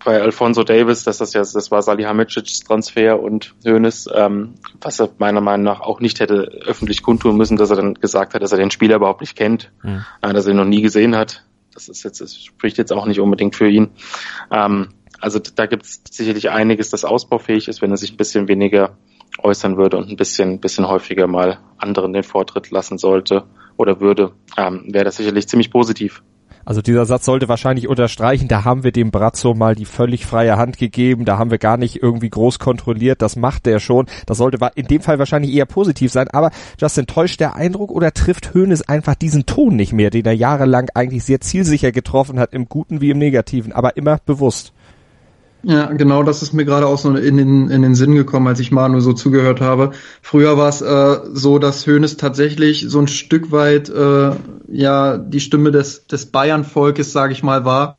bei 0.03 0.21
Alfonso 0.21 0.63
Davis, 0.63 1.03
das 1.03 1.19
ja, 1.34 1.41
das 1.41 1.71
war 1.71 1.81
Salihamidzics 1.81 2.62
Transfer 2.62 3.19
und 3.19 3.53
Hoeneß, 3.65 4.10
ähm, 4.13 4.55
was 4.79 4.99
er 4.99 5.10
meiner 5.17 5.41
Meinung 5.41 5.63
nach 5.63 5.81
auch 5.81 5.99
nicht 5.99 6.19
hätte 6.19 6.49
öffentlich 6.65 7.03
kundtun 7.03 7.38
müssen, 7.38 7.57
dass 7.57 7.69
er 7.69 7.75
dann 7.75 7.93
gesagt 7.95 8.34
hat, 8.34 8.41
dass 8.41 8.51
er 8.51 8.57
den 8.57 8.71
Spieler 8.71 8.95
überhaupt 8.95 9.21
nicht 9.21 9.36
kennt, 9.36 9.71
mhm. 9.84 10.05
äh, 10.21 10.34
dass 10.34 10.45
er 10.45 10.51
ihn 10.51 10.57
noch 10.57 10.65
nie 10.65 10.81
gesehen 10.81 11.15
hat. 11.15 11.45
Das 11.73 11.88
ist 11.88 12.03
jetzt, 12.03 12.19
das 12.19 12.36
spricht 12.36 12.77
jetzt 12.77 12.91
auch 12.91 13.05
nicht 13.05 13.19
unbedingt 13.19 13.55
für 13.55 13.69
ihn. 13.69 13.91
Ähm, 14.51 14.89
also 15.19 15.39
da 15.39 15.67
gibt 15.67 15.84
es 15.84 16.01
sicherlich 16.10 16.49
einiges, 16.49 16.89
das 16.89 17.05
ausbaufähig 17.05 17.67
ist, 17.67 17.81
wenn 17.81 17.91
er 17.91 17.97
sich 17.97 18.13
ein 18.13 18.17
bisschen 18.17 18.47
weniger 18.47 18.97
äußern 19.39 19.78
würde 19.78 19.98
und 19.98 20.10
ein 20.10 20.15
bisschen, 20.15 20.60
bisschen 20.60 20.88
häufiger 20.88 21.28
mal 21.28 21.60
anderen 21.78 22.13
den 22.13 22.24
Vortritt 22.24 22.72
lassen 22.72 22.98
sollte 22.98 23.44
oder 23.78 24.00
würde, 24.00 24.34
ähm, 24.58 24.86
wäre 24.88 25.06
das 25.06 25.17
sicherlich 25.17 25.48
ziemlich 25.48 25.72
positiv. 25.72 26.22
Also 26.63 26.82
dieser 26.82 27.06
Satz 27.06 27.26
sollte 27.26 27.50
wahrscheinlich 27.50 27.88
unterstreichen, 27.88 28.48
da 28.48 28.63
haben 28.63 28.84
wir 28.84 28.91
dem 28.91 29.12
Brazzo 29.12 29.54
mal 29.54 29.76
die 29.76 29.86
völlig 29.86 30.26
freie 30.26 30.58
Hand 30.58 30.78
gegeben, 30.78 31.26
da 31.26 31.38
haben 31.38 31.52
wir 31.52 31.58
gar 31.58 31.78
nicht 31.78 32.02
irgendwie 32.02 32.30
groß 32.30 32.60
kontrolliert, 32.60 33.22
das 33.22 33.36
macht 33.36 33.65
der 33.65 33.80
schon. 33.80 34.06
Das 34.28 34.38
sollte 34.38 34.60
in 34.76 34.88
dem 34.88 35.02
Fall 35.02 35.17
wahrscheinlich 35.17 35.54
eher 35.54 35.65
positiv 35.65 36.12
sein, 36.12 36.28
aber 36.30 36.52
Justin, 36.80 37.08
täuscht 37.08 37.39
der 37.39 37.56
Eindruck 37.56 37.91
oder 37.91 38.13
trifft 38.13 38.54
Hoeneß 38.54 38.84
einfach 38.84 39.15
diesen 39.15 39.46
Ton 39.46 39.76
nicht 39.76 39.94
mehr, 39.94 40.12
den 40.12 40.26
er 40.26 40.34
jahrelang 40.34 40.89
eigentlich 40.94 41.24
sehr 41.24 41.41
zielsicher 41.41 41.91
getroffen 41.91 42.39
hat, 42.39 42.54
im 42.54 42.70
Guten 42.70 43.02
wie 43.02 43.10
im 43.10 43.17
Negativen, 43.17 43.72
aber 43.72 43.98
immer 43.98 44.20
bewusst? 44.26 44.74
Ja, 45.63 45.91
genau, 45.93 46.24
das 46.24 46.41
ist 46.41 46.54
mir 46.54 46.65
gerade 46.65 46.88
auch 46.88 46.97
so 46.97 47.13
in 47.15 47.38
den, 47.38 47.69
in 47.69 47.82
den 47.84 47.93
Sinn 47.93 48.15
gekommen, 48.15 48.47
als 48.47 48.60
ich 48.60 48.71
Manu 48.71 49.00
so 49.00 49.13
zugehört 49.13 49.62
habe. 49.62 49.91
Früher 50.21 50.58
war 50.58 50.69
es 50.69 50.82
äh, 50.82 51.19
so, 51.34 51.60
dass 51.60 51.86
Hoeneß 51.86 52.17
tatsächlich 52.17 52.86
so 52.88 53.00
ein 53.00 53.08
Stück 53.08 53.52
weit 53.52 53.89
äh, 53.89 54.32
ja 54.71 55.17
die 55.17 55.39
Stimme 55.39 55.71
des, 55.71 56.08
des 56.08 56.26
Bayern-Volkes, 56.26 57.13
sage 57.13 57.34
ich 57.34 57.43
mal, 57.43 57.63
war, 57.63 57.97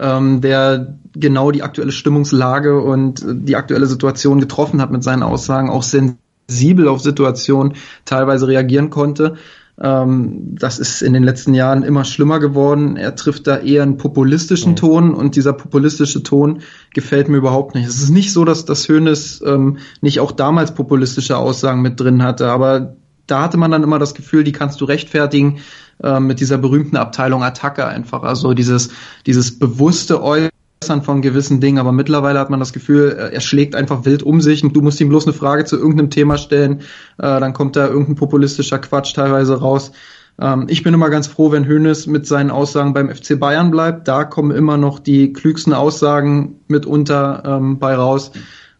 ähm, 0.00 0.40
der 0.40 0.98
genau 1.12 1.52
die 1.52 1.62
aktuelle 1.62 1.92
Stimmungslage 1.92 2.80
und 2.80 3.24
die 3.24 3.54
aktuelle 3.54 3.86
Situation 3.86 4.40
getroffen 4.40 4.80
hat 4.80 4.90
mit 4.90 5.04
seinen 5.04 5.22
Aussagen, 5.22 5.70
auch 5.70 5.84
sensibel 5.84 6.88
auf 6.88 7.00
Situationen 7.00 7.74
teilweise 8.04 8.48
reagieren 8.48 8.90
konnte. 8.90 9.36
Ähm, 9.82 10.54
das 10.56 10.78
ist 10.78 11.00
in 11.02 11.12
den 11.12 11.22
letzten 11.22 11.54
Jahren 11.54 11.82
immer 11.82 12.04
schlimmer 12.04 12.38
geworden. 12.38 12.96
Er 12.96 13.16
trifft 13.16 13.46
da 13.46 13.58
eher 13.58 13.82
einen 13.82 13.96
populistischen 13.96 14.72
mhm. 14.72 14.76
Ton 14.76 15.14
und 15.14 15.36
dieser 15.36 15.54
populistische 15.54 16.22
Ton 16.22 16.60
gefällt 16.92 17.28
mir 17.28 17.38
überhaupt 17.38 17.74
nicht. 17.74 17.88
Es 17.88 18.02
ist 18.02 18.10
nicht 18.10 18.32
so, 18.32 18.44
dass 18.44 18.64
das 18.64 18.88
Hönes 18.88 19.42
ähm, 19.46 19.78
nicht 20.02 20.20
auch 20.20 20.32
damals 20.32 20.74
populistische 20.74 21.36
Aussagen 21.36 21.80
mit 21.80 21.98
drin 21.98 22.22
hatte, 22.22 22.50
aber 22.50 22.96
da 23.26 23.42
hatte 23.42 23.56
man 23.56 23.70
dann 23.70 23.82
immer 23.82 23.98
das 23.98 24.14
Gefühl, 24.14 24.44
die 24.44 24.52
kannst 24.52 24.80
du 24.80 24.84
rechtfertigen 24.84 25.60
äh, 26.02 26.20
mit 26.20 26.40
dieser 26.40 26.58
berühmten 26.58 26.96
Abteilung 26.96 27.42
Attacke 27.42 27.86
einfach. 27.86 28.22
Also 28.22 28.54
dieses, 28.54 28.90
dieses 29.24 29.58
bewusste 29.58 30.22
Äußern 30.22 30.50
von 30.82 31.20
gewissen 31.20 31.60
Dingen, 31.60 31.78
aber 31.78 31.92
mittlerweile 31.92 32.38
hat 32.38 32.48
man 32.48 32.58
das 32.58 32.72
Gefühl, 32.72 33.10
äh, 33.10 33.34
er 33.34 33.42
schlägt 33.42 33.74
einfach 33.74 34.06
wild 34.06 34.22
um 34.22 34.40
sich 34.40 34.64
und 34.64 34.74
du 34.74 34.80
musst 34.80 34.98
ihm 35.02 35.10
bloß 35.10 35.26
eine 35.26 35.34
Frage 35.34 35.66
zu 35.66 35.76
irgendeinem 35.76 36.08
Thema 36.08 36.38
stellen, 36.38 36.80
äh, 37.18 37.38
dann 37.38 37.52
kommt 37.52 37.76
da 37.76 37.86
irgendein 37.86 38.14
populistischer 38.14 38.78
Quatsch 38.78 39.14
teilweise 39.14 39.60
raus. 39.60 39.92
Ähm, 40.40 40.68
ich 40.68 40.82
bin 40.82 40.94
immer 40.94 41.10
ganz 41.10 41.26
froh, 41.26 41.52
wenn 41.52 41.68
Hoeneß 41.68 42.06
mit 42.06 42.26
seinen 42.26 42.50
Aussagen 42.50 42.94
beim 42.94 43.14
FC 43.14 43.38
Bayern 43.38 43.70
bleibt. 43.70 44.08
Da 44.08 44.24
kommen 44.24 44.52
immer 44.52 44.78
noch 44.78 45.00
die 45.00 45.34
klügsten 45.34 45.74
Aussagen 45.74 46.60
mitunter 46.66 47.42
ähm, 47.44 47.78
bei 47.78 47.94
raus. 47.94 48.32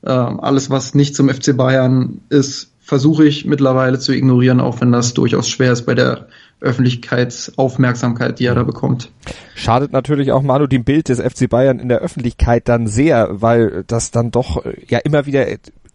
Ähm, 0.03 0.41
alles, 0.41 0.71
was 0.71 0.95
nicht 0.95 1.15
zum 1.15 1.29
FC 1.29 1.55
Bayern 1.55 2.23
ist, 2.31 2.73
versuche 2.81 3.27
ich 3.27 3.45
mittlerweile 3.45 3.99
zu 3.99 4.13
ignorieren, 4.13 4.61
auch 4.61 4.81
wenn 4.81 4.91
das 4.91 5.13
durchaus 5.13 5.51
schwer 5.51 5.73
ist 5.73 5.85
bei 5.85 5.95
der 5.95 6.29
Öffentlichkeitsaufmerksamkeit, 6.61 8.39
die 8.39 8.47
er 8.47 8.55
da 8.55 8.63
bekommt. 8.63 9.11
Schadet 9.55 9.93
natürlich 9.93 10.33
auch 10.33 10.43
Manu 10.43 10.67
dem 10.67 10.85
Bild 10.85 11.09
des 11.09 11.21
FC 11.21 11.49
Bayern 11.49 11.79
in 11.79 11.89
der 11.89 11.99
Öffentlichkeit 11.99 12.69
dann 12.69 12.87
sehr, 12.87 13.41
weil 13.41 13.85
das 13.87 14.11
dann 14.11 14.31
doch 14.31 14.65
äh, 14.65 14.75
ja 14.87 14.99
immer 14.99 15.27
wieder 15.27 15.47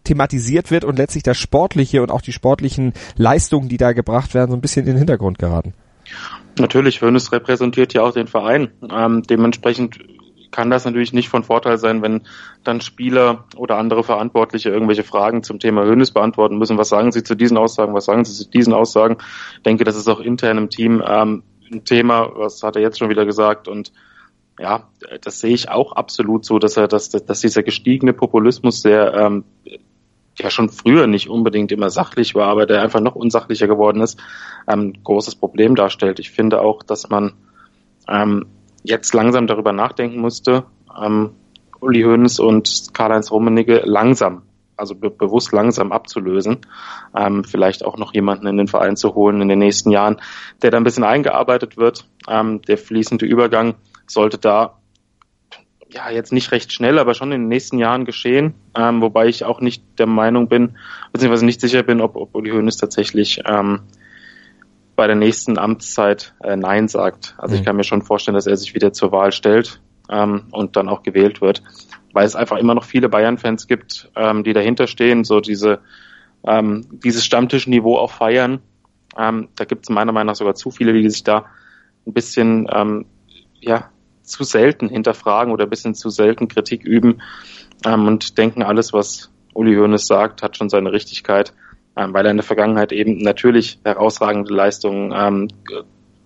thematisiert 0.04 0.70
wird 0.70 0.84
und 0.84 0.98
letztlich 0.98 1.22
das 1.22 1.36
Sportliche 1.36 2.02
und 2.02 2.10
auch 2.10 2.20
die 2.20 2.32
sportlichen 2.32 2.92
Leistungen, 3.16 3.68
die 3.68 3.76
da 3.76 3.92
gebracht 3.92 4.34
werden, 4.34 4.50
so 4.50 4.56
ein 4.56 4.60
bisschen 4.60 4.86
in 4.86 4.92
den 4.92 4.98
Hintergrund 4.98 5.38
geraten. 5.38 5.74
Natürlich, 6.58 7.02
Hönes 7.02 7.32
repräsentiert 7.32 7.92
ja 7.92 8.02
auch 8.02 8.12
den 8.12 8.28
Verein. 8.28 8.70
Ähm, 8.90 9.22
dementsprechend 9.22 9.98
kann 10.50 10.70
das 10.70 10.84
natürlich 10.84 11.12
nicht 11.12 11.28
von 11.28 11.44
Vorteil 11.44 11.78
sein, 11.78 12.02
wenn 12.02 12.22
dann 12.64 12.80
Spieler 12.80 13.44
oder 13.56 13.78
andere 13.78 14.04
Verantwortliche 14.04 14.70
irgendwelche 14.70 15.04
Fragen 15.04 15.42
zum 15.42 15.58
Thema 15.58 15.84
Hönes 15.84 16.10
beantworten 16.10 16.58
müssen. 16.58 16.78
Was 16.78 16.88
sagen 16.88 17.12
Sie 17.12 17.22
zu 17.22 17.34
diesen 17.34 17.56
Aussagen? 17.56 17.94
Was 17.94 18.06
sagen 18.06 18.24
Sie 18.24 18.32
zu 18.32 18.48
diesen 18.48 18.72
Aussagen? 18.72 19.16
Ich 19.56 19.62
denke, 19.62 19.84
das 19.84 19.96
ist 19.96 20.08
auch 20.08 20.20
intern 20.20 20.58
im 20.58 20.70
Team 20.70 21.02
ähm, 21.06 21.42
ein 21.72 21.84
Thema, 21.84 22.30
was 22.34 22.62
hat 22.62 22.76
er 22.76 22.82
jetzt 22.82 22.98
schon 22.98 23.08
wieder 23.10 23.24
gesagt 23.24 23.68
und 23.68 23.92
ja, 24.58 24.88
das 25.20 25.40
sehe 25.40 25.52
ich 25.52 25.68
auch 25.68 25.92
absolut 25.92 26.44
so, 26.44 26.58
dass 26.58 26.76
er, 26.76 26.88
dass, 26.88 27.10
dass 27.10 27.40
dieser 27.40 27.62
gestiegene 27.62 28.14
Populismus 28.14 28.80
sehr 28.80 29.12
ähm, 29.14 29.44
ja 30.38 30.50
schon 30.50 30.70
früher 30.70 31.06
nicht 31.06 31.28
unbedingt 31.28 31.72
immer 31.72 31.90
sachlich 31.90 32.34
war, 32.34 32.48
aber 32.48 32.66
der 32.66 32.82
einfach 32.82 33.00
noch 33.00 33.14
unsachlicher 33.14 33.66
geworden 33.66 34.00
ist, 34.00 34.18
ähm, 34.66 34.94
großes 35.02 35.34
Problem 35.34 35.74
darstellt. 35.74 36.18
Ich 36.18 36.30
finde 36.30 36.60
auch, 36.60 36.82
dass 36.82 37.08
man 37.08 37.34
ähm, 38.08 38.46
jetzt 38.86 39.12
langsam 39.14 39.46
darüber 39.46 39.72
nachdenken 39.72 40.18
musste, 40.20 40.64
ähm, 41.00 41.30
Uli 41.80 42.02
Hoeneß 42.02 42.38
und 42.38 42.94
Karl-Heinz 42.94 43.30
Rummenigge 43.30 43.82
langsam, 43.84 44.42
also 44.76 44.94
be 44.94 45.10
bewusst 45.10 45.52
langsam 45.52 45.92
abzulösen, 45.92 46.58
ähm, 47.14 47.44
vielleicht 47.44 47.84
auch 47.84 47.98
noch 47.98 48.14
jemanden 48.14 48.46
in 48.46 48.56
den 48.56 48.68
Verein 48.68 48.96
zu 48.96 49.14
holen 49.14 49.40
in 49.40 49.48
den 49.48 49.58
nächsten 49.58 49.90
Jahren, 49.90 50.20
der 50.62 50.70
da 50.70 50.78
ein 50.78 50.84
bisschen 50.84 51.04
eingearbeitet 51.04 51.76
wird. 51.76 52.08
Ähm, 52.28 52.62
der 52.62 52.78
fließende 52.78 53.26
Übergang 53.26 53.74
sollte 54.06 54.38
da 54.38 54.78
ja 55.88 56.10
jetzt 56.10 56.32
nicht 56.32 56.52
recht 56.52 56.72
schnell, 56.72 56.98
aber 56.98 57.14
schon 57.14 57.32
in 57.32 57.42
den 57.42 57.48
nächsten 57.48 57.78
Jahren 57.78 58.04
geschehen, 58.04 58.54
ähm, 58.76 59.00
wobei 59.00 59.26
ich 59.26 59.44
auch 59.44 59.60
nicht 59.60 59.82
der 59.98 60.06
Meinung 60.06 60.48
bin, 60.48 60.76
beziehungsweise 61.12 61.46
nicht 61.46 61.60
sicher 61.60 61.82
bin, 61.82 62.00
ob, 62.00 62.16
ob 62.16 62.34
Uli 62.34 62.50
Hoeneß 62.50 62.76
tatsächlich 62.76 63.42
ähm, 63.46 63.82
bei 64.96 65.06
der 65.06 65.16
nächsten 65.16 65.58
Amtszeit 65.58 66.34
äh, 66.42 66.56
Nein 66.56 66.88
sagt. 66.88 67.34
Also 67.38 67.54
mhm. 67.54 67.60
ich 67.60 67.66
kann 67.66 67.76
mir 67.76 67.84
schon 67.84 68.02
vorstellen, 68.02 68.34
dass 68.34 68.46
er 68.46 68.56
sich 68.56 68.74
wieder 68.74 68.92
zur 68.92 69.12
Wahl 69.12 69.30
stellt 69.30 69.80
ähm, 70.10 70.48
und 70.50 70.76
dann 70.76 70.88
auch 70.88 71.02
gewählt 71.02 71.40
wird, 71.40 71.62
weil 72.12 72.26
es 72.26 72.34
einfach 72.34 72.56
immer 72.56 72.74
noch 72.74 72.84
viele 72.84 73.08
Bayern-Fans 73.08 73.66
gibt, 73.66 74.10
ähm, 74.16 74.42
die 74.42 74.52
dahinter 74.52 74.86
stehen, 74.86 75.24
so 75.24 75.40
diese 75.40 75.80
ähm, 76.46 76.86
dieses 76.90 77.24
Stammtischniveau 77.24 77.96
auch 77.96 78.12
feiern. 78.12 78.60
Ähm, 79.18 79.48
da 79.56 79.64
gibt 79.64 79.84
es 79.84 79.90
meiner 79.90 80.12
Meinung 80.12 80.28
nach 80.28 80.36
sogar 80.36 80.54
zu 80.54 80.70
viele, 80.70 80.92
die 80.92 81.08
sich 81.08 81.24
da 81.24 81.46
ein 82.06 82.12
bisschen 82.12 82.66
ähm, 82.72 83.06
ja 83.60 83.90
zu 84.22 84.44
selten 84.44 84.88
hinterfragen 84.88 85.52
oder 85.52 85.64
ein 85.64 85.70
bisschen 85.70 85.94
zu 85.94 86.10
selten 86.10 86.48
Kritik 86.48 86.84
üben 86.84 87.22
ähm, 87.84 88.06
und 88.06 88.38
denken, 88.38 88.62
alles, 88.62 88.92
was 88.92 89.30
Uli 89.54 89.74
Hoeneß 89.74 90.06
sagt, 90.06 90.42
hat 90.42 90.56
schon 90.56 90.68
seine 90.68 90.92
Richtigkeit 90.92 91.52
weil 91.96 92.26
er 92.26 92.30
in 92.30 92.36
der 92.36 92.44
Vergangenheit 92.44 92.92
eben 92.92 93.18
natürlich 93.18 93.80
herausragende 93.84 94.52
Leistungen 94.52 95.12
ähm, 95.16 95.48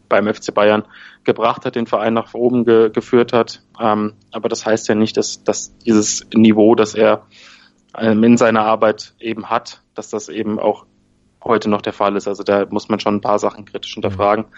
beim 0.08 0.32
FC 0.32 0.52
Bayern 0.52 0.84
gebracht 1.24 1.64
hat, 1.64 1.76
den 1.76 1.86
Verein 1.86 2.14
nach 2.14 2.34
oben 2.34 2.64
ge 2.64 2.90
geführt 2.90 3.32
hat. 3.32 3.62
Ähm, 3.80 4.14
aber 4.32 4.48
das 4.48 4.66
heißt 4.66 4.88
ja 4.88 4.94
nicht, 4.94 5.16
dass, 5.16 5.44
dass 5.44 5.76
dieses 5.78 6.26
Niveau, 6.34 6.74
das 6.74 6.94
er 6.94 7.22
ähm, 7.96 8.22
in 8.24 8.36
seiner 8.36 8.62
Arbeit 8.62 9.14
eben 9.20 9.48
hat, 9.48 9.82
dass 9.94 10.10
das 10.10 10.28
eben 10.28 10.58
auch 10.58 10.86
heute 11.42 11.70
noch 11.70 11.82
der 11.82 11.92
Fall 11.92 12.16
ist. 12.16 12.28
Also 12.28 12.42
da 12.42 12.66
muss 12.68 12.88
man 12.88 13.00
schon 13.00 13.16
ein 13.16 13.20
paar 13.20 13.38
Sachen 13.38 13.64
kritisch 13.64 13.94
hinterfragen. 13.94 14.46
Mhm. 14.46 14.54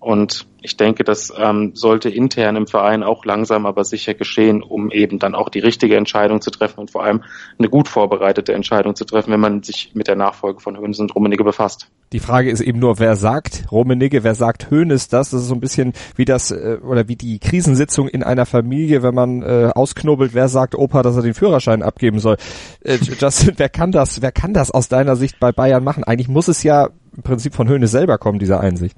Und 0.00 0.46
ich 0.62 0.78
denke, 0.78 1.04
das 1.04 1.30
ähm, 1.36 1.72
sollte 1.74 2.08
intern 2.08 2.56
im 2.56 2.66
Verein 2.66 3.02
auch 3.02 3.26
langsam 3.26 3.66
aber 3.66 3.84
sicher 3.84 4.14
geschehen, 4.14 4.62
um 4.62 4.90
eben 4.90 5.18
dann 5.18 5.34
auch 5.34 5.50
die 5.50 5.58
richtige 5.58 5.96
Entscheidung 5.96 6.40
zu 6.40 6.50
treffen 6.50 6.80
und 6.80 6.90
vor 6.90 7.04
allem 7.04 7.22
eine 7.58 7.68
gut 7.68 7.86
vorbereitete 7.86 8.54
Entscheidung 8.54 8.94
zu 8.94 9.04
treffen, 9.04 9.30
wenn 9.30 9.40
man 9.40 9.62
sich 9.62 9.92
mit 9.94 10.08
der 10.08 10.16
Nachfolge 10.16 10.60
von 10.60 10.78
Hönes 10.78 11.00
und 11.00 11.14
Rummenigge 11.14 11.44
befasst. 11.44 11.88
Die 12.12 12.18
Frage 12.18 12.50
ist 12.50 12.62
eben 12.62 12.78
nur, 12.78 12.98
wer 12.98 13.14
sagt 13.14 13.70
Rummenigge, 13.70 14.24
wer 14.24 14.34
sagt 14.34 14.70
Hönes 14.70 15.08
das? 15.08 15.30
Das 15.30 15.42
ist 15.42 15.48
so 15.48 15.54
ein 15.54 15.60
bisschen 15.60 15.92
wie 16.16 16.24
das 16.24 16.50
äh, 16.50 16.78
oder 16.82 17.06
wie 17.08 17.16
die 17.16 17.38
Krisensitzung 17.38 18.08
in 18.08 18.22
einer 18.22 18.46
Familie, 18.46 19.02
wenn 19.02 19.14
man 19.14 19.42
äh, 19.42 19.70
ausknobelt, 19.74 20.32
wer 20.32 20.48
sagt 20.48 20.74
Opa, 20.74 21.02
dass 21.02 21.16
er 21.16 21.22
den 21.22 21.34
Führerschein 21.34 21.82
abgeben 21.82 22.20
soll. 22.20 22.38
Äh, 22.82 22.96
Justin, 23.20 23.52
wer 23.58 23.68
kann 23.68 23.92
das? 23.92 24.22
Wer 24.22 24.32
kann 24.32 24.54
das 24.54 24.70
aus 24.70 24.88
deiner 24.88 25.16
Sicht 25.16 25.38
bei 25.40 25.52
Bayern 25.52 25.84
machen? 25.84 26.04
Eigentlich 26.04 26.28
muss 26.28 26.48
es 26.48 26.62
ja 26.62 26.88
im 27.14 27.22
Prinzip 27.22 27.54
von 27.54 27.68
Hönes 27.68 27.90
selber 27.90 28.16
kommen, 28.16 28.38
diese 28.38 28.60
Einsicht. 28.60 28.96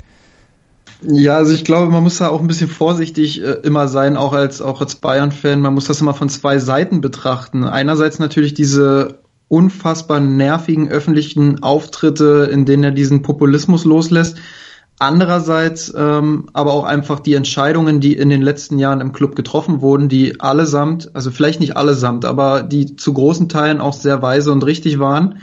Ja, 1.04 1.36
also 1.36 1.52
ich 1.52 1.64
glaube, 1.64 1.90
man 1.90 2.02
muss 2.02 2.18
da 2.18 2.28
auch 2.28 2.40
ein 2.40 2.46
bisschen 2.46 2.68
vorsichtig 2.68 3.42
äh, 3.42 3.58
immer 3.64 3.88
sein, 3.88 4.16
auch 4.16 4.32
als 4.32 4.62
auch 4.62 4.80
als 4.80 4.94
Bayern-Fan. 4.96 5.60
Man 5.60 5.74
muss 5.74 5.86
das 5.86 6.00
immer 6.00 6.14
von 6.14 6.28
zwei 6.28 6.58
Seiten 6.58 7.00
betrachten. 7.00 7.64
Einerseits 7.64 8.18
natürlich 8.18 8.54
diese 8.54 9.20
unfassbar 9.48 10.20
nervigen 10.20 10.88
öffentlichen 10.88 11.62
Auftritte, 11.62 12.48
in 12.52 12.64
denen 12.64 12.84
er 12.84 12.90
diesen 12.92 13.22
Populismus 13.22 13.84
loslässt. 13.84 14.38
Andererseits 14.98 15.92
ähm, 15.96 16.46
aber 16.52 16.72
auch 16.72 16.84
einfach 16.84 17.18
die 17.18 17.34
Entscheidungen, 17.34 18.00
die 18.00 18.14
in 18.14 18.28
den 18.28 18.40
letzten 18.40 18.78
Jahren 18.78 19.00
im 19.00 19.12
Club 19.12 19.34
getroffen 19.34 19.80
wurden, 19.80 20.08
die 20.08 20.40
allesamt, 20.40 21.10
also 21.14 21.32
vielleicht 21.32 21.58
nicht 21.58 21.76
allesamt, 21.76 22.24
aber 22.24 22.62
die 22.62 22.94
zu 22.94 23.12
großen 23.12 23.48
Teilen 23.48 23.80
auch 23.80 23.94
sehr 23.94 24.22
weise 24.22 24.52
und 24.52 24.64
richtig 24.64 25.00
waren. 25.00 25.40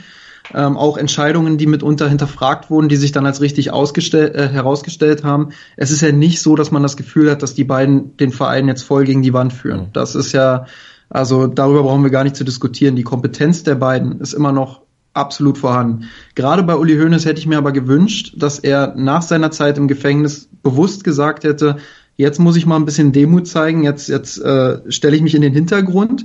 Ähm, 0.54 0.76
auch 0.76 0.96
Entscheidungen, 0.96 1.58
die 1.58 1.66
mitunter 1.66 2.08
hinterfragt 2.08 2.70
wurden, 2.70 2.88
die 2.88 2.96
sich 2.96 3.12
dann 3.12 3.26
als 3.26 3.40
richtig 3.40 3.68
äh, 3.68 4.48
herausgestellt 4.48 5.24
haben. 5.24 5.50
Es 5.76 5.90
ist 5.90 6.00
ja 6.00 6.10
nicht 6.10 6.40
so, 6.40 6.56
dass 6.56 6.70
man 6.70 6.82
das 6.82 6.96
Gefühl 6.96 7.30
hat, 7.30 7.42
dass 7.42 7.54
die 7.54 7.64
beiden 7.64 8.16
den 8.16 8.32
Verein 8.32 8.66
jetzt 8.66 8.82
voll 8.82 9.04
gegen 9.04 9.22
die 9.22 9.32
Wand 9.32 9.52
führen. 9.52 9.80
Mhm. 9.80 9.92
Das 9.92 10.14
ist 10.14 10.32
ja, 10.32 10.66
also 11.08 11.46
darüber 11.46 11.84
brauchen 11.84 12.02
wir 12.02 12.10
gar 12.10 12.24
nicht 12.24 12.36
zu 12.36 12.44
diskutieren. 12.44 12.96
Die 12.96 13.04
Kompetenz 13.04 13.62
der 13.62 13.76
beiden 13.76 14.20
ist 14.20 14.32
immer 14.32 14.52
noch 14.52 14.82
absolut 15.12 15.58
vorhanden. 15.58 16.08
Gerade 16.34 16.62
bei 16.62 16.76
Uli 16.76 16.96
Hoeneß 16.96 17.24
hätte 17.24 17.40
ich 17.40 17.46
mir 17.46 17.58
aber 17.58 17.72
gewünscht, 17.72 18.34
dass 18.36 18.58
er 18.58 18.94
nach 18.96 19.22
seiner 19.22 19.50
Zeit 19.50 19.78
im 19.78 19.88
Gefängnis 19.88 20.48
bewusst 20.62 21.04
gesagt 21.04 21.44
hätte, 21.44 21.76
jetzt 22.16 22.38
muss 22.38 22.56
ich 22.56 22.66
mal 22.66 22.76
ein 22.76 22.84
bisschen 22.84 23.12
Demut 23.12 23.48
zeigen, 23.48 23.82
jetzt, 23.82 24.08
jetzt 24.08 24.38
äh, 24.38 24.80
stelle 24.90 25.16
ich 25.16 25.22
mich 25.22 25.34
in 25.34 25.42
den 25.42 25.54
Hintergrund. 25.54 26.24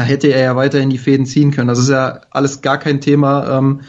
Da 0.00 0.06
hätte 0.06 0.28
er 0.28 0.40
ja 0.40 0.56
weiterhin 0.56 0.88
die 0.88 0.96
Fäden 0.96 1.26
ziehen 1.26 1.50
können. 1.50 1.68
Das 1.68 1.78
ist 1.78 1.90
ja 1.90 2.22
alles 2.30 2.62
gar 2.62 2.78
kein 2.78 3.02
Thema. 3.02 3.58
Ähm, 3.58 3.80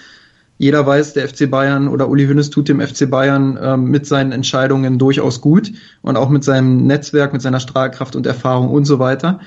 jeder 0.58 0.86
weiß, 0.86 1.13
der 1.13 1.30
FC 1.30 1.50
Bayern 1.50 1.88
oder 1.88 2.10
Uli 2.10 2.28
Hoeneß 2.28 2.50
tut 2.50 2.67
dem 2.67 2.82
FC 2.82 3.10
Bayern 3.10 3.58
ähm, 3.63 3.86
mit 3.86 4.06
seinen 4.06 4.34
Entscheidungen 4.34 5.00
durchaus 5.00 5.39
gut 5.39 5.71
und 6.02 6.17
auch 6.17 6.28
mit 6.28 6.43
seinem 6.43 6.86
Netzwerk, 6.86 7.32
mit 7.32 7.41
seiner 7.41 7.62
Strahlkraft 7.62 8.17
und 8.17 8.28
Erfahrung 8.28 8.71
und 8.71 8.84
so 8.84 9.00
weiter. 9.00 9.39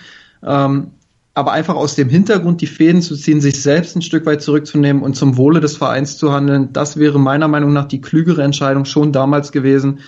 Ähm, 0.42 0.92
aber 1.34 1.52
einfach 1.52 1.74
aus 1.74 1.96
dem 1.96 2.08
Hintergrund 2.08 2.62
die 2.62 2.66
Fäden 2.66 3.02
zu 3.02 3.14
ziehen, 3.14 3.42
sich 3.42 3.60
selbst 3.60 3.94
ein 3.94 4.00
Stück 4.00 4.24
weit 4.24 4.40
zurückzunehmen 4.40 5.02
und 5.02 5.16
zum 5.16 5.36
Wohle 5.36 5.60
des 5.60 5.76
Vereins 5.76 6.16
zu 6.16 6.32
handeln, 6.32 6.72
das 6.72 6.96
wäre 6.96 7.20
meiner 7.20 7.46
Meinung 7.46 7.74
nach 7.74 7.88
die 7.88 8.00
klügere 8.00 8.42
Entscheidung 8.42 8.86
schon 8.86 9.12
damals 9.12 9.52
gewesen. 9.52 9.98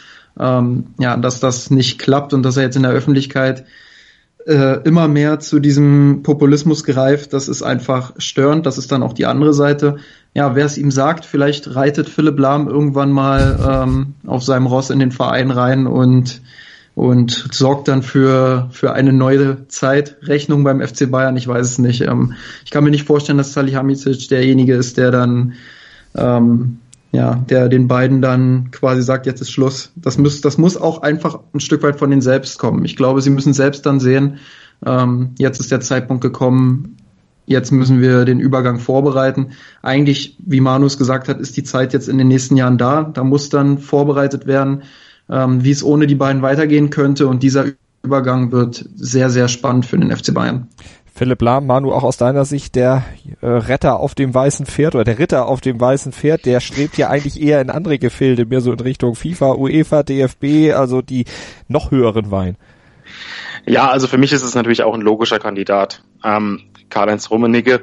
Ähm, 0.40 0.86
ja, 0.98 1.18
dass 1.18 1.38
das 1.38 1.70
nicht 1.70 1.98
klappt 1.98 2.32
und 2.32 2.42
dass 2.44 2.56
er 2.56 2.62
jetzt 2.62 2.76
in 2.76 2.82
der 2.82 2.92
Öffentlichkeit 2.92 3.66
äh, 4.46 4.80
immer 4.84 5.08
mehr 5.08 5.40
zu 5.40 5.58
diesem 5.58 6.22
Populismus 6.22 6.84
greift, 6.84 7.32
das 7.32 7.48
ist 7.48 7.62
einfach 7.62 8.12
störend. 8.18 8.64
Das 8.66 8.78
ist 8.78 8.92
dann 8.92 9.02
auch 9.02 9.12
die 9.12 9.26
andere 9.26 9.52
Seite. 9.52 9.96
Ja, 10.34 10.54
wer 10.54 10.66
es 10.66 10.78
ihm 10.78 10.90
sagt, 10.90 11.24
vielleicht 11.24 11.74
reitet 11.74 12.08
Philipp 12.08 12.38
Lahm 12.38 12.68
irgendwann 12.68 13.10
mal 13.10 13.58
ähm, 13.84 14.14
auf 14.26 14.42
seinem 14.42 14.66
Ross 14.66 14.90
in 14.90 14.98
den 14.98 15.10
Verein 15.10 15.50
rein 15.50 15.86
und 15.86 16.42
und 16.94 17.48
sorgt 17.52 17.88
dann 17.88 18.02
für, 18.02 18.68
für 18.72 18.94
eine 18.94 19.12
neue 19.12 19.68
Zeitrechnung 19.68 20.64
beim 20.64 20.80
FC 20.80 21.10
Bayern. 21.10 21.36
Ich 21.36 21.46
weiß 21.46 21.66
es 21.66 21.78
nicht. 21.78 22.00
Ähm, 22.00 22.32
ich 22.64 22.70
kann 22.70 22.84
mir 22.84 22.90
nicht 22.90 23.06
vorstellen, 23.06 23.36
dass 23.36 23.52
Salihamidzic 23.52 24.28
derjenige 24.28 24.74
ist, 24.74 24.96
der 24.96 25.10
dann, 25.10 25.52
ähm, 26.14 26.78
ja, 27.12 27.34
der 27.34 27.68
den 27.68 27.88
beiden 27.88 28.20
dann 28.20 28.70
quasi 28.72 29.02
sagt, 29.02 29.26
jetzt 29.26 29.40
ist 29.40 29.50
Schluss. 29.50 29.92
Das 29.96 30.18
muss, 30.18 30.40
das 30.40 30.58
muss 30.58 30.76
auch 30.76 31.02
einfach 31.02 31.40
ein 31.54 31.60
Stück 31.60 31.82
weit 31.82 31.98
von 31.98 32.10
denen 32.10 32.22
selbst 32.22 32.58
kommen. 32.58 32.84
Ich 32.84 32.96
glaube, 32.96 33.22
sie 33.22 33.30
müssen 33.30 33.52
selbst 33.52 33.86
dann 33.86 34.00
sehen, 34.00 34.38
ähm, 34.84 35.30
jetzt 35.38 35.60
ist 35.60 35.70
der 35.70 35.80
Zeitpunkt 35.80 36.22
gekommen, 36.22 36.96
jetzt 37.46 37.70
müssen 37.70 38.00
wir 38.00 38.24
den 38.24 38.40
Übergang 38.40 38.78
vorbereiten. 38.78 39.52
Eigentlich, 39.82 40.36
wie 40.44 40.60
Manus 40.60 40.98
gesagt 40.98 41.28
hat, 41.28 41.40
ist 41.40 41.56
die 41.56 41.64
Zeit 41.64 41.92
jetzt 41.92 42.08
in 42.08 42.18
den 42.18 42.28
nächsten 42.28 42.56
Jahren 42.56 42.76
da. 42.76 43.04
Da 43.04 43.24
muss 43.24 43.48
dann 43.48 43.78
vorbereitet 43.78 44.46
werden 44.46 44.82
ähm, 45.30 45.64
wie 45.64 45.70
es 45.70 45.82
ohne 45.82 46.06
die 46.06 46.14
beiden 46.14 46.42
weitergehen 46.42 46.90
könnte. 46.90 47.26
Und 47.26 47.42
dieser 47.42 47.66
Übergang 48.02 48.52
wird 48.52 48.84
sehr, 48.94 49.30
sehr 49.30 49.48
spannend 49.48 49.86
für 49.86 49.98
den 49.98 50.14
FC 50.14 50.32
Bayern. 50.32 50.68
Philipp 51.16 51.40
Lahm, 51.40 51.66
Manu, 51.66 51.92
auch 51.92 52.02
aus 52.02 52.18
deiner 52.18 52.44
Sicht 52.44 52.74
der 52.74 53.02
äh, 53.40 53.46
Retter 53.46 54.00
auf 54.00 54.14
dem 54.14 54.34
weißen 54.34 54.66
Pferd 54.66 54.94
oder 54.94 55.04
der 55.04 55.18
Ritter 55.18 55.46
auf 55.46 55.62
dem 55.62 55.80
weißen 55.80 56.12
Pferd, 56.12 56.44
der 56.44 56.60
strebt 56.60 56.98
ja 56.98 57.08
eigentlich 57.08 57.40
eher 57.40 57.62
in 57.62 57.70
andere 57.70 57.98
Gefilde, 57.98 58.44
mehr 58.44 58.60
so 58.60 58.70
in 58.70 58.80
Richtung 58.80 59.14
FIFA, 59.14 59.54
UEFA, 59.54 60.02
DFB, 60.02 60.74
also 60.74 61.00
die 61.00 61.24
noch 61.68 61.90
höheren 61.90 62.30
Wein. 62.30 62.58
Ja, 63.64 63.88
also 63.88 64.08
für 64.08 64.18
mich 64.18 64.30
ist 64.32 64.42
es 64.42 64.54
natürlich 64.54 64.82
auch 64.82 64.92
ein 64.92 65.00
logischer 65.00 65.38
Kandidat. 65.38 66.02
Ähm, 66.22 66.64
Karl-Heinz 66.90 67.30
Rummenigge 67.30 67.80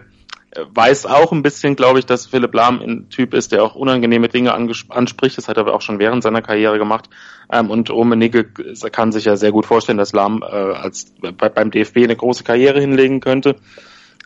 weiß 0.56 1.06
auch 1.06 1.32
ein 1.32 1.42
bisschen, 1.42 1.76
glaube 1.76 2.00
ich, 2.00 2.06
dass 2.06 2.28
Philipp 2.28 2.54
Lahm 2.54 2.82
ein 2.82 3.10
Typ 3.10 3.34
ist, 3.34 3.52
der 3.52 3.63
auch 3.63 3.76
unangenehme 3.76 4.28
Dinge 4.28 4.54
anspricht. 4.54 5.38
Das 5.38 5.48
hat 5.48 5.58
er 5.58 5.68
auch 5.74 5.82
schon 5.82 6.00
während 6.00 6.24
seiner 6.24 6.42
Karriere 6.42 6.78
gemacht. 6.78 7.10
Ähm, 7.52 7.70
und 7.70 7.89
Rummenigge 7.89 8.46
kann 8.92 9.12
sich 9.12 9.26
ja 9.26 9.36
sehr 9.36 9.52
gut 9.52 9.66
vorstellen, 9.66 9.98
dass 9.98 10.13
Lahm 10.13 10.44
äh, 10.44 10.46
als 10.46 11.13
bei, 11.22 11.50
beim 11.50 11.72
DFB 11.72 11.98
eine 11.98 12.16
große 12.16 12.44
Karriere 12.44 12.80
hinlegen 12.80 13.20
könnte. 13.20 13.56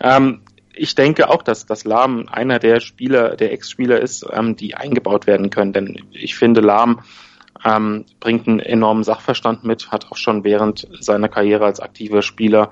Ähm, 0.01 0.41
ich 0.73 0.95
denke 0.95 1.29
auch, 1.29 1.41
dass, 1.41 1.65
dass 1.65 1.85
Lahm 1.85 2.27
einer 2.29 2.59
der 2.59 2.81
Spieler, 2.81 3.35
der 3.35 3.51
Ex-Spieler 3.53 3.99
ist, 3.99 4.25
ähm, 4.31 4.55
die 4.55 4.75
eingebaut 4.75 5.27
werden 5.27 5.49
können. 5.49 5.73
Denn 5.73 6.03
ich 6.11 6.35
finde, 6.35 6.61
Lahm 6.61 7.01
ähm, 7.65 8.05
bringt 8.19 8.47
einen 8.47 8.59
enormen 8.59 9.03
Sachverstand 9.03 9.63
mit, 9.63 9.91
hat 9.91 10.11
auch 10.11 10.17
schon 10.17 10.43
während 10.43 10.87
seiner 10.99 11.29
Karriere 11.29 11.65
als 11.65 11.79
aktiver 11.79 12.21
Spieler 12.21 12.71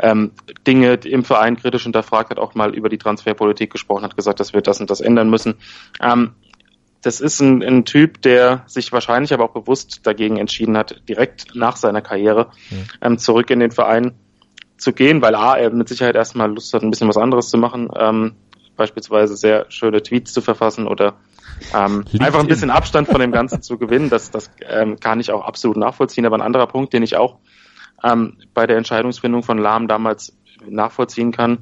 ähm, 0.00 0.32
Dinge 0.66 0.94
im 0.94 1.24
Verein 1.24 1.56
kritisch 1.56 1.84
hinterfragt 1.84 2.30
hat, 2.30 2.38
auch 2.38 2.54
mal 2.54 2.74
über 2.74 2.88
die 2.88 2.98
Transferpolitik 2.98 3.70
gesprochen 3.70 4.04
hat, 4.04 4.16
gesagt, 4.16 4.40
dass 4.40 4.52
wir 4.52 4.62
das 4.62 4.80
und 4.80 4.90
das 4.90 5.00
ändern 5.00 5.30
müssen. 5.30 5.54
Ähm, 6.00 6.32
das 7.02 7.20
ist 7.20 7.40
ein, 7.40 7.62
ein 7.62 7.84
Typ, 7.84 8.20
der 8.22 8.64
sich 8.66 8.92
wahrscheinlich 8.92 9.32
aber 9.32 9.44
auch 9.44 9.52
bewusst 9.52 10.06
dagegen 10.06 10.36
entschieden 10.36 10.76
hat, 10.76 11.02
direkt 11.08 11.54
nach 11.54 11.76
seiner 11.76 12.02
Karriere 12.02 12.50
mhm. 12.70 12.84
ähm, 13.00 13.18
zurück 13.18 13.50
in 13.50 13.60
den 13.60 13.70
Verein 13.70 14.12
zu 14.76 14.92
gehen, 14.92 15.22
weil 15.22 15.34
A, 15.34 15.56
er 15.56 15.70
mit 15.70 15.88
Sicherheit 15.88 16.14
erstmal 16.14 16.52
Lust 16.52 16.72
hat, 16.74 16.82
ein 16.82 16.90
bisschen 16.90 17.08
was 17.08 17.16
anderes 17.16 17.48
zu 17.48 17.58
machen, 17.58 17.88
ähm, 17.96 18.32
beispielsweise 18.76 19.36
sehr 19.36 19.66
schöne 19.70 20.02
Tweets 20.02 20.32
zu 20.32 20.40
verfassen 20.40 20.86
oder 20.86 21.16
ähm, 21.74 22.04
einfach 22.18 22.40
ein 22.40 22.46
bisschen 22.46 22.70
Abstand 22.70 23.08
von 23.08 23.20
dem 23.20 23.32
Ganzen 23.32 23.60
zu 23.60 23.76
gewinnen. 23.76 24.08
Das, 24.08 24.30
das 24.30 24.50
ähm, 24.66 24.98
kann 24.98 25.20
ich 25.20 25.30
auch 25.30 25.44
absolut 25.44 25.76
nachvollziehen. 25.76 26.24
Aber 26.24 26.36
ein 26.36 26.42
anderer 26.42 26.66
Punkt, 26.66 26.92
den 26.94 27.02
ich 27.02 27.16
auch 27.16 27.36
ähm, 28.02 28.38
bei 28.54 28.66
der 28.66 28.76
Entscheidungsfindung 28.76 29.42
von 29.42 29.58
Lahm 29.58 29.88
damals 29.88 30.36
nachvollziehen 30.66 31.32
kann, 31.32 31.58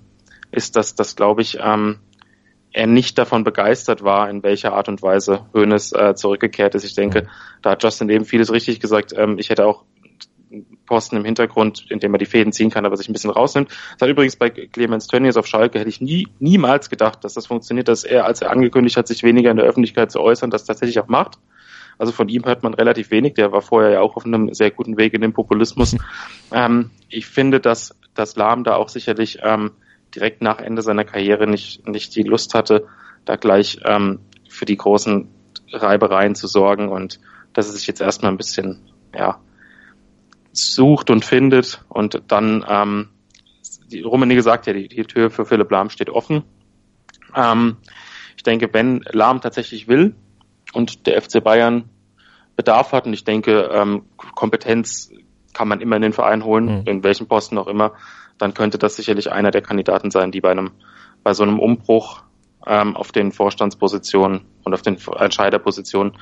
ist, 0.50 0.76
dass 0.76 0.94
das, 0.94 1.16
glaube 1.16 1.42
ich, 1.42 1.58
ähm, 1.60 1.98
er 2.72 2.86
nicht 2.86 3.18
davon 3.18 3.44
begeistert 3.44 4.02
war, 4.04 4.28
in 4.28 4.42
welcher 4.42 4.72
Art 4.72 4.88
und 4.88 5.02
Weise 5.02 5.46
Hoeneß 5.54 5.92
äh, 5.92 6.14
zurückgekehrt 6.14 6.74
ist. 6.74 6.84
Ich 6.84 6.94
denke, 6.94 7.26
da 7.62 7.70
hat 7.70 7.82
Justin 7.82 8.08
eben 8.08 8.24
vieles 8.24 8.52
richtig 8.52 8.80
gesagt. 8.80 9.12
Ähm, 9.16 9.38
ich 9.38 9.50
hätte 9.50 9.66
auch 9.66 9.84
Posten 10.86 11.16
im 11.16 11.24
Hintergrund, 11.24 11.84
in 11.90 11.98
dem 11.98 12.14
er 12.14 12.18
die 12.18 12.26
Fäden 12.26 12.52
ziehen 12.52 12.70
kann, 12.70 12.86
aber 12.86 12.96
sich 12.96 13.08
ein 13.08 13.12
bisschen 13.12 13.30
rausnimmt. 13.30 13.70
Das 13.70 14.02
hat 14.02 14.08
übrigens 14.08 14.36
bei 14.36 14.50
Clemens 14.50 15.06
Tönnies 15.06 15.36
auf 15.36 15.46
Schalke 15.46 15.78
hätte 15.78 15.90
ich 15.90 16.00
nie, 16.00 16.28
niemals 16.38 16.88
gedacht, 16.88 17.24
dass 17.24 17.34
das 17.34 17.46
funktioniert, 17.46 17.88
dass 17.88 18.04
er, 18.04 18.24
als 18.24 18.40
er 18.40 18.50
angekündigt 18.50 18.96
hat, 18.96 19.06
sich 19.06 19.22
weniger 19.22 19.50
in 19.50 19.58
der 19.58 19.66
Öffentlichkeit 19.66 20.10
zu 20.10 20.20
äußern, 20.20 20.50
das 20.50 20.64
tatsächlich 20.64 20.98
auch 21.00 21.08
macht. 21.08 21.38
Also 21.98 22.12
von 22.12 22.28
ihm 22.28 22.44
hört 22.44 22.62
man 22.62 22.74
relativ 22.74 23.10
wenig. 23.10 23.34
Der 23.34 23.52
war 23.52 23.60
vorher 23.60 23.90
ja 23.90 24.00
auch 24.00 24.16
auf 24.16 24.24
einem 24.24 24.54
sehr 24.54 24.70
guten 24.70 24.96
Weg 24.96 25.14
in 25.14 25.20
den 25.20 25.32
Populismus. 25.32 25.96
ähm, 26.52 26.90
ich 27.08 27.26
finde, 27.26 27.60
dass, 27.60 27.94
dass 28.14 28.36
Lahm 28.36 28.64
da 28.64 28.76
auch 28.76 28.88
sicherlich 28.88 29.40
ähm, 29.42 29.72
direkt 30.14 30.40
nach 30.40 30.58
Ende 30.58 30.82
seiner 30.82 31.04
Karriere 31.04 31.46
nicht, 31.46 31.86
nicht 31.86 32.14
die 32.14 32.22
Lust 32.22 32.54
hatte, 32.54 32.86
da 33.24 33.36
gleich 33.36 33.80
ähm, 33.84 34.20
für 34.48 34.64
die 34.64 34.76
großen 34.76 35.28
Reibereien 35.72 36.34
zu 36.34 36.46
sorgen 36.46 36.88
und 36.88 37.20
dass 37.52 37.66
er 37.66 37.72
sich 37.72 37.86
jetzt 37.86 38.00
erstmal 38.00 38.32
ein 38.32 38.38
bisschen, 38.38 38.80
ja, 39.14 39.40
sucht 40.52 41.10
und 41.10 41.24
findet 41.24 41.84
und 41.88 42.22
dann, 42.28 42.64
ähm, 42.68 43.08
die 43.90 44.02
Rummenigge 44.02 44.42
sagt 44.42 44.66
ja, 44.66 44.72
die, 44.72 44.88
die 44.88 45.04
Tür 45.04 45.30
für 45.30 45.46
Philipp 45.46 45.70
Lahm 45.70 45.90
steht 45.90 46.10
offen. 46.10 46.44
Ähm, 47.34 47.76
ich 48.36 48.42
denke, 48.42 48.68
wenn 48.72 49.04
Lahm 49.12 49.40
tatsächlich 49.40 49.88
will, 49.88 50.14
und 50.72 51.06
der 51.06 51.20
FC 51.20 51.42
Bayern 51.42 51.88
Bedarf 52.56 52.92
hat. 52.92 53.06
Und 53.06 53.12
ich 53.12 53.24
denke, 53.24 53.70
ähm, 53.72 54.02
Kompetenz 54.34 55.10
kann 55.54 55.68
man 55.68 55.80
immer 55.80 55.96
in 55.96 56.02
den 56.02 56.12
Verein 56.12 56.44
holen, 56.44 56.80
mhm. 56.80 56.82
in 56.86 57.04
welchem 57.04 57.26
Posten 57.26 57.56
auch 57.58 57.68
immer. 57.68 57.92
Dann 58.36 58.54
könnte 58.54 58.78
das 58.78 58.96
sicherlich 58.96 59.32
einer 59.32 59.50
der 59.50 59.62
Kandidaten 59.62 60.10
sein, 60.10 60.30
die 60.30 60.40
bei 60.40 60.50
einem, 60.50 60.72
bei 61.22 61.34
so 61.34 61.42
einem 61.42 61.58
Umbruch 61.58 62.22
ähm, 62.66 62.96
auf 62.96 63.12
den 63.12 63.32
Vorstandspositionen 63.32 64.42
und 64.64 64.74
auf 64.74 64.82
den 64.82 64.98
Entscheiderpositionen 65.18 66.14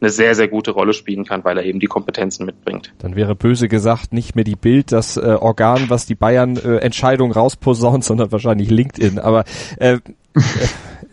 eine 0.00 0.10
sehr, 0.10 0.34
sehr 0.34 0.48
gute 0.48 0.72
Rolle 0.72 0.92
spielen 0.92 1.24
kann, 1.24 1.44
weil 1.44 1.56
er 1.56 1.64
eben 1.64 1.80
die 1.80 1.86
Kompetenzen 1.86 2.44
mitbringt. 2.44 2.92
Dann 2.98 3.16
wäre 3.16 3.34
böse 3.34 3.68
gesagt 3.68 4.12
nicht 4.12 4.34
mehr 4.34 4.44
die 4.44 4.56
Bild 4.56 4.92
das 4.92 5.16
äh, 5.16 5.38
Organ, 5.40 5.88
was 5.88 6.06
die 6.06 6.14
Bayern 6.14 6.56
äh, 6.56 6.76
Entscheidungen 6.78 7.32
rausposaunt, 7.32 8.04
sondern 8.04 8.32
wahrscheinlich 8.32 8.70
LinkedIn. 8.70 9.18
Aber 9.18 9.44
äh, 9.78 9.98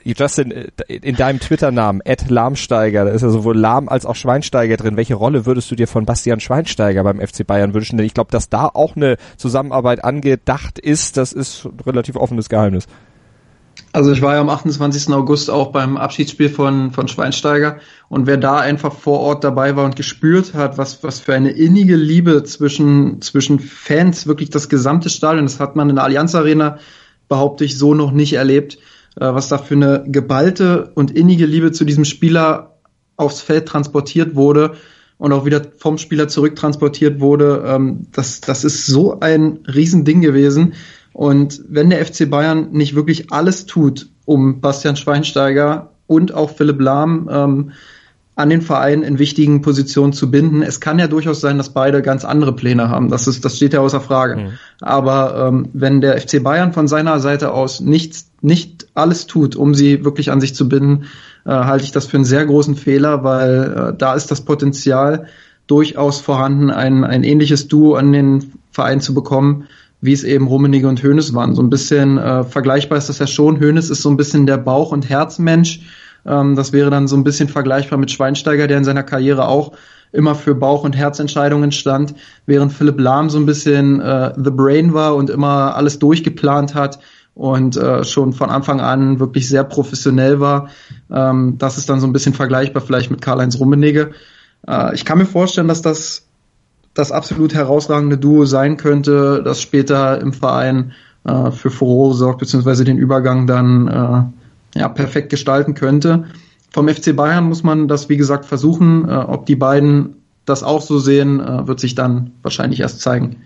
Justin, 0.05 0.51
äh, 0.51 0.67
in 0.87 1.15
deinem 1.15 1.39
Twitter-Namen, 1.39 2.01
Ed 2.03 2.29
Lahmsteiger, 2.29 3.05
da 3.05 3.11
ist 3.11 3.21
ja 3.21 3.29
sowohl 3.29 3.57
Lahm 3.57 3.89
als 3.89 4.05
auch 4.05 4.15
Schweinsteiger 4.15 4.77
drin. 4.77 4.97
Welche 4.97 5.15
Rolle 5.15 5.45
würdest 5.45 5.69
du 5.71 5.75
dir 5.75 5.87
von 5.87 6.05
Bastian 6.05 6.39
Schweinsteiger 6.39 7.03
beim 7.03 7.19
FC 7.19 7.45
Bayern 7.45 7.73
wünschen? 7.73 7.97
Denn 7.97 8.05
ich 8.05 8.13
glaube, 8.13 8.31
dass 8.31 8.49
da 8.49 8.67
auch 8.67 8.95
eine 8.95 9.17
Zusammenarbeit 9.37 10.03
angedacht 10.03 10.79
ist, 10.79 11.17
das 11.17 11.33
ist 11.33 11.65
ein 11.65 11.79
relativ 11.85 12.15
offenes 12.15 12.49
Geheimnis. 12.49 12.87
Also 13.93 14.11
ich 14.11 14.21
war 14.21 14.35
ja 14.35 14.41
am 14.41 14.49
28. 14.49 15.13
August 15.13 15.49
auch 15.49 15.71
beim 15.71 15.97
Abschiedsspiel 15.97 16.49
von, 16.49 16.91
von 16.91 17.07
Schweinsteiger 17.07 17.79
und 18.07 18.25
wer 18.25 18.37
da 18.37 18.57
einfach 18.57 18.93
vor 18.93 19.19
Ort 19.19 19.43
dabei 19.43 19.75
war 19.75 19.83
und 19.83 19.95
gespürt 19.95 20.53
hat, 20.53 20.77
was, 20.77 21.03
was 21.03 21.19
für 21.19 21.33
eine 21.33 21.51
innige 21.51 21.95
Liebe 21.95 22.43
zwischen, 22.43 23.21
zwischen 23.21 23.59
Fans, 23.59 24.27
wirklich 24.27 24.49
das 24.49 24.69
gesamte 24.69 25.09
Stadion, 25.09 25.45
das 25.45 25.59
hat 25.59 25.75
man 25.75 25.89
in 25.89 25.95
der 25.95 26.05
Allianz 26.05 26.35
Arena 26.35 26.77
behaupte 27.27 27.63
ich, 27.65 27.77
so 27.77 27.93
noch 27.93 28.11
nicht 28.11 28.33
erlebt, 28.33 28.77
was 29.15 29.49
da 29.49 29.57
für 29.57 29.75
eine 29.75 30.03
geballte 30.07 30.91
und 30.95 31.11
innige 31.11 31.45
Liebe 31.45 31.71
zu 31.71 31.85
diesem 31.85 32.05
Spieler 32.05 32.77
aufs 33.17 33.41
Feld 33.41 33.67
transportiert 33.67 34.35
wurde 34.35 34.75
und 35.17 35.33
auch 35.33 35.45
wieder 35.45 35.61
vom 35.77 35.97
Spieler 35.97 36.27
zurücktransportiert 36.27 37.19
wurde. 37.19 37.63
Ähm, 37.67 38.07
das, 38.11 38.41
das 38.41 38.63
ist 38.63 38.87
so 38.87 39.19
ein 39.19 39.59
Riesending 39.67 40.21
gewesen. 40.21 40.73
Und 41.13 41.61
wenn 41.67 41.89
der 41.89 42.03
FC 42.03 42.29
Bayern 42.29 42.71
nicht 42.71 42.95
wirklich 42.95 43.31
alles 43.31 43.65
tut, 43.65 44.07
um 44.25 44.61
Bastian 44.61 44.95
Schweinsteiger 44.95 45.91
und 46.07 46.33
auch 46.33 46.49
Philipp 46.49 46.79
Lahm 46.81 47.29
ähm, 47.31 47.71
an 48.35 48.49
den 48.49 48.61
Verein 48.61 49.03
in 49.03 49.19
wichtigen 49.19 49.61
Positionen 49.61 50.13
zu 50.13 50.31
binden. 50.31 50.63
Es 50.63 50.79
kann 50.79 50.97
ja 50.97 51.07
durchaus 51.07 51.41
sein, 51.41 51.57
dass 51.57 51.69
beide 51.69 52.01
ganz 52.01 52.25
andere 52.25 52.53
Pläne 52.55 52.89
haben. 52.89 53.09
Das 53.09 53.27
ist, 53.27 53.45
das 53.45 53.57
steht 53.57 53.73
ja 53.73 53.81
außer 53.81 54.01
Frage. 54.01 54.37
Mhm. 54.37 54.49
Aber 54.79 55.47
ähm, 55.47 55.69
wenn 55.73 56.01
der 56.01 56.19
FC 56.19 56.41
Bayern 56.41 56.73
von 56.73 56.87
seiner 56.87 57.19
Seite 57.19 57.51
aus 57.51 57.81
nichts, 57.81 58.30
nicht 58.41 58.87
alles 58.93 59.27
tut, 59.27 59.55
um 59.55 59.73
sie 59.73 60.03
wirklich 60.03 60.31
an 60.31 60.41
sich 60.41 60.55
zu 60.55 60.67
binden, 60.67 61.05
äh, 61.45 61.49
halte 61.49 61.85
ich 61.85 61.91
das 61.91 62.07
für 62.07 62.17
einen 62.17 62.25
sehr 62.25 62.45
großen 62.45 62.75
Fehler, 62.75 63.23
weil 63.23 63.91
äh, 63.93 63.97
da 63.97 64.15
ist 64.15 64.31
das 64.31 64.41
Potenzial 64.41 65.27
durchaus 65.67 66.19
vorhanden, 66.19 66.69
ein, 66.69 67.03
ein 67.03 67.23
ähnliches 67.23 67.67
Duo 67.67 67.95
an 67.95 68.11
den 68.11 68.53
Verein 68.71 68.99
zu 68.99 69.13
bekommen, 69.13 69.67
wie 70.01 70.13
es 70.13 70.23
eben 70.23 70.47
Rummenigge 70.47 70.87
und 70.87 71.03
Hoeneß 71.03 71.33
waren. 71.33 71.55
So 71.55 71.61
ein 71.61 71.69
bisschen 71.69 72.17
äh, 72.17 72.43
vergleichbar 72.43 72.97
ist 72.97 73.09
das 73.09 73.19
ja 73.19 73.27
schon. 73.27 73.59
Hoeneß 73.59 73.89
ist 73.89 74.01
so 74.01 74.09
ein 74.09 74.17
bisschen 74.17 74.47
der 74.47 74.57
Bauch- 74.57 74.91
und 74.91 75.07
Herzmensch 75.07 75.81
ähm, 76.25 76.55
das 76.55 76.73
wäre 76.73 76.89
dann 76.89 77.07
so 77.07 77.15
ein 77.15 77.23
bisschen 77.23 77.49
vergleichbar 77.49 77.97
mit 77.99 78.11
Schweinsteiger, 78.11 78.67
der 78.67 78.77
in 78.77 78.83
seiner 78.83 79.03
Karriere 79.03 79.47
auch 79.47 79.73
immer 80.11 80.35
für 80.35 80.55
Bauch- 80.55 80.83
und 80.83 80.95
Herzentscheidungen 80.95 81.71
stand, 81.71 82.15
während 82.45 82.73
Philipp 82.73 82.99
Lahm 82.99 83.29
so 83.29 83.37
ein 83.37 83.45
bisschen 83.45 84.01
äh, 84.01 84.33
The 84.35 84.51
Brain 84.51 84.93
war 84.93 85.15
und 85.15 85.29
immer 85.29 85.75
alles 85.75 85.99
durchgeplant 85.99 86.75
hat 86.75 86.99
und 87.33 87.77
äh, 87.77 88.03
schon 88.03 88.33
von 88.33 88.49
Anfang 88.49 88.81
an 88.81 89.19
wirklich 89.19 89.47
sehr 89.47 89.63
professionell 89.63 90.39
war. 90.39 90.69
Ähm, 91.09 91.57
das 91.57 91.77
ist 91.77 91.89
dann 91.89 91.99
so 91.99 92.07
ein 92.07 92.13
bisschen 92.13 92.33
vergleichbar 92.33 92.81
vielleicht 92.81 93.11
mit 93.11 93.21
Karl-Heinz 93.21 93.59
Rummenigge. 93.59 94.11
Äh, 94.67 94.93
ich 94.95 95.05
kann 95.05 95.17
mir 95.17 95.25
vorstellen, 95.25 95.67
dass 95.67 95.81
das 95.81 96.23
das 96.93 97.11
absolut 97.11 97.53
herausragende 97.53 98.17
Duo 98.17 98.45
sein 98.45 98.77
könnte, 98.77 99.41
das 99.43 99.61
später 99.61 100.19
im 100.19 100.33
Verein 100.33 100.91
äh, 101.23 101.51
für 101.51 101.71
Furore 101.71 102.15
sorgt, 102.15 102.39
beziehungsweise 102.39 102.83
den 102.83 102.97
Übergang 102.97 103.47
dann 103.47 103.87
äh, 103.87 104.79
ja, 104.79 104.89
perfekt 104.89 105.29
gestalten 105.29 105.73
könnte. 105.73 106.25
Vom 106.71 106.87
FC 106.87 107.15
Bayern 107.15 107.45
muss 107.45 107.63
man 107.63 107.87
das, 107.87 108.09
wie 108.09 108.17
gesagt, 108.17 108.45
versuchen. 108.45 109.07
Äh, 109.07 109.13
ob 109.13 109.45
die 109.45 109.55
beiden 109.55 110.15
das 110.45 110.63
auch 110.63 110.81
so 110.81 110.99
sehen, 110.99 111.39
äh, 111.39 111.67
wird 111.67 111.79
sich 111.79 111.95
dann 111.95 112.31
wahrscheinlich 112.41 112.81
erst 112.81 113.01
zeigen. 113.01 113.37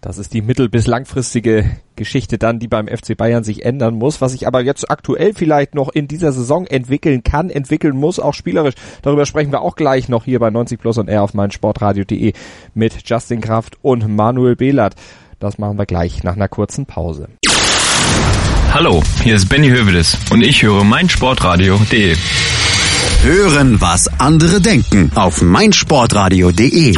Das 0.00 0.16
ist 0.16 0.32
die 0.32 0.42
mittel- 0.42 0.68
bis 0.68 0.86
langfristige 0.86 1.64
Geschichte 1.96 2.38
dann, 2.38 2.60
die 2.60 2.68
beim 2.68 2.86
FC 2.86 3.16
Bayern 3.16 3.42
sich 3.42 3.64
ändern 3.64 3.96
muss, 3.96 4.20
was 4.20 4.30
sich 4.30 4.46
aber 4.46 4.62
jetzt 4.62 4.88
aktuell 4.90 5.34
vielleicht 5.34 5.74
noch 5.74 5.88
in 5.88 6.06
dieser 6.06 6.30
Saison 6.30 6.66
entwickeln 6.68 7.24
kann, 7.24 7.50
entwickeln 7.50 7.96
muss, 7.96 8.20
auch 8.20 8.34
spielerisch. 8.34 8.74
Darüber 9.02 9.26
sprechen 9.26 9.50
wir 9.50 9.60
auch 9.60 9.74
gleich 9.74 10.08
noch 10.08 10.24
hier 10.24 10.38
bei 10.38 10.50
90 10.50 10.78
Plus 10.78 10.98
und 10.98 11.08
R 11.08 11.22
auf 11.24 11.34
meinsportradio.de 11.34 12.32
mit 12.74 12.94
Justin 13.04 13.40
Kraft 13.40 13.76
und 13.82 14.06
Manuel 14.06 14.54
Behlert. 14.54 14.94
Das 15.40 15.58
machen 15.58 15.78
wir 15.78 15.86
gleich 15.86 16.22
nach 16.22 16.36
einer 16.36 16.48
kurzen 16.48 16.86
Pause. 16.86 17.28
Hallo, 18.72 19.02
hier 19.24 19.34
ist 19.34 19.48
Benny 19.48 19.68
Hövedes 19.68 20.16
und 20.30 20.44
ich 20.44 20.62
höre 20.62 20.84
meinsportradio.de. 20.84 22.14
Hören, 23.24 23.80
was 23.80 24.08
andere 24.20 24.60
denken 24.60 25.10
auf 25.16 25.42
meinsportradio.de. 25.42 26.94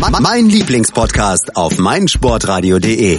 Mein 0.00 0.46
Lieblingspodcast 0.46 1.56
auf 1.56 1.78
meinsportradio.de. 1.78 3.18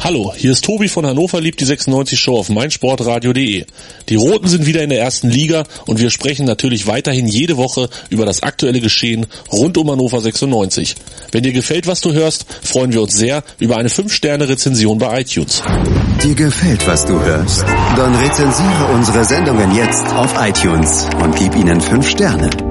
Hallo, 0.00 0.32
hier 0.34 0.52
ist 0.52 0.64
Tobi 0.64 0.88
von 0.88 1.04
Hannover 1.04 1.40
liebt 1.40 1.60
die 1.60 1.64
96 1.64 2.18
Show 2.18 2.38
auf 2.38 2.48
meinsportradio.de. 2.48 3.64
Die 4.08 4.14
Roten 4.14 4.46
sind 4.48 4.64
wieder 4.64 4.82
in 4.82 4.90
der 4.90 5.00
ersten 5.00 5.28
Liga 5.28 5.64
und 5.86 5.98
wir 5.98 6.10
sprechen 6.10 6.46
natürlich 6.46 6.86
weiterhin 6.86 7.26
jede 7.26 7.56
Woche 7.56 7.88
über 8.08 8.24
das 8.24 8.42
aktuelle 8.42 8.80
Geschehen 8.80 9.26
rund 9.50 9.76
um 9.76 9.90
Hannover 9.90 10.20
96. 10.20 10.94
Wenn 11.32 11.42
dir 11.42 11.52
gefällt, 11.52 11.86
was 11.86 12.00
du 12.00 12.12
hörst, 12.12 12.46
freuen 12.62 12.92
wir 12.92 13.02
uns 13.02 13.14
sehr 13.14 13.42
über 13.58 13.76
eine 13.76 13.88
5-Sterne-Rezension 13.88 14.98
bei 14.98 15.20
iTunes. 15.20 15.62
Dir 16.22 16.34
gefällt, 16.34 16.86
was 16.86 17.04
du 17.04 17.20
hörst? 17.20 17.64
Dann 17.96 18.14
rezensiere 18.14 18.86
unsere 18.94 19.24
Sendungen 19.24 19.74
jetzt 19.74 20.06
auf 20.14 20.34
iTunes 20.38 21.06
und 21.22 21.34
gib 21.36 21.56
ihnen 21.56 21.80
5 21.80 22.08
Sterne. 22.08 22.67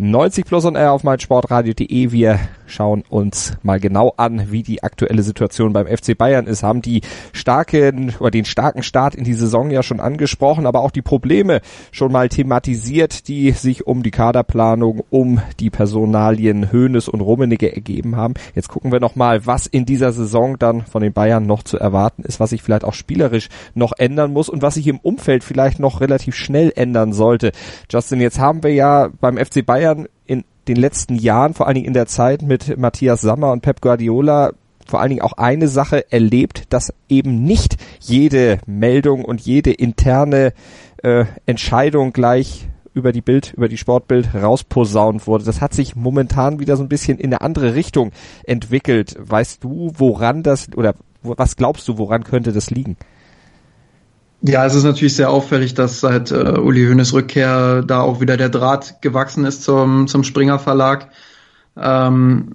90 0.00 0.44
plus 0.44 0.64
und 0.64 0.76
R 0.76 0.92
auf 0.92 1.02
meinsportradio.de. 1.02 2.12
Wir 2.12 2.38
schauen 2.68 3.02
uns 3.08 3.56
mal 3.62 3.80
genau 3.80 4.14
an, 4.16 4.50
wie 4.50 4.62
die 4.62 4.82
aktuelle 4.82 5.22
Situation 5.22 5.72
beim 5.72 5.86
FC 5.86 6.16
Bayern 6.16 6.46
ist. 6.46 6.62
Haben 6.62 6.82
die 6.82 7.02
starken 7.32 8.14
oder 8.20 8.30
den 8.30 8.44
starken 8.44 8.82
Start 8.82 9.14
in 9.14 9.24
die 9.24 9.34
Saison 9.34 9.70
ja 9.70 9.82
schon 9.82 10.00
angesprochen, 10.00 10.66
aber 10.66 10.80
auch 10.80 10.90
die 10.90 11.02
Probleme 11.02 11.60
schon 11.90 12.12
mal 12.12 12.28
thematisiert, 12.28 13.28
die 13.28 13.52
sich 13.52 13.86
um 13.86 14.02
die 14.02 14.10
Kaderplanung, 14.10 15.02
um 15.10 15.40
die 15.60 15.70
Personalien 15.70 16.70
Höhnes 16.70 17.08
und 17.08 17.20
Rummenigge 17.20 17.74
ergeben 17.74 18.16
haben. 18.16 18.34
Jetzt 18.54 18.68
gucken 18.68 18.92
wir 18.92 19.00
noch 19.00 19.16
mal, 19.16 19.46
was 19.46 19.66
in 19.66 19.86
dieser 19.86 20.12
Saison 20.12 20.58
dann 20.58 20.82
von 20.82 21.02
den 21.02 21.12
Bayern 21.12 21.46
noch 21.46 21.62
zu 21.62 21.78
erwarten 21.78 22.22
ist, 22.22 22.40
was 22.40 22.50
sich 22.50 22.62
vielleicht 22.62 22.84
auch 22.84 22.94
spielerisch 22.94 23.48
noch 23.74 23.92
ändern 23.96 24.32
muss 24.32 24.48
und 24.48 24.62
was 24.62 24.74
sich 24.74 24.86
im 24.86 24.98
Umfeld 24.98 25.44
vielleicht 25.44 25.78
noch 25.78 26.00
relativ 26.00 26.34
schnell 26.34 26.72
ändern 26.74 27.12
sollte. 27.12 27.52
Justin, 27.90 28.20
jetzt 28.20 28.38
haben 28.38 28.62
wir 28.62 28.72
ja 28.72 29.08
beim 29.20 29.36
FC 29.36 29.64
Bayern 29.64 30.06
in 30.26 30.44
den 30.68 30.76
letzten 30.76 31.16
Jahren, 31.16 31.54
vor 31.54 31.66
allen 31.66 31.74
Dingen 31.74 31.86
in 31.86 31.94
der 31.94 32.06
Zeit 32.06 32.42
mit 32.42 32.78
Matthias 32.78 33.20
Sammer 33.20 33.52
und 33.52 33.62
Pep 33.62 33.80
Guardiola, 33.80 34.52
vor 34.86 35.00
allen 35.00 35.10
Dingen 35.10 35.22
auch 35.22 35.34
eine 35.34 35.68
Sache 35.68 36.10
erlebt, 36.12 36.72
dass 36.72 36.92
eben 37.08 37.42
nicht 37.42 37.76
jede 38.00 38.58
Meldung 38.66 39.24
und 39.24 39.40
jede 39.40 39.72
interne 39.72 40.52
äh, 41.02 41.24
Entscheidung 41.46 42.12
gleich 42.12 42.68
über 42.94 43.12
die 43.12 43.20
Bild, 43.20 43.52
über 43.54 43.68
die 43.68 43.76
Sportbild 43.76 44.34
rausposaunt 44.34 45.26
wurde. 45.26 45.44
Das 45.44 45.60
hat 45.60 45.72
sich 45.72 45.94
momentan 45.94 46.58
wieder 46.58 46.76
so 46.76 46.82
ein 46.82 46.88
bisschen 46.88 47.18
in 47.18 47.26
eine 47.26 47.42
andere 47.42 47.74
Richtung 47.74 48.12
entwickelt. 48.44 49.16
Weißt 49.18 49.62
du, 49.62 49.92
woran 49.94 50.42
das 50.42 50.68
oder 50.74 50.94
was 51.22 51.56
glaubst 51.56 51.86
du, 51.88 51.98
woran 51.98 52.24
könnte 52.24 52.52
das 52.52 52.70
liegen? 52.70 52.96
Ja, 54.40 54.64
es 54.64 54.74
ist 54.74 54.84
natürlich 54.84 55.16
sehr 55.16 55.30
auffällig, 55.30 55.74
dass 55.74 56.00
seit 56.00 56.30
äh, 56.30 56.58
Uli 56.60 56.86
Hoeneß 56.86 57.12
Rückkehr 57.12 57.82
da 57.82 58.00
auch 58.00 58.20
wieder 58.20 58.36
der 58.36 58.48
Draht 58.48 59.02
gewachsen 59.02 59.44
ist 59.44 59.64
zum, 59.64 60.06
zum 60.06 60.22
Springer 60.22 60.60
Verlag. 60.60 61.08
Ähm, 61.76 62.54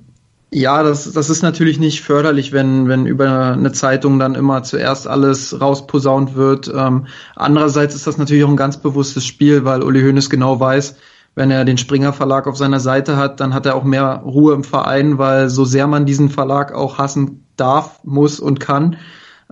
ja, 0.50 0.84
das, 0.84 1.12
das 1.12 1.30
ist 1.30 1.42
natürlich 1.42 1.80
nicht 1.80 2.02
förderlich, 2.02 2.54
wenn, 2.54 2.88
wenn 2.88 3.06
über 3.06 3.54
eine 3.54 3.72
Zeitung 3.72 4.20
dann 4.20 4.36
immer 4.36 4.64
zuerst 4.64 5.08
alles 5.08 5.60
rausposaunt 5.60 6.36
wird. 6.36 6.72
Ähm, 6.74 7.08
andererseits 7.36 7.96
ist 7.96 8.08
das 8.08 8.18
natürlich 8.18 8.44
auch 8.44 8.50
ein 8.50 8.56
ganz 8.56 8.78
bewusstes 8.78 9.26
Spiel, 9.26 9.66
weil 9.66 9.84
Uli 9.84 10.02
Hoeneß 10.04 10.30
genau 10.30 10.60
weiß, 10.60 10.96
wenn 11.36 11.52
er 11.52 11.66
den 11.66 11.78
Springer 11.78 12.14
Verlag 12.14 12.48
auf 12.48 12.56
seiner 12.56 12.80
Seite 12.80 13.18
hat, 13.18 13.40
dann 13.40 13.54
hat 13.54 13.66
er 13.66 13.76
auch 13.76 13.84
mehr 13.84 14.22
Ruhe 14.24 14.54
im 14.54 14.64
Verein, 14.64 15.18
weil 15.18 15.50
so 15.50 15.66
sehr 15.66 15.88
man 15.88 16.06
diesen 16.06 16.30
Verlag 16.30 16.74
auch 16.74 16.98
hassen 17.00 17.46
darf, 17.58 18.00
muss 18.04 18.40
und 18.40 18.60
kann, 18.60 18.98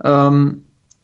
ähm, 0.02 0.62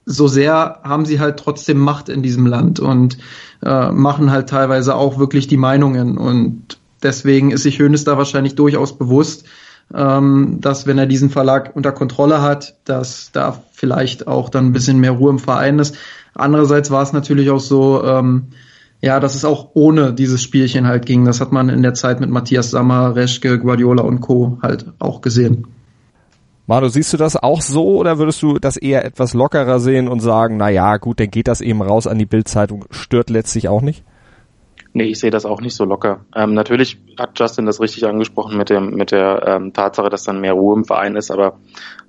so 0.09 0.27
sehr 0.27 0.81
haben 0.83 1.05
sie 1.05 1.21
halt 1.21 1.39
trotzdem 1.39 1.79
Macht 1.79 2.09
in 2.09 2.23
diesem 2.23 2.47
Land 2.47 2.81
und 2.81 3.19
äh, 3.63 3.91
machen 3.91 4.31
halt 4.31 4.49
teilweise 4.49 4.95
auch 4.95 5.19
wirklich 5.19 5.47
die 5.47 5.59
Meinungen. 5.59 6.17
Und 6.17 6.79
deswegen 7.03 7.51
ist 7.51 7.65
sich 7.65 7.79
Hönes 7.79 8.05
da 8.05 8.17
wahrscheinlich 8.17 8.55
durchaus 8.55 8.97
bewusst, 8.97 9.45
ähm, 9.95 10.59
dass 10.63 10.87
wenn 10.87 10.97
er 10.97 11.07
diesen 11.07 11.29
Verlag 11.29 11.77
unter 11.77 11.93
Kontrolle 11.93 12.41
hat, 12.41 12.77
dass 12.85 13.33
da 13.33 13.63
vielleicht 13.73 14.27
auch 14.27 14.49
dann 14.49 14.67
ein 14.67 14.73
bisschen 14.73 14.99
mehr 14.99 15.13
Ruhe 15.13 15.31
im 15.31 15.39
Verein 15.39 15.79
ist. 15.79 15.95
Andererseits 16.35 16.91
war 16.91 17.03
es 17.03 17.13
natürlich 17.13 17.51
auch 17.51 17.61
so, 17.61 18.03
ähm, 18.03 18.47
ja, 19.03 19.21
dass 19.21 19.35
es 19.35 19.45
auch 19.45 19.71
ohne 19.75 20.15
dieses 20.15 20.43
Spielchen 20.43 20.87
halt 20.87 21.05
ging. 21.05 21.27
Das 21.27 21.43
hat 21.43 21.53
man 21.53 21.69
in 21.69 21.83
der 21.83 21.95
Zeit 21.95 22.19
mit 22.19 22.31
Matthias 22.31 22.71
Sammer, 22.71 23.15
Reschke, 23.15 23.59
Guardiola 23.59 24.03
und 24.03 24.21
Co. 24.21 24.59
halt 24.63 24.87
auch 24.99 25.21
gesehen. 25.21 25.67
Manu, 26.69 26.89
siehst 26.89 27.15
du 27.15 27.17
das 27.17 27.35
auch 27.35 27.63
so 27.63 27.97
oder 27.97 28.19
würdest 28.19 28.43
du 28.43 28.59
das 28.59 28.77
eher 28.77 29.03
etwas 29.03 29.33
lockerer 29.33 29.81
sehen 29.81 30.07
und 30.07 30.21
sagen, 30.21 30.59
na 30.59 30.69
ja, 30.69 30.99
gut, 30.99 31.19
dann 31.19 31.31
geht 31.31 31.49
das 31.49 31.63
eben 31.63 31.81
raus 31.81 32.07
an 32.07 32.19
die 32.19 32.27
Bildzeitung, 32.27 32.85
stört 32.91 33.31
letztlich 33.31 33.69
auch 33.69 33.81
nicht? 33.81 34.05
Nee, 34.93 35.05
ich 35.05 35.19
sehe 35.19 35.31
das 35.31 35.47
auch 35.47 35.63
nicht 35.63 35.75
so 35.75 35.87
locker. 35.87 36.27
Ähm, 36.37 36.53
natürlich 36.53 36.99
hat 37.19 37.39
Justin 37.39 37.65
das 37.65 37.81
richtig 37.81 38.05
angesprochen 38.05 38.59
mit 38.59 38.69
dem 38.69 38.91
mit 38.91 39.13
der 39.13 39.45
ähm, 39.47 39.73
Tatsache, 39.73 40.11
dass 40.11 40.25
dann 40.25 40.43
mehr 40.43 40.53
Ruhe 40.53 40.77
im 40.77 40.85
Verein 40.85 41.17
ist, 41.17 41.31
aber 41.31 41.59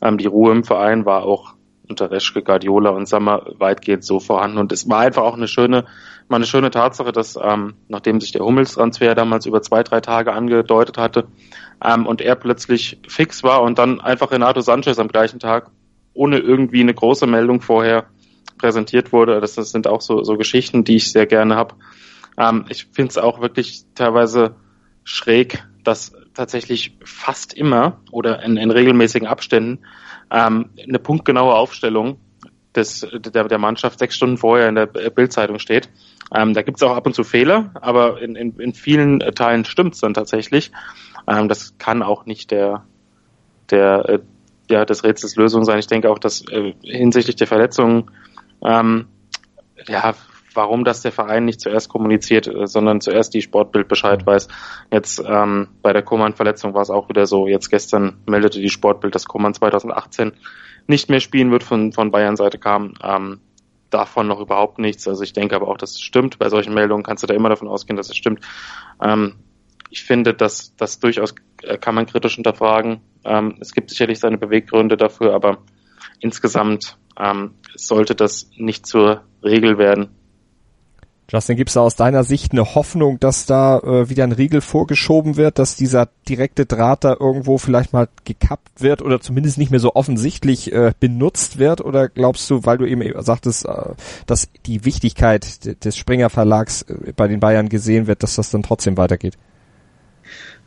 ähm, 0.02 0.18
die 0.18 0.28
Ruhe 0.28 0.52
im 0.52 0.66
Verein 0.66 1.06
war 1.06 1.24
auch 1.24 1.54
unter 1.90 2.12
Reschke, 2.12 2.44
Guardiola 2.44 2.92
und 2.92 3.08
Sammer 3.08 3.44
weitgehend 3.58 4.04
so 4.04 4.20
vorhanden 4.20 4.58
und 4.58 4.72
es 4.72 4.88
war 4.88 5.00
einfach 5.00 5.24
auch 5.24 5.36
eine 5.36 5.48
schöne, 5.48 5.86
mal 6.28 6.38
eine 6.38 6.46
schöne 6.46 6.70
Tatsache, 6.70 7.12
dass 7.12 7.38
ähm, 7.42 7.74
nachdem 7.88 8.22
sich 8.22 8.32
der 8.32 8.46
Hummels-Transfer 8.46 9.16
damals 9.16 9.46
über 9.46 9.62
zwei, 9.62 9.84
drei 9.84 10.00
Tage 10.00 10.34
angedeutet 10.34 10.98
hatte, 10.98 11.28
ähm, 11.84 12.06
und 12.06 12.22
er 12.22 12.36
plötzlich 12.36 13.00
fix 13.08 13.44
war 13.44 13.62
und 13.62 13.80
dann 13.80 14.02
einfach 14.02 14.32
Renato 14.32 14.62
Sanchez 14.62 15.00
am 15.00 15.08
gleichen 15.08 15.40
Tag 15.40 15.72
ohne 16.14 16.40
irgendwie 16.40 16.82
eine 16.82 16.94
große 16.94 17.28
Meldung 17.28 17.62
vorher 17.62 18.06
präsentiert 18.58 19.14
wurde. 19.14 19.40
Das, 19.40 19.56
das 19.56 19.72
sind 19.72 19.88
auch 19.88 20.02
so, 20.02 20.24
so 20.24 20.38
Geschichten, 20.38 20.84
die 20.84 20.98
ich 20.98 21.12
sehr 21.12 21.26
gerne 21.26 21.56
habe. 21.56 21.76
Ähm, 22.38 22.66
ich 22.70 22.88
finde 22.92 23.10
es 23.10 23.18
auch 23.18 23.42
wirklich 23.42 23.84
teilweise 23.96 24.56
schräg, 25.04 25.64
dass 25.84 26.14
tatsächlich 26.34 26.98
fast 27.04 27.54
immer 27.54 28.02
oder 28.12 28.44
in, 28.44 28.58
in 28.58 28.72
regelmäßigen 28.72 29.28
Abständen 29.28 29.80
ähm, 30.32 30.70
eine 30.82 31.00
punktgenaue 31.00 31.54
Aufstellung 31.56 32.20
des, 32.76 33.08
der, 33.14 33.48
der 33.48 33.58
Mannschaft 33.58 34.00
sechs 34.00 34.16
Stunden 34.16 34.38
vorher 34.38 34.70
in 34.70 34.76
der 34.76 34.86
Bildzeitung 34.86 35.60
steht. 35.60 35.90
Ähm, 36.36 36.54
da 36.54 36.62
gibt 36.62 36.78
es 36.78 36.84
auch 36.84 36.96
ab 36.96 37.08
und 37.08 37.14
zu 37.14 37.24
Fehler, 37.24 37.72
aber 37.82 38.22
in, 38.22 38.36
in, 38.36 38.60
in 38.60 38.74
vielen 38.74 39.20
Teilen 39.20 39.66
stimmt 39.66 39.96
es 39.96 40.02
dann 40.02 40.14
tatsächlich. 40.14 40.72
Ähm, 41.28 41.50
das 41.50 41.78
kann 41.78 42.04
auch 42.04 42.26
nicht 42.26 42.52
der, 42.52 42.86
der 43.72 44.10
äh, 44.10 44.20
ja, 44.70 44.86
des 44.86 45.04
Rätsels 45.04 45.36
Lösung 45.36 45.66
sein. 45.66 45.80
Ich 45.80 45.88
denke 45.88 46.12
auch, 46.12 46.20
dass 46.20 46.48
äh, 46.50 46.74
hinsichtlich 46.84 47.36
der 47.36 47.48
Verletzungen 47.48 48.12
ähm, 48.64 49.08
ja, 49.88 50.14
warum 50.60 50.84
das 50.84 51.02
der 51.02 51.14
Verein 51.14 51.46
nicht 51.46 51.62
zuerst 51.62 51.88
kommuniziert, 51.88 52.46
äh, 52.48 52.68
sondern 52.68 53.00
zuerst 53.00 53.34
die 53.34 53.42
Sportbild 53.42 53.88
Bescheid 53.88 54.26
weiß. 54.26 54.50
Jetzt 54.92 55.24
ähm, 55.26 55.70
bei 55.82 55.94
der 55.94 56.02
Koman-Verletzung 56.02 56.74
war 56.74 56.82
es 56.82 56.90
auch 56.90 57.08
wieder 57.08 57.26
so. 57.26 57.48
Jetzt 57.48 57.70
gestern 57.70 58.18
meldete 58.26 58.60
die 58.60 58.70
Sportbild, 58.70 59.16
dass 59.16 59.26
Koman 59.26 59.54
2018 59.54 60.34
nicht 60.86 61.10
mehr 61.10 61.22
spielen 61.22 61.52
wird. 61.52 61.64
Von, 61.64 61.94
von 61.94 62.12
Bayern 62.12 62.36
Seite 62.36 62.58
kam 62.58 62.96
ähm, 63.02 63.40
davon 63.90 64.28
noch 64.28 64.42
überhaupt 64.42 64.80
nichts. 64.80 65.08
Also 65.08 65.24
ich 65.24 65.32
denke 65.32 65.56
aber 65.56 65.70
auch, 65.70 65.78
dass 65.78 65.92
es 65.92 66.02
stimmt. 66.02 66.40
Bei 66.40 66.50
solchen 66.50 66.74
Meldungen 66.74 67.04
kannst 67.04 67.24
du 67.24 67.28
da 67.28 67.34
immer 67.34 67.48
davon 67.48 67.70
ausgehen, 67.70 67.96
dass 67.96 68.10
es 68.10 68.18
stimmt. 68.18 68.46
Ähm, 69.02 69.36
ich 69.90 70.04
finde, 70.04 70.34
dass 70.34 70.76
das 70.76 71.00
durchaus 71.00 71.34
äh, 71.64 71.78
kann 71.78 71.96
man 71.96 72.06
kritisch 72.06 72.36
hinterfragen. 72.36 73.00
Ähm, 73.24 73.56
es 73.62 73.72
gibt 73.72 73.92
sicherlich 73.92 74.20
seine 74.20 74.38
Beweggründe 74.38 74.98
dafür, 74.98 75.34
aber 75.34 75.60
insgesamt 76.20 76.98
ähm, 77.18 77.52
sollte 77.76 78.14
das 78.14 78.50
nicht 78.58 78.86
zur 78.86 79.24
Regel 79.42 79.78
werden. 79.78 80.10
Justin, 81.32 81.58
gibt 81.58 81.70
es 81.70 81.76
da 81.76 81.82
aus 81.82 81.96
deiner 81.96 82.24
Sicht 82.24 82.54
eine 82.54 82.74
Hoffnung, 82.74 83.20
dass 83.20 83.46
da 83.46 83.78
äh, 83.80 84.10
wieder 84.10 84.24
ein 84.24 84.32
Riegel 84.32 84.62
vorgeschoben 84.62 85.38
wird, 85.38 85.60
dass 85.60 85.76
dieser 85.76 86.10
direkte 86.28 86.66
Draht 86.66 87.04
da 87.04 87.16
irgendwo 87.20 87.60
vielleicht 87.60 87.94
mal 87.94 88.08
gekappt 88.26 88.82
wird 88.82 89.04
oder 89.04 89.22
zumindest 89.22 89.60
nicht 89.60 89.70
mehr 89.70 89.80
so 89.80 89.94
offensichtlich 89.94 90.74
äh, 90.74 90.92
benutzt 91.00 91.60
wird? 91.60 91.82
Oder 91.82 92.10
glaubst 92.10 92.50
du, 92.50 92.66
weil 92.66 92.80
du 92.80 92.86
eben 92.86 93.04
sagtest, 93.22 93.66
äh, 93.66 93.94
dass 94.26 94.50
die 94.66 94.86
Wichtigkeit 94.86 95.86
des 95.86 95.96
Springer 95.96 96.32
Verlags 96.32 96.82
äh, 96.82 97.14
bei 97.16 97.28
den 97.28 97.40
Bayern 97.40 97.70
gesehen 97.70 98.08
wird, 98.08 98.24
dass 98.24 98.36
das 98.36 98.50
dann 98.50 98.64
trotzdem 98.64 98.98
weitergeht? 98.98 99.38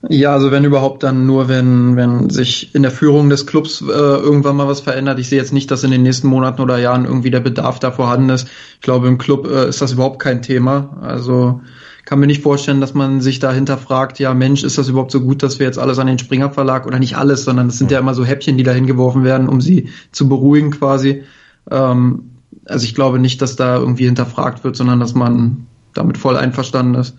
Ja, 0.09 0.33
also 0.33 0.51
wenn 0.51 0.65
überhaupt 0.65 1.05
dann 1.05 1.27
nur, 1.27 1.49
wenn, 1.49 1.95
wenn 1.97 2.29
sich 2.29 2.75
in 2.75 2.83
der 2.83 2.91
Führung 2.91 3.31
des 3.31 3.47
Clubs 3.47 3.81
äh, 3.83 3.85
irgendwann 3.85 4.57
mal 4.57 4.67
was 4.67 4.81
verändert. 4.81 5.21
Ich 5.21 5.29
sehe 5.29 5.39
jetzt 5.39 5.53
nicht, 5.53 5.71
dass 5.71 5.85
in 5.85 5.93
den 5.93 6.03
nächsten 6.03 6.27
Monaten 6.27 6.61
oder 6.61 6.77
Jahren 6.79 7.05
irgendwie 7.05 7.31
der 7.31 7.41
Bedarf 7.41 7.79
da 7.79 7.93
vorhanden 7.93 8.31
ist. 8.31 8.49
Ich 8.75 8.81
glaube, 8.81 9.07
im 9.07 9.19
Club 9.19 9.47
äh, 9.47 9.69
ist 9.69 9.81
das 9.81 9.93
überhaupt 9.93 10.19
kein 10.19 10.43
Thema. 10.43 10.97
Also 11.01 11.61
kann 12.05 12.19
mir 12.19 12.27
nicht 12.27 12.43
vorstellen, 12.43 12.81
dass 12.81 12.95
man 12.95 13.21
sich 13.21 13.39
dahinter 13.39 13.79
fragt, 13.79 14.19
ja 14.19 14.35
Mensch, 14.35 14.65
ist 14.65 14.77
das 14.77 14.89
überhaupt 14.89 15.13
so 15.13 15.21
gut, 15.21 15.43
dass 15.45 15.61
wir 15.61 15.67
jetzt 15.67 15.79
alles 15.79 16.01
an 16.01 16.09
den 16.09 16.19
Springer 16.19 16.51
Verlag 16.51 16.87
oder 16.87 16.99
nicht 16.99 17.17
alles, 17.17 17.45
sondern 17.45 17.69
es 17.69 17.79
sind 17.79 17.93
ja 17.93 18.01
immer 18.01 18.15
so 18.15 18.25
Häppchen, 18.25 18.59
die 18.59 18.65
da 18.65 18.73
hingeworfen 18.73 19.23
werden, 19.23 19.49
um 19.49 19.61
sie 19.61 19.89
zu 20.11 20.29
beruhigen 20.29 20.73
quasi. 20.73 21.23
Ähm, 21.71 22.33
also 22.67 22.85
ich 22.85 22.97
glaube 22.97 23.21
nicht, 23.21 23.41
dass 23.41 23.55
da 23.55 23.77
irgendwie 23.77 24.07
hinterfragt 24.07 24.65
wird, 24.65 24.75
sondern 24.75 24.99
dass 24.99 25.15
man 25.15 25.69
damit 25.95 26.19
voll 26.19 26.37
einverstanden 26.37 26.97
ist. 26.97 27.17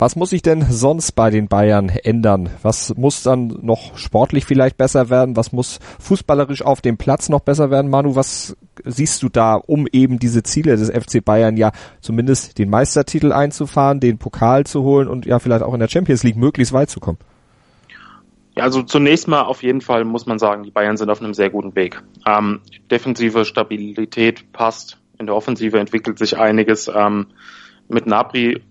Was 0.00 0.14
muss 0.14 0.30
sich 0.30 0.42
denn 0.42 0.64
sonst 0.70 1.12
bei 1.12 1.30
den 1.30 1.48
Bayern 1.48 1.88
ändern? 1.88 2.50
Was 2.62 2.96
muss 2.96 3.24
dann 3.24 3.48
noch 3.62 3.98
sportlich 3.98 4.44
vielleicht 4.44 4.76
besser 4.76 5.10
werden? 5.10 5.36
Was 5.36 5.50
muss 5.50 5.80
fußballerisch 5.98 6.62
auf 6.62 6.80
dem 6.80 6.96
Platz 6.96 7.28
noch 7.28 7.40
besser 7.40 7.72
werden? 7.72 7.90
Manu, 7.90 8.14
was 8.14 8.56
siehst 8.84 9.24
du 9.24 9.28
da, 9.28 9.54
um 9.56 9.88
eben 9.90 10.20
diese 10.20 10.44
Ziele 10.44 10.76
des 10.76 10.88
FC 10.88 11.24
Bayern 11.24 11.56
ja 11.56 11.72
zumindest 12.00 12.58
den 12.58 12.70
Meistertitel 12.70 13.32
einzufahren, 13.32 13.98
den 13.98 14.18
Pokal 14.18 14.64
zu 14.66 14.84
holen 14.84 15.08
und 15.08 15.26
ja 15.26 15.40
vielleicht 15.40 15.64
auch 15.64 15.74
in 15.74 15.80
der 15.80 15.88
Champions 15.88 16.22
League 16.22 16.36
möglichst 16.36 16.72
weit 16.72 16.90
zu 16.90 17.00
kommen? 17.00 17.18
Ja, 18.54 18.62
also 18.62 18.84
zunächst 18.84 19.26
mal 19.26 19.42
auf 19.42 19.64
jeden 19.64 19.80
Fall 19.80 20.04
muss 20.04 20.26
man 20.26 20.38
sagen, 20.38 20.62
die 20.62 20.70
Bayern 20.70 20.96
sind 20.96 21.10
auf 21.10 21.20
einem 21.20 21.34
sehr 21.34 21.50
guten 21.50 21.74
Weg. 21.74 22.00
Ähm, 22.24 22.60
defensive 22.88 23.44
Stabilität 23.44 24.52
passt, 24.52 24.98
in 25.18 25.26
der 25.26 25.34
Offensive 25.34 25.76
entwickelt 25.76 26.20
sich 26.20 26.38
einiges. 26.38 26.86
Ähm, 26.86 27.26
mit 27.88 28.06
Napri 28.06 28.62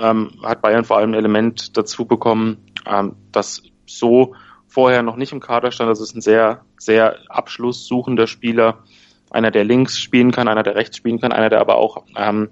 ähm, 0.00 0.32
hat 0.42 0.62
Bayern 0.62 0.84
vor 0.84 0.98
allem 0.98 1.10
ein 1.10 1.14
Element 1.14 1.76
dazu 1.76 2.04
bekommen, 2.04 2.58
ähm, 2.86 3.16
das 3.32 3.62
so 3.86 4.34
vorher 4.68 5.02
noch 5.02 5.16
nicht 5.16 5.32
im 5.32 5.40
Kader 5.40 5.70
stand. 5.70 5.90
Das 5.90 6.00
ist 6.00 6.14
ein 6.14 6.20
sehr, 6.20 6.62
sehr 6.78 7.18
abschlusssuchender 7.28 8.26
Spieler. 8.26 8.84
Einer, 9.30 9.50
der 9.50 9.64
links 9.64 9.98
spielen 9.98 10.30
kann, 10.30 10.48
einer, 10.48 10.62
der 10.62 10.76
rechts 10.76 10.96
spielen 10.96 11.20
kann, 11.20 11.32
einer, 11.32 11.48
der 11.48 11.60
aber 11.60 11.76
auch 11.76 12.04
ähm, 12.16 12.48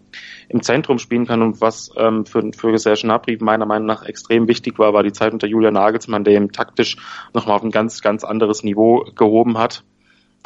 im 0.48 0.62
Zentrum 0.62 0.98
spielen 0.98 1.26
kann. 1.26 1.40
Und 1.40 1.60
was 1.60 1.90
ähm, 1.96 2.26
für, 2.26 2.50
für 2.56 2.76
Serge 2.78 3.02
Gnabry 3.02 3.38
meiner 3.40 3.66
Meinung 3.66 3.86
nach 3.86 4.04
extrem 4.04 4.48
wichtig 4.48 4.78
war, 4.78 4.92
war 4.92 5.02
die 5.02 5.12
Zeit 5.12 5.32
unter 5.32 5.46
Julian 5.46 5.74
Nagelsmann, 5.74 6.24
der 6.24 6.34
ihm 6.34 6.50
taktisch 6.50 6.96
nochmal 7.32 7.56
auf 7.56 7.62
ein 7.62 7.70
ganz, 7.70 8.00
ganz 8.00 8.24
anderes 8.24 8.64
Niveau 8.64 9.04
gehoben 9.14 9.56
hat. 9.56 9.84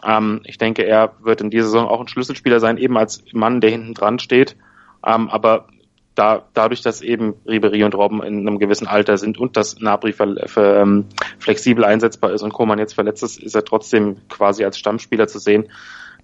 Ähm, 0.07 0.43
ich 0.45 0.59
denke, 0.59 0.85
er 0.85 1.15
wird 1.23 1.41
in 1.41 1.51
dieser 1.51 1.65
Saison 1.65 1.89
auch 1.89 2.01
ein 2.01 2.09
Schlüsselspieler 2.09 2.61
sein, 2.61 2.77
eben 2.77 2.97
als 2.97 3.25
Mann, 3.33 3.61
der 3.61 3.71
hinten 3.71 3.95
dran 3.95 4.19
steht. 4.19 4.57
Ähm, 5.07 5.29
aber 5.31 5.69
da, 6.19 6.49
dadurch, 6.55 6.83
dass 6.83 7.01
eben 7.01 7.35
Ribery 7.47 7.85
und 7.85 7.95
Robben 7.95 8.23
in 8.23 8.47
einem 8.47 8.59
gewissen 8.59 8.87
Alter 8.87 9.17
sind 9.19 9.39
und 9.39 9.57
dass 9.57 9.79
Nabri 9.79 10.13
für, 10.13 10.49
für, 10.49 10.81
ähm, 10.81 11.07
flexibel 11.39 11.85
einsetzbar 11.85 12.33
ist 12.33 12.43
und 12.43 12.53
Koman 12.53 12.79
jetzt 12.79 12.95
verletzt 12.95 13.23
ist, 13.23 13.41
ist 13.43 13.55
er 13.55 13.65
trotzdem 13.65 14.17
quasi 14.29 14.65
als 14.65 14.79
Stammspieler 14.79 15.29
zu 15.29 15.39
sehen. 15.39 15.71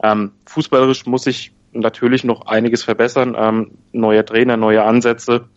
Ähm, 0.03 0.33
fußballerisch 0.47 1.07
muss 1.07 1.25
sich 1.25 1.53
natürlich 1.73 2.25
noch 2.25 2.47
einiges 2.47 2.83
verbessern. 2.83 3.37
Ähm, 3.39 3.79
neuer 3.93 4.25
Trainer, 4.25 4.57
neue 4.57 4.83
Ansätze. 4.83 5.49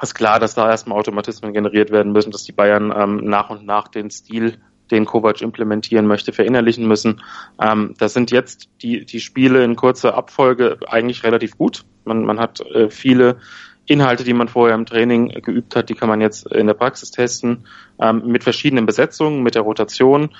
Ist 0.00 0.14
klar, 0.14 0.38
dass 0.38 0.54
da 0.54 0.70
erstmal 0.70 0.98
Automatismen 0.98 1.52
generiert 1.52 1.90
werden 1.90 2.12
müssen, 2.12 2.30
dass 2.30 2.44
die 2.44 2.52
Bayern 2.52 2.92
ähm, 2.96 3.16
nach 3.24 3.50
und 3.50 3.66
nach 3.66 3.88
den 3.88 4.10
Stil 4.10 4.58
den 4.90 5.04
Kovac 5.04 5.40
implementieren 5.40 6.06
möchte, 6.06 6.32
verinnerlichen 6.32 6.86
müssen. 6.86 7.22
Ähm, 7.60 7.94
das 7.98 8.14
sind 8.14 8.30
jetzt 8.30 8.68
die, 8.82 9.04
die 9.04 9.20
Spiele 9.20 9.64
in 9.64 9.76
kurzer 9.76 10.14
Abfolge 10.14 10.78
eigentlich 10.86 11.22
relativ 11.24 11.56
gut. 11.56 11.84
Man, 12.04 12.24
man 12.24 12.38
hat 12.40 12.60
äh, 12.60 12.90
viele 12.90 13.38
Inhalte, 13.86 14.24
die 14.24 14.34
man 14.34 14.48
vorher 14.48 14.76
im 14.76 14.86
Training 14.86 15.28
geübt 15.28 15.74
hat, 15.74 15.88
die 15.88 15.94
kann 15.94 16.08
man 16.08 16.20
jetzt 16.20 16.46
in 16.46 16.66
der 16.66 16.74
Praxis 16.74 17.10
testen, 17.10 17.66
ähm, 18.00 18.22
mit 18.26 18.44
verschiedenen 18.44 18.86
Besetzungen, 18.86 19.42
mit 19.42 19.56
der 19.56 19.62
Rotation. 19.62 20.30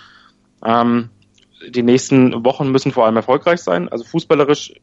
Ähm, 0.65 1.11
die 1.69 1.83
nächsten 1.83 2.45
Wochen 2.45 2.71
müssen 2.71 2.93
vor 2.93 3.07
allem 3.07 3.17
erfolgreich 3.17 3.61
sein. 3.61 3.89
Also 3.89 4.05
fußballerisch 4.05 4.75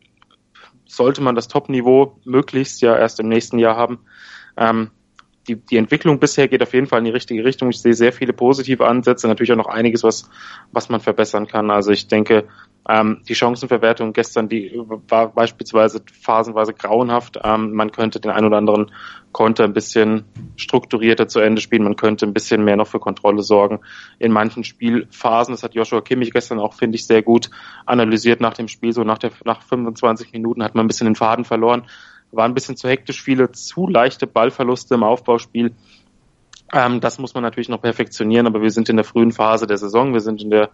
sollte 0.85 1.21
man 1.21 1.35
das 1.35 1.47
Top-Niveau 1.47 2.19
möglichst 2.25 2.81
ja 2.81 2.97
erst 2.97 3.19
im 3.19 3.29
nächsten 3.29 3.57
Jahr 3.57 3.77
haben. 3.77 3.99
Ähm, 4.57 4.91
die, 5.47 5.55
die 5.55 5.77
Entwicklung 5.77 6.19
bisher 6.19 6.47
geht 6.47 6.61
auf 6.61 6.73
jeden 6.73 6.87
Fall 6.87 6.99
in 6.99 7.05
die 7.05 7.11
richtige 7.11 7.45
Richtung. 7.45 7.69
Ich 7.69 7.81
sehe 7.81 7.93
sehr 7.93 8.11
viele 8.11 8.33
positive 8.33 8.85
Ansätze, 8.85 9.27
natürlich 9.27 9.51
auch 9.53 9.57
noch 9.57 9.67
einiges, 9.67 10.03
was, 10.03 10.29
was 10.71 10.89
man 10.89 10.99
verbessern 10.99 11.47
kann. 11.47 11.71
Also 11.71 11.91
ich 11.91 12.07
denke, 12.07 12.47
ähm, 12.89 13.21
die 13.27 13.35
Chancenverwertung 13.35 14.13
gestern, 14.13 14.49
die 14.49 14.71
war 15.09 15.29
beispielsweise 15.33 16.01
phasenweise 16.21 16.73
grauenhaft. 16.73 17.39
Ähm, 17.43 17.73
man 17.73 17.91
könnte 17.91 18.19
den 18.19 18.31
ein 18.31 18.45
oder 18.45 18.57
anderen 18.57 18.91
Konter 19.31 19.65
ein 19.65 19.73
bisschen 19.73 20.25
strukturierter 20.55 21.27
zu 21.27 21.39
Ende 21.39 21.61
spielen. 21.61 21.83
Man 21.83 21.95
könnte 21.95 22.25
ein 22.25 22.33
bisschen 22.33 22.63
mehr 22.63 22.77
noch 22.77 22.87
für 22.87 22.99
Kontrolle 22.99 23.43
sorgen. 23.43 23.79
In 24.19 24.31
manchen 24.31 24.63
Spielphasen, 24.63 25.53
das 25.53 25.63
hat 25.63 25.75
Joshua 25.75 26.01
Kimmich 26.01 26.31
gestern 26.31 26.59
auch, 26.59 26.73
finde 26.73 26.95
ich, 26.95 27.05
sehr 27.05 27.21
gut 27.21 27.49
analysiert 27.85 28.41
nach 28.41 28.53
dem 28.53 28.67
Spiel. 28.67 28.93
So 28.93 29.03
nach, 29.03 29.17
der, 29.17 29.31
nach 29.43 29.61
25 29.61 30.31
Minuten 30.31 30.63
hat 30.63 30.75
man 30.75 30.85
ein 30.85 30.87
bisschen 30.87 31.05
den 31.05 31.15
Faden 31.15 31.45
verloren 31.45 31.87
war 32.31 32.45
ein 32.45 32.53
bisschen 32.53 32.77
zu 32.77 32.87
hektisch, 32.87 33.21
viele 33.21 33.51
zu 33.51 33.87
leichte 33.87 34.27
Ballverluste 34.27 34.95
im 34.95 35.03
Aufbauspiel. 35.03 35.73
Ähm, 36.73 36.99
das 36.99 37.19
muss 37.19 37.33
man 37.33 37.43
natürlich 37.43 37.69
noch 37.69 37.81
perfektionieren, 37.81 38.47
aber 38.47 38.61
wir 38.61 38.71
sind 38.71 38.89
in 38.89 38.97
der 38.97 39.05
frühen 39.05 39.31
Phase 39.31 39.67
der 39.67 39.77
Saison, 39.77 40.13
wir 40.13 40.19
sind 40.19 40.41
in 40.41 40.49
der 40.49 40.69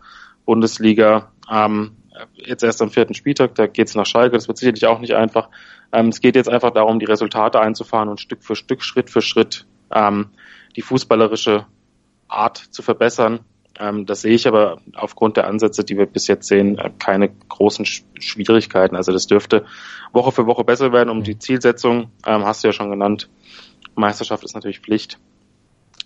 Bundesliga 0.45 1.31
ähm, 1.51 1.97
jetzt 2.35 2.63
erst 2.63 2.81
am 2.81 2.89
vierten 2.89 3.13
Spieltag, 3.13 3.55
da 3.55 3.67
geht's 3.67 3.95
nach 3.95 4.05
Schalke, 4.05 4.35
das 4.35 4.47
wird 4.47 4.57
sicherlich 4.57 4.85
auch 4.85 4.99
nicht 4.99 5.15
einfach. 5.15 5.49
Ähm, 5.91 6.07
es 6.07 6.21
geht 6.21 6.35
jetzt 6.35 6.49
einfach 6.49 6.71
darum, 6.71 6.99
die 6.99 7.05
Resultate 7.05 7.59
einzufahren 7.59 8.09
und 8.09 8.19
Stück 8.19 8.43
für 8.43 8.55
Stück, 8.55 8.83
Schritt 8.83 9.09
für 9.09 9.21
Schritt 9.21 9.65
ähm, 9.91 10.29
die 10.75 10.81
fußballerische 10.81 11.65
Art 12.27 12.57
zu 12.57 12.81
verbessern. 12.81 13.41
Ähm, 13.79 14.05
das 14.05 14.21
sehe 14.21 14.33
ich 14.33 14.47
aber 14.47 14.81
aufgrund 14.95 15.37
der 15.37 15.47
Ansätze, 15.47 15.83
die 15.83 15.97
wir 15.97 16.05
bis 16.05 16.27
jetzt 16.27 16.47
sehen, 16.47 16.77
äh, 16.77 16.91
keine 16.99 17.29
großen 17.29 17.85
Sch 17.85 18.03
Schwierigkeiten. 18.19 18.95
Also 18.95 19.11
das 19.11 19.27
dürfte 19.27 19.65
Woche 20.11 20.31
für 20.31 20.45
Woche 20.45 20.63
besser 20.63 20.91
werden. 20.93 21.09
Um 21.09 21.23
die 21.23 21.39
Zielsetzung 21.39 22.11
ähm, 22.25 22.45
hast 22.45 22.63
du 22.63 22.67
ja 22.67 22.73
schon 22.73 22.89
genannt. 22.89 23.29
Meisterschaft 23.95 24.43
ist 24.43 24.55
natürlich 24.55 24.79
Pflicht. 24.79 25.19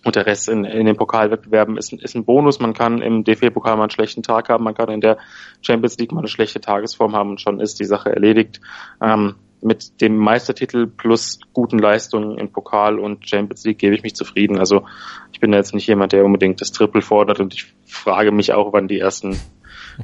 Und 0.04 0.16
der 0.16 0.26
Rest 0.26 0.48
in, 0.48 0.64
in 0.64 0.86
den 0.86 0.96
Pokalwettbewerben 0.96 1.76
ist, 1.76 1.92
ist 1.92 2.14
ein 2.14 2.24
Bonus. 2.24 2.60
Man 2.60 2.72
kann 2.72 3.02
im 3.02 3.24
DFB-Pokal 3.24 3.76
mal 3.76 3.84
einen 3.84 3.90
schlechten 3.90 4.22
Tag 4.22 4.48
haben, 4.48 4.64
man 4.64 4.74
kann 4.74 4.90
in 4.90 5.00
der 5.00 5.18
Champions 5.60 5.98
League 5.98 6.12
mal 6.12 6.20
eine 6.20 6.28
schlechte 6.28 6.60
Tagesform 6.60 7.14
haben 7.14 7.30
und 7.30 7.40
schon 7.40 7.60
ist 7.60 7.80
die 7.80 7.84
Sache 7.84 8.10
erledigt. 8.10 8.60
Ähm, 9.02 9.34
mit 9.60 10.00
dem 10.00 10.16
Meistertitel 10.16 10.86
plus 10.86 11.40
guten 11.52 11.78
Leistungen 11.78 12.38
im 12.38 12.52
Pokal 12.52 12.98
und 12.98 13.28
Champions 13.28 13.64
League 13.64 13.78
gebe 13.78 13.94
ich 13.94 14.02
mich 14.02 14.14
zufrieden. 14.14 14.58
Also 14.58 14.86
ich 15.32 15.40
bin 15.40 15.52
jetzt 15.52 15.74
nicht 15.74 15.86
jemand, 15.86 16.12
der 16.12 16.24
unbedingt 16.24 16.60
das 16.60 16.70
Triple 16.70 17.02
fordert 17.02 17.40
und 17.40 17.54
ich 17.54 17.74
frage 17.84 18.30
mich 18.30 18.52
auch, 18.52 18.72
wann 18.72 18.88
die 18.88 19.00
ersten 19.00 19.38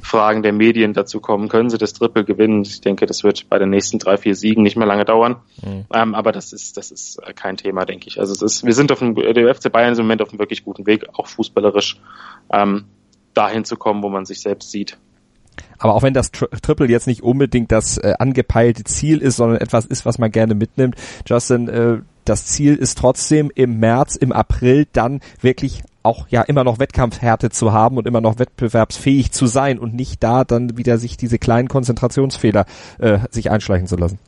Fragen 0.01 0.43
der 0.43 0.53
Medien 0.53 0.93
dazu 0.93 1.19
kommen, 1.19 1.47
können 1.47 1.69
sie 1.69 1.77
das 1.77 1.93
Triple 1.93 2.25
gewinnen? 2.25 2.63
Ich 2.63 2.81
denke, 2.81 3.05
das 3.05 3.23
wird 3.23 3.49
bei 3.49 3.59
den 3.59 3.69
nächsten 3.69 3.99
drei, 3.99 4.17
vier 4.17 4.35
Siegen 4.35 4.63
nicht 4.63 4.75
mehr 4.75 4.87
lange 4.87 5.05
dauern. 5.05 5.37
Mhm. 5.63 5.85
Ähm, 5.93 6.15
aber 6.15 6.31
das 6.31 6.53
ist, 6.53 6.77
das 6.77 6.91
ist 6.91 7.19
kein 7.35 7.57
Thema, 7.57 7.85
denke 7.85 8.07
ich. 8.07 8.19
Also 8.19 8.33
es 8.33 8.41
ist, 8.41 8.65
wir 8.65 8.73
sind 8.73 8.91
auf 8.91 8.99
dem, 8.99 9.15
der 9.15 9.55
FC 9.55 9.71
Bayern 9.71 9.93
ist 9.93 9.99
im 9.99 10.05
Moment 10.05 10.21
auf 10.21 10.29
einem 10.29 10.39
wirklich 10.39 10.63
guten 10.63 10.85
Weg, 10.85 11.07
auch 11.13 11.27
fußballerisch, 11.27 11.99
ähm, 12.51 12.85
dahin 13.33 13.65
zu 13.65 13.75
kommen, 13.75 14.03
wo 14.03 14.09
man 14.09 14.25
sich 14.25 14.41
selbst 14.41 14.71
sieht. 14.71 14.97
Aber 15.77 15.93
auch 15.93 16.03
wenn 16.03 16.13
das 16.13 16.31
Tri 16.31 16.47
Triple 16.61 16.87
jetzt 16.87 17.07
nicht 17.07 17.21
unbedingt 17.21 17.71
das 17.71 17.97
äh, 17.97 18.13
angepeilte 18.19 18.83
Ziel 18.83 19.19
ist, 19.19 19.37
sondern 19.37 19.59
etwas 19.59 19.85
ist, 19.85 20.05
was 20.05 20.17
man 20.17 20.31
gerne 20.31 20.55
mitnimmt, 20.55 20.95
Justin, 21.25 21.67
äh, 21.67 21.97
das 22.25 22.45
Ziel 22.47 22.75
ist 22.75 22.97
trotzdem 22.97 23.51
im 23.53 23.79
März, 23.79 24.15
im 24.15 24.31
April 24.31 24.87
dann 24.91 25.21
wirklich 25.41 25.83
auch 26.05 26.27
ja 26.29 26.41
immer 26.41 26.63
noch 26.63 26.79
Wettkampfhärte 26.79 27.49
zu 27.49 27.73
haben 27.73 27.97
und 27.97 28.07
immer 28.07 28.21
noch 28.21 28.39
wettbewerbsfähig 28.39 29.31
zu 29.31 29.45
sein 29.47 29.79
und 29.79 29.93
nicht 29.93 30.23
da 30.23 30.43
dann 30.43 30.77
wieder 30.77 30.97
sich 30.97 31.17
diese 31.17 31.39
kleinen 31.39 31.67
Konzentrationsfehler 31.67 32.65
äh, 32.99 33.19
sich 33.29 33.51
einschleichen 33.51 33.87
zu 33.87 33.95
lassen. 33.95 34.19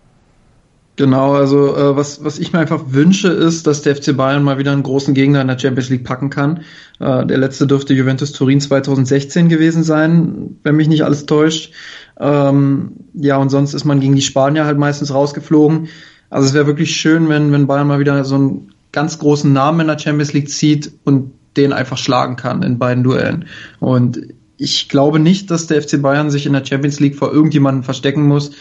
Genau, 0.98 1.34
also 1.34 1.76
äh, 1.76 1.96
was, 1.96 2.24
was 2.24 2.40
ich 2.40 2.54
mir 2.54 2.60
einfach 2.60 2.86
wünsche, 2.88 3.28
ist, 3.28 3.68
dass 3.68 3.84
der 3.84 3.96
FC 3.96 4.18
Bayern 4.18 4.42
mal 4.42 4.58
wieder 4.58 4.72
einen 4.72 4.82
großen 4.82 5.14
Gegner 5.14 5.42
in 5.42 5.48
der 5.48 5.60
Champions 5.60 5.90
League 5.90 6.04
packen 6.04 6.32
kann. 6.32 6.62
Äh, 7.00 7.24
der 7.28 7.38
letzte 7.38 7.68
dürfte 7.68 7.94
Juventus 7.94 8.32
Turin 8.32 8.60
2016 8.60 9.48
gewesen 9.48 9.84
sein, 9.84 10.58
wenn 10.64 10.76
mich 10.76 10.88
nicht 10.88 11.04
alles 11.04 11.28
täuscht. 11.28 11.72
Ähm, 12.20 12.94
ja, 13.14 13.38
und 13.38 13.50
sonst 13.50 13.76
ist 13.76 13.86
man 13.86 14.00
gegen 14.00 14.16
die 14.16 14.24
Spanier 14.24 14.66
halt 14.66 14.80
meistens 14.80 15.14
rausgeflogen. 15.14 15.90
Also 16.32 16.48
es 16.48 16.56
wäre 16.56 16.66
wirklich 16.66 16.96
schön, 16.96 17.30
wenn, 17.30 17.52
wenn 17.52 17.68
Bayern 17.68 17.88
mal 17.88 18.00
wieder 18.00 18.26
so 18.26 18.34
einen 18.34 18.74
ganz 18.92 19.20
großen 19.20 19.54
Namen 19.54 19.82
in 19.82 19.88
der 19.88 20.00
Champions 20.00 20.34
League 20.34 20.50
zieht 20.50 20.92
und 21.04 21.32
den 21.58 21.74
einfach 21.74 21.98
schlagen 21.98 22.36
kann 22.36 22.64
in 22.64 22.80
beiden 22.80 23.04
Duellen. 23.04 23.46
Und 23.80 24.22
ich 24.58 24.90
glaube 24.90 25.20
nicht, 25.20 25.52
dass 25.52 25.68
der 25.68 25.82
FC 25.82 26.02
Bayern 26.02 26.32
sich 26.32 26.46
in 26.46 26.54
der 26.54 26.66
Champions 26.66 27.00
League 27.00 27.16
vor 27.16 27.32
irgendjemanden 27.32 27.84
verstecken 27.84 28.24
muss 28.24 28.52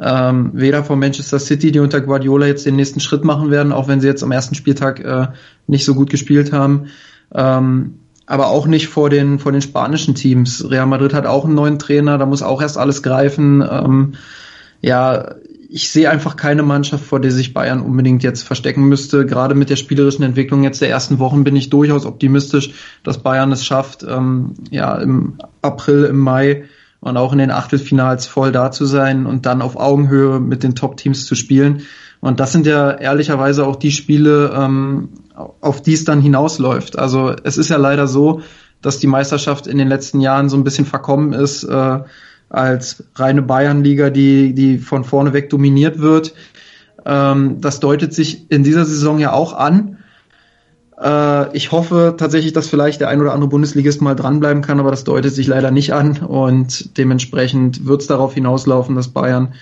ähm, 0.00 0.50
weder 0.54 0.82
von 0.82 0.98
Manchester 0.98 1.38
City, 1.38 1.70
die 1.70 1.78
unter 1.78 2.00
Guardiola 2.00 2.46
jetzt 2.46 2.66
den 2.66 2.76
nächsten 2.76 3.00
Schritt 3.00 3.24
machen 3.24 3.50
werden, 3.50 3.72
auch 3.72 3.88
wenn 3.88 4.00
sie 4.00 4.08
jetzt 4.08 4.24
am 4.24 4.32
ersten 4.32 4.54
Spieltag 4.54 5.00
äh, 5.00 5.28
nicht 5.66 5.84
so 5.84 5.94
gut 5.94 6.10
gespielt 6.10 6.52
haben. 6.52 6.86
Ähm, 7.32 7.98
aber 8.26 8.48
auch 8.48 8.66
nicht 8.66 8.88
vor 8.88 9.10
den, 9.10 9.38
vor 9.38 9.52
den 9.52 9.60
spanischen 9.60 10.14
Teams. 10.14 10.68
Real 10.68 10.86
Madrid 10.86 11.14
hat 11.14 11.26
auch 11.26 11.44
einen 11.44 11.54
neuen 11.54 11.78
Trainer, 11.78 12.18
da 12.18 12.26
muss 12.26 12.42
auch 12.42 12.62
erst 12.62 12.78
alles 12.78 13.02
greifen. 13.02 13.62
Ähm, 13.68 14.14
ja, 14.80 15.34
ich 15.74 15.90
sehe 15.90 16.08
einfach 16.08 16.36
keine 16.36 16.62
Mannschaft, 16.62 17.04
vor 17.04 17.18
der 17.18 17.32
sich 17.32 17.52
Bayern 17.52 17.80
unbedingt 17.80 18.22
jetzt 18.22 18.44
verstecken 18.44 18.84
müsste. 18.84 19.26
Gerade 19.26 19.56
mit 19.56 19.70
der 19.70 19.76
spielerischen 19.76 20.22
Entwicklung 20.22 20.62
jetzt 20.62 20.80
der 20.80 20.88
ersten 20.88 21.18
Wochen 21.18 21.42
bin 21.42 21.56
ich 21.56 21.68
durchaus 21.68 22.06
optimistisch, 22.06 22.70
dass 23.02 23.18
Bayern 23.18 23.50
es 23.50 23.66
schafft, 23.66 24.04
ähm, 24.08 24.54
ja, 24.70 24.94
im 24.94 25.36
April, 25.62 26.04
im 26.04 26.18
Mai 26.20 26.66
und 27.00 27.16
auch 27.16 27.32
in 27.32 27.40
den 27.40 27.50
Achtelfinals 27.50 28.28
voll 28.28 28.52
da 28.52 28.70
zu 28.70 28.84
sein 28.84 29.26
und 29.26 29.46
dann 29.46 29.62
auf 29.62 29.74
Augenhöhe 29.74 30.38
mit 30.38 30.62
den 30.62 30.76
Top-Teams 30.76 31.26
zu 31.26 31.34
spielen. 31.34 31.82
Und 32.20 32.38
das 32.38 32.52
sind 32.52 32.66
ja 32.66 32.92
ehrlicherweise 32.92 33.66
auch 33.66 33.74
die 33.74 33.90
Spiele, 33.90 34.54
ähm, 34.56 35.08
auf 35.60 35.82
die 35.82 35.94
es 35.94 36.04
dann 36.04 36.20
hinausläuft. 36.20 37.00
Also 37.00 37.34
es 37.42 37.58
ist 37.58 37.70
ja 37.70 37.78
leider 37.78 38.06
so, 38.06 38.42
dass 38.80 39.00
die 39.00 39.08
Meisterschaft 39.08 39.66
in 39.66 39.78
den 39.78 39.88
letzten 39.88 40.20
Jahren 40.20 40.48
so 40.48 40.56
ein 40.56 40.62
bisschen 40.62 40.86
verkommen 40.86 41.32
ist 41.32 41.64
äh, 41.64 41.98
als 42.54 43.04
reine 43.14 43.42
Bayernliga, 43.42 44.10
die, 44.10 44.54
die 44.54 44.78
von 44.78 45.04
vorne 45.04 45.32
weg 45.32 45.50
dominiert 45.50 45.98
wird. 45.98 46.34
Ähm, 47.04 47.60
das 47.60 47.80
deutet 47.80 48.14
sich 48.14 48.50
in 48.50 48.64
dieser 48.64 48.84
Saison 48.84 49.18
ja 49.18 49.32
auch 49.32 49.52
an. 49.52 49.98
Äh, 51.00 51.56
ich 51.56 51.72
hoffe 51.72 52.14
tatsächlich, 52.16 52.52
dass 52.52 52.68
vielleicht 52.68 53.00
der 53.00 53.08
ein 53.08 53.20
oder 53.20 53.32
andere 53.32 53.50
Bundesligist 53.50 54.00
mal 54.00 54.14
dranbleiben 54.14 54.62
kann, 54.62 54.80
aber 54.80 54.90
das 54.90 55.04
deutet 55.04 55.34
sich 55.34 55.46
leider 55.46 55.70
nicht 55.70 55.92
an 55.92 56.18
und 56.18 56.96
dementsprechend 56.96 57.86
wird 57.86 58.02
es 58.02 58.06
darauf 58.06 58.34
hinauslaufen, 58.34 58.94
dass 58.94 59.08
Bayern 59.08 59.54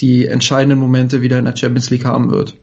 die 0.00 0.26
entscheidenden 0.26 0.78
Momente 0.78 1.22
wieder 1.22 1.38
in 1.38 1.46
der 1.46 1.56
Champions 1.56 1.90
League 1.90 2.04
haben 2.04 2.30
wird. 2.30 2.56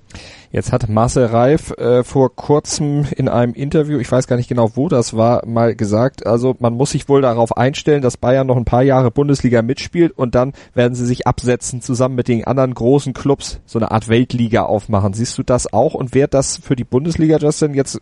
Jetzt 0.53 0.71
hat 0.71 0.87
Marcel 0.87 1.25
Reif 1.25 1.71
äh, 1.79 2.03
vor 2.03 2.35
kurzem 2.35 3.07
in 3.17 3.27
einem 3.27 3.55
Interview, 3.55 3.97
ich 3.97 4.11
weiß 4.11 4.27
gar 4.27 4.35
nicht 4.35 4.49
genau, 4.49 4.75
wo 4.75 4.87
das 4.87 5.17
war, 5.17 5.43
mal 5.47 5.75
gesagt, 5.75 6.27
also 6.27 6.55
man 6.59 6.75
muss 6.75 6.91
sich 6.91 7.09
wohl 7.09 7.23
darauf 7.23 7.57
einstellen, 7.57 8.03
dass 8.03 8.17
Bayern 8.17 8.45
noch 8.45 8.55
ein 8.55 8.63
paar 8.63 8.83
Jahre 8.83 9.09
Bundesliga 9.09 9.63
mitspielt 9.63 10.15
und 10.15 10.35
dann 10.35 10.53
werden 10.75 10.93
sie 10.93 11.07
sich 11.07 11.25
absetzen, 11.25 11.81
zusammen 11.81 12.13
mit 12.13 12.27
den 12.27 12.45
anderen 12.45 12.75
großen 12.75 13.13
Clubs 13.13 13.61
so 13.65 13.79
eine 13.79 13.89
Art 13.89 14.09
Weltliga 14.09 14.61
aufmachen. 14.61 15.13
Siehst 15.13 15.35
du 15.39 15.41
das 15.41 15.73
auch 15.73 15.95
und 15.95 16.13
wäre 16.13 16.27
das 16.27 16.57
für 16.57 16.75
die 16.75 16.83
Bundesliga, 16.83 17.37
Justin, 17.37 17.73
jetzt 17.73 17.99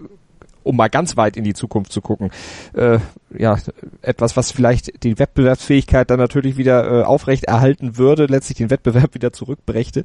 um 0.63 0.75
mal 0.75 0.89
ganz 0.89 1.15
weit 1.15 1.37
in 1.37 1.45
die 1.45 1.53
Zukunft 1.53 1.93
zu 1.93 2.01
gucken, 2.01 2.31
äh, 2.73 2.99
ja, 3.33 3.59
etwas, 4.01 4.35
was 4.35 4.51
vielleicht 4.51 5.05
die 5.05 5.17
Wettbewerbsfähigkeit 5.17 6.09
dann 6.09 6.19
natürlich 6.19 6.57
wieder 6.57 6.99
äh, 6.99 7.03
aufrecht 7.03 7.45
erhalten 7.45 7.97
würde, 7.97 8.25
letztlich 8.25 8.57
den 8.57 8.69
Wettbewerb 8.69 9.13
wieder 9.15 9.31
zurückbrächte? 9.31 10.03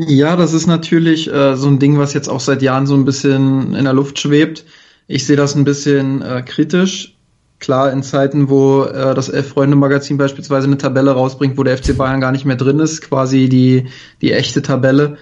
Ja, 0.00 0.36
das 0.36 0.52
ist 0.52 0.68
natürlich 0.68 1.28
äh, 1.28 1.56
so 1.56 1.66
ein 1.66 1.80
Ding, 1.80 1.98
was 1.98 2.14
jetzt 2.14 2.28
auch 2.28 2.38
seit 2.38 2.62
Jahren 2.62 2.86
so 2.86 2.94
ein 2.94 3.04
bisschen 3.04 3.74
in 3.74 3.82
der 3.82 3.92
Luft 3.92 4.20
schwebt. 4.20 4.64
Ich 5.08 5.26
sehe 5.26 5.34
das 5.34 5.56
ein 5.56 5.64
bisschen 5.64 6.22
äh, 6.22 6.42
kritisch. 6.46 7.16
Klar, 7.58 7.90
in 7.90 8.04
Zeiten, 8.04 8.48
wo 8.48 8.84
äh, 8.84 9.12
das 9.16 9.28
Elf-Freunde-Magazin 9.28 10.16
beispielsweise 10.16 10.68
eine 10.68 10.78
Tabelle 10.78 11.10
rausbringt, 11.10 11.58
wo 11.58 11.64
der 11.64 11.76
FC 11.76 11.96
Bayern 11.96 12.20
gar 12.20 12.30
nicht 12.30 12.44
mehr 12.44 12.54
drin 12.54 12.78
ist, 12.78 13.00
quasi 13.00 13.48
die, 13.48 13.88
die 14.22 14.30
echte 14.30 14.62
Tabelle. 14.62 15.18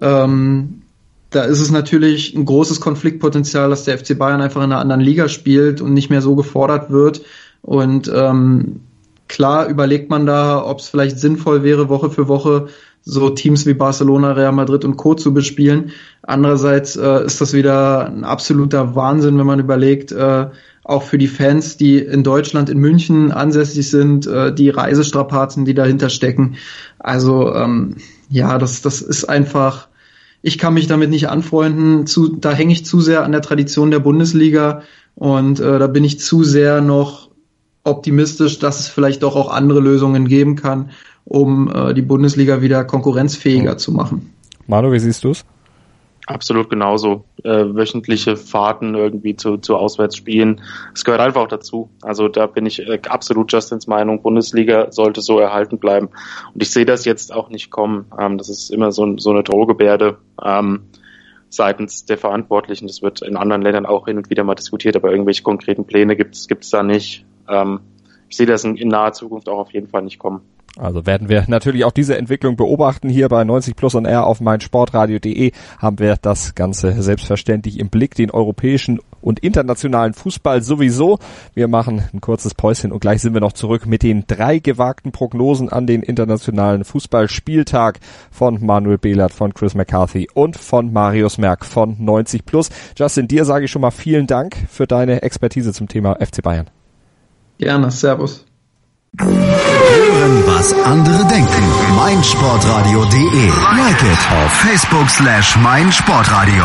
Ähm, 0.00 0.82
da 1.30 1.42
ist 1.42 1.58
es 1.58 1.72
natürlich 1.72 2.32
ein 2.32 2.44
großes 2.44 2.80
Konfliktpotenzial, 2.80 3.68
dass 3.68 3.82
der 3.82 3.98
FC 3.98 4.16
Bayern 4.16 4.40
einfach 4.40 4.62
in 4.62 4.70
einer 4.70 4.80
anderen 4.80 5.00
Liga 5.00 5.28
spielt 5.28 5.80
und 5.80 5.92
nicht 5.92 6.08
mehr 6.08 6.22
so 6.22 6.36
gefordert 6.36 6.90
wird. 6.90 7.22
Und 7.62 8.08
ähm, 8.14 8.82
klar 9.30 9.68
überlegt 9.68 10.10
man 10.10 10.26
da, 10.26 10.62
ob 10.62 10.80
es 10.80 10.88
vielleicht 10.88 11.18
sinnvoll 11.18 11.62
wäre, 11.62 11.88
Woche 11.88 12.10
für 12.10 12.28
Woche 12.28 12.66
so 13.02 13.30
Teams 13.30 13.64
wie 13.64 13.74
Barcelona, 13.74 14.32
Real 14.32 14.52
Madrid 14.52 14.84
und 14.84 14.96
Co. 14.96 15.14
zu 15.14 15.32
bespielen. 15.32 15.92
Andererseits 16.22 16.96
äh, 16.96 17.24
ist 17.24 17.40
das 17.40 17.54
wieder 17.54 18.06
ein 18.06 18.24
absoluter 18.24 18.94
Wahnsinn, 18.94 19.38
wenn 19.38 19.46
man 19.46 19.60
überlegt, 19.60 20.12
äh, 20.12 20.48
auch 20.84 21.04
für 21.04 21.16
die 21.16 21.28
Fans, 21.28 21.76
die 21.76 21.98
in 21.98 22.24
Deutschland, 22.24 22.68
in 22.68 22.78
München 22.78 23.32
ansässig 23.32 23.88
sind, 23.88 24.26
äh, 24.26 24.52
die 24.52 24.68
Reisestrapazen, 24.68 25.64
die 25.64 25.74
dahinter 25.74 26.10
stecken. 26.10 26.56
Also 26.98 27.54
ähm, 27.54 27.96
ja, 28.28 28.58
das, 28.58 28.82
das 28.82 29.00
ist 29.00 29.24
einfach, 29.24 29.88
ich 30.42 30.58
kann 30.58 30.74
mich 30.74 30.88
damit 30.88 31.10
nicht 31.10 31.28
anfreunden. 31.28 32.06
Zu, 32.06 32.36
da 32.36 32.52
hänge 32.52 32.72
ich 32.72 32.84
zu 32.84 33.00
sehr 33.00 33.22
an 33.22 33.32
der 33.32 33.42
Tradition 33.42 33.92
der 33.92 34.00
Bundesliga 34.00 34.82
und 35.14 35.60
äh, 35.60 35.78
da 35.78 35.86
bin 35.86 36.04
ich 36.04 36.18
zu 36.18 36.42
sehr 36.42 36.80
noch 36.80 37.29
optimistisch, 37.84 38.58
dass 38.58 38.80
es 38.80 38.88
vielleicht 38.88 39.22
doch 39.22 39.36
auch 39.36 39.50
andere 39.50 39.80
Lösungen 39.80 40.28
geben 40.28 40.56
kann 40.56 40.90
um 41.24 41.70
äh, 41.72 41.94
die 41.94 42.02
Bundesliga 42.02 42.60
wieder 42.60 42.84
konkurrenzfähiger 42.84 43.74
mhm. 43.74 43.78
zu 43.78 43.92
machen. 43.92 44.34
Manu, 44.66 44.92
wie 44.92 44.98
siehst 44.98 45.24
du 45.24 45.30
es? 45.30 45.44
Absolut 46.26 46.70
genauso. 46.70 47.24
Äh, 47.42 47.74
wöchentliche 47.74 48.36
Fahrten 48.36 48.94
irgendwie 48.94 49.34
zu, 49.34 49.56
zu 49.56 49.76
Auswärtsspielen. 49.76 50.60
Es 50.94 51.04
gehört 51.04 51.20
einfach 51.20 51.40
auch 51.40 51.48
dazu. 51.48 51.90
Also 52.02 52.28
da 52.28 52.46
bin 52.46 52.66
ich 52.66 52.80
äh, 52.80 53.00
absolut 53.08 53.52
Justins 53.52 53.86
Meinung. 53.86 54.22
Bundesliga 54.22 54.92
sollte 54.92 55.22
so 55.22 55.38
erhalten 55.38 55.78
bleiben. 55.78 56.08
Und 56.54 56.62
ich 56.62 56.70
sehe 56.70 56.84
das 56.84 57.04
jetzt 57.04 57.32
auch 57.32 57.48
nicht 57.48 57.70
kommen. 57.70 58.06
Ähm, 58.18 58.38
das 58.38 58.48
ist 58.48 58.70
immer 58.70 58.92
so, 58.92 59.16
so 59.16 59.30
eine 59.30 59.42
Drohgebärde 59.42 60.18
ähm, 60.44 60.82
seitens 61.48 62.04
der 62.04 62.18
Verantwortlichen. 62.18 62.86
Das 62.86 63.02
wird 63.02 63.22
in 63.22 63.36
anderen 63.36 63.62
Ländern 63.62 63.86
auch 63.86 64.06
hin 64.06 64.16
und 64.16 64.30
wieder 64.30 64.44
mal 64.44 64.54
diskutiert, 64.54 64.94
aber 64.94 65.10
irgendwelche 65.10 65.42
konkreten 65.42 65.84
Pläne 65.84 66.14
gibt 66.16 66.34
es 66.36 66.70
da 66.70 66.82
nicht. 66.84 67.24
Ähm, 67.50 67.80
ich 68.28 68.36
sehe 68.36 68.46
das 68.46 68.64
in, 68.64 68.76
in 68.76 68.88
naher 68.88 69.12
Zukunft 69.12 69.48
auch 69.48 69.58
auf 69.58 69.72
jeden 69.72 69.88
Fall 69.88 70.02
nicht 70.02 70.18
kommen. 70.18 70.42
Also 70.78 71.04
werden 71.04 71.28
wir 71.28 71.44
natürlich 71.48 71.84
auch 71.84 71.92
diese 71.92 72.16
Entwicklung 72.16 72.56
beobachten. 72.56 73.08
Hier 73.08 73.28
bei 73.28 73.42
90 73.42 73.74
Plus 73.74 73.94
und 73.94 74.04
R 74.04 74.26
auf 74.26 74.40
meinsportradio.de 74.40 75.52
haben 75.78 75.98
wir 75.98 76.16
das 76.20 76.54
Ganze 76.54 77.02
selbstverständlich 77.02 77.80
im 77.80 77.88
Blick, 77.88 78.14
den 78.14 78.30
europäischen 78.30 79.00
und 79.20 79.40
internationalen 79.40 80.14
Fußball 80.14 80.62
sowieso. 80.62 81.18
Wir 81.54 81.66
machen 81.66 82.04
ein 82.14 82.20
kurzes 82.20 82.54
Päuschen 82.54 82.92
und 82.92 83.00
gleich 83.00 83.20
sind 83.20 83.34
wir 83.34 83.40
noch 83.40 83.52
zurück 83.52 83.86
mit 83.86 84.02
den 84.02 84.24
drei 84.26 84.58
gewagten 84.60 85.12
Prognosen 85.12 85.68
an 85.68 85.86
den 85.86 86.02
internationalen 86.02 86.84
Fußballspieltag 86.84 87.98
von 88.30 88.64
Manuel 88.64 88.98
Behlert, 88.98 89.32
von 89.32 89.52
Chris 89.52 89.74
McCarthy 89.74 90.28
und 90.32 90.56
von 90.56 90.92
Marius 90.92 91.36
Merck 91.36 91.64
von 91.64 91.96
90 91.98 92.46
Plus. 92.46 92.70
Justin, 92.96 93.26
dir 93.28 93.44
sage 93.44 93.64
ich 93.64 93.70
schon 93.70 93.82
mal 93.82 93.90
vielen 93.90 94.26
Dank 94.26 94.56
für 94.68 94.86
deine 94.86 95.22
Expertise 95.22 95.72
zum 95.72 95.88
Thema 95.88 96.16
FC 96.20 96.42
Bayern. 96.42 96.70
Gerne, 97.60 97.90
Servus. 97.90 98.46
Hören, 99.18 100.46
was 100.46 100.72
andere 100.84 101.26
denken. 101.28 101.62
meinsportradio.de. 101.94 103.48
Like 103.76 104.02
it 104.02 104.18
auf 104.42 104.50
Facebook 104.52 105.10
slash 105.10 105.56
meinsportradio. 105.56 106.64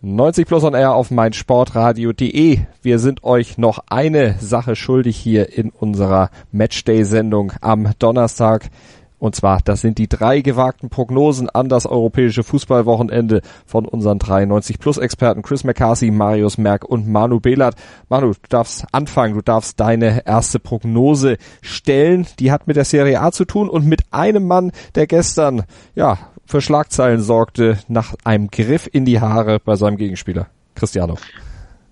90 0.00 0.46
plus 0.46 0.62
on 0.62 0.74
air 0.74 0.94
auf 0.94 1.10
meinsportradio.de. 1.10 2.60
Wir 2.82 2.98
sind 3.00 3.24
euch 3.24 3.58
noch 3.58 3.80
eine 3.88 4.36
Sache 4.38 4.76
schuldig 4.76 5.16
hier 5.16 5.52
in 5.52 5.70
unserer 5.70 6.30
Matchday-Sendung 6.52 7.52
am 7.60 7.90
Donnerstag. 7.98 8.70
Und 9.18 9.34
zwar, 9.34 9.58
das 9.64 9.80
sind 9.80 9.98
die 9.98 10.08
drei 10.08 10.40
gewagten 10.40 10.88
Prognosen 10.88 11.50
an 11.50 11.68
das 11.68 11.84
europäische 11.86 12.44
Fußballwochenende 12.44 13.42
von 13.66 13.86
unseren 13.86 14.20
93 14.20 14.78
Plus 14.78 14.98
Experten 14.98 15.42
Chris 15.42 15.64
McCarthy, 15.64 16.12
Marius 16.12 16.58
Merck 16.58 16.84
und 16.84 17.08
Manu 17.08 17.40
Behlert. 17.40 17.74
Manu, 18.08 18.28
du 18.28 18.48
darfst 18.48 18.86
anfangen, 18.92 19.34
du 19.34 19.42
darfst 19.42 19.80
deine 19.80 20.24
erste 20.24 20.60
Prognose 20.60 21.38
stellen. 21.60 22.28
Die 22.38 22.52
hat 22.52 22.68
mit 22.68 22.76
der 22.76 22.84
Serie 22.84 23.20
A 23.20 23.32
zu 23.32 23.44
tun 23.44 23.68
und 23.68 23.84
mit 23.84 24.02
einem 24.12 24.46
Mann, 24.46 24.70
der 24.94 25.08
gestern, 25.08 25.64
ja, 25.96 26.18
für 26.48 26.62
Schlagzeilen 26.62 27.20
sorgte 27.20 27.78
nach 27.88 28.14
einem 28.24 28.48
Griff 28.48 28.88
in 28.90 29.04
die 29.04 29.20
Haare 29.20 29.60
bei 29.62 29.76
seinem 29.76 29.98
Gegenspieler, 29.98 30.46
Cristiano. 30.74 31.18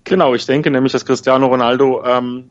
Genau, 0.03 0.33
ich 0.33 0.47
denke 0.47 0.71
nämlich, 0.71 0.93
dass 0.93 1.05
Cristiano 1.05 1.45
Ronaldo 1.45 2.03
ähm, 2.03 2.49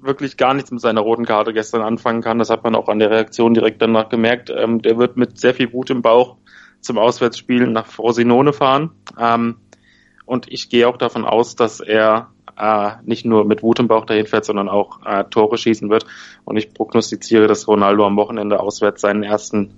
wirklich 0.00 0.38
gar 0.38 0.54
nichts 0.54 0.70
mit 0.70 0.80
seiner 0.80 1.02
roten 1.02 1.26
Karte 1.26 1.52
gestern 1.52 1.82
anfangen 1.82 2.22
kann. 2.22 2.38
Das 2.38 2.48
hat 2.48 2.64
man 2.64 2.74
auch 2.74 2.88
an 2.88 2.98
der 2.98 3.10
Reaktion 3.10 3.52
direkt 3.52 3.82
danach 3.82 4.08
gemerkt. 4.08 4.50
Ähm, 4.56 4.80
der 4.80 4.96
wird 4.96 5.18
mit 5.18 5.38
sehr 5.38 5.52
viel 5.52 5.70
Wut 5.74 5.90
im 5.90 6.00
Bauch 6.00 6.36
zum 6.80 6.96
Auswärtsspiel 6.96 7.66
nach 7.66 7.86
Frosinone 7.86 8.54
fahren. 8.54 8.92
Ähm, 9.18 9.56
und 10.24 10.50
ich 10.50 10.70
gehe 10.70 10.88
auch 10.88 10.96
davon 10.96 11.26
aus, 11.26 11.56
dass 11.56 11.80
er 11.80 12.30
äh, 12.56 12.92
nicht 13.04 13.26
nur 13.26 13.44
mit 13.44 13.62
Wut 13.62 13.80
im 13.80 13.88
Bauch 13.88 14.06
dahin 14.06 14.26
fährt, 14.26 14.46
sondern 14.46 14.70
auch 14.70 15.04
äh, 15.04 15.24
Tore 15.24 15.58
schießen 15.58 15.90
wird. 15.90 16.06
Und 16.46 16.56
ich 16.56 16.72
prognostiziere, 16.72 17.48
dass 17.48 17.68
Ronaldo 17.68 18.06
am 18.06 18.16
Wochenende 18.16 18.60
auswärts 18.60 19.02
seinen 19.02 19.22
ersten 19.24 19.74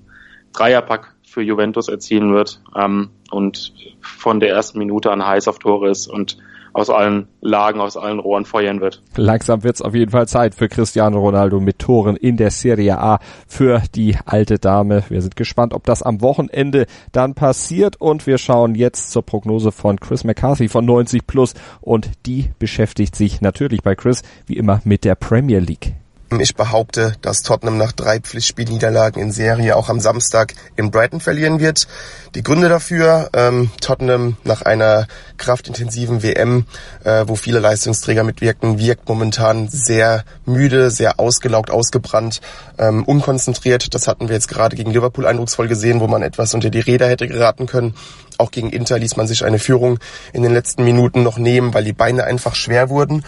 Dreierpack 0.52 1.15
für 1.36 1.42
Juventus 1.42 1.88
erzielen 1.88 2.32
wird 2.32 2.62
ähm, 2.74 3.10
und 3.30 3.74
von 4.00 4.40
der 4.40 4.48
ersten 4.48 4.78
Minute 4.78 5.10
an 5.10 5.22
heiß 5.22 5.48
auf 5.48 5.58
Tore 5.58 5.90
ist 5.90 6.06
und 6.06 6.38
aus 6.72 6.88
allen 6.88 7.28
Lagen, 7.42 7.78
aus 7.78 7.98
allen 7.98 8.18
Rohren 8.18 8.46
feuern 8.46 8.80
wird. 8.80 9.02
Langsam 9.16 9.62
wird's 9.62 9.82
auf 9.82 9.94
jeden 9.94 10.10
Fall 10.10 10.26
Zeit 10.26 10.54
für 10.54 10.70
Cristiano 10.70 11.18
Ronaldo 11.18 11.60
mit 11.60 11.78
Toren 11.78 12.16
in 12.16 12.38
der 12.38 12.50
Serie 12.50 12.98
A 12.98 13.18
für 13.46 13.82
die 13.94 14.16
alte 14.24 14.58
Dame. 14.58 15.04
Wir 15.10 15.20
sind 15.20 15.36
gespannt, 15.36 15.74
ob 15.74 15.84
das 15.84 16.02
am 16.02 16.22
Wochenende 16.22 16.86
dann 17.12 17.34
passiert 17.34 18.00
und 18.00 18.26
wir 18.26 18.38
schauen 18.38 18.74
jetzt 18.74 19.10
zur 19.10 19.20
Prognose 19.20 19.72
von 19.72 20.00
Chris 20.00 20.24
McCarthy 20.24 20.68
von 20.70 20.86
90 20.86 21.26
Plus 21.26 21.52
und 21.82 22.08
die 22.24 22.48
beschäftigt 22.58 23.14
sich 23.14 23.42
natürlich 23.42 23.82
bei 23.82 23.94
Chris 23.94 24.22
wie 24.46 24.56
immer 24.56 24.80
mit 24.84 25.04
der 25.04 25.16
Premier 25.16 25.58
League. 25.58 25.96
Ich 26.40 26.56
behaupte, 26.56 27.14
dass 27.22 27.42
Tottenham 27.42 27.78
nach 27.78 27.92
drei 27.92 28.18
Pflichtspielniederlagen 28.18 29.22
in 29.22 29.30
Serie 29.30 29.76
auch 29.76 29.88
am 29.88 30.00
Samstag 30.00 30.54
in 30.74 30.90
Brighton 30.90 31.20
verlieren 31.20 31.60
wird. 31.60 31.86
Die 32.34 32.42
Gründe 32.42 32.68
dafür, 32.68 33.30
ähm, 33.32 33.70
Tottenham 33.80 34.36
nach 34.42 34.62
einer 34.62 35.06
kraftintensiven 35.36 36.24
WM, 36.24 36.66
äh, 37.04 37.24
wo 37.28 37.36
viele 37.36 37.60
Leistungsträger 37.60 38.24
mitwirken, 38.24 38.80
wirkt 38.80 39.08
momentan 39.08 39.68
sehr 39.68 40.24
müde, 40.44 40.90
sehr 40.90 41.20
ausgelaugt, 41.20 41.70
ausgebrannt, 41.70 42.40
ähm, 42.76 43.04
unkonzentriert. 43.04 43.94
Das 43.94 44.08
hatten 44.08 44.28
wir 44.28 44.34
jetzt 44.34 44.48
gerade 44.48 44.74
gegen 44.74 44.90
Liverpool 44.90 45.26
eindrucksvoll 45.26 45.68
gesehen, 45.68 46.00
wo 46.00 46.08
man 46.08 46.22
etwas 46.22 46.54
unter 46.54 46.70
die 46.70 46.80
Räder 46.80 47.08
hätte 47.08 47.28
geraten 47.28 47.66
können. 47.66 47.94
Auch 48.38 48.50
gegen 48.50 48.70
Inter 48.70 48.98
ließ 48.98 49.16
man 49.16 49.26
sich 49.26 49.44
eine 49.44 49.58
Führung 49.58 49.98
in 50.32 50.42
den 50.42 50.52
letzten 50.52 50.84
Minuten 50.84 51.22
noch 51.22 51.38
nehmen, 51.38 51.72
weil 51.72 51.84
die 51.84 51.92
Beine 51.92 52.24
einfach 52.24 52.54
schwer 52.54 52.90
wurden. 52.90 53.24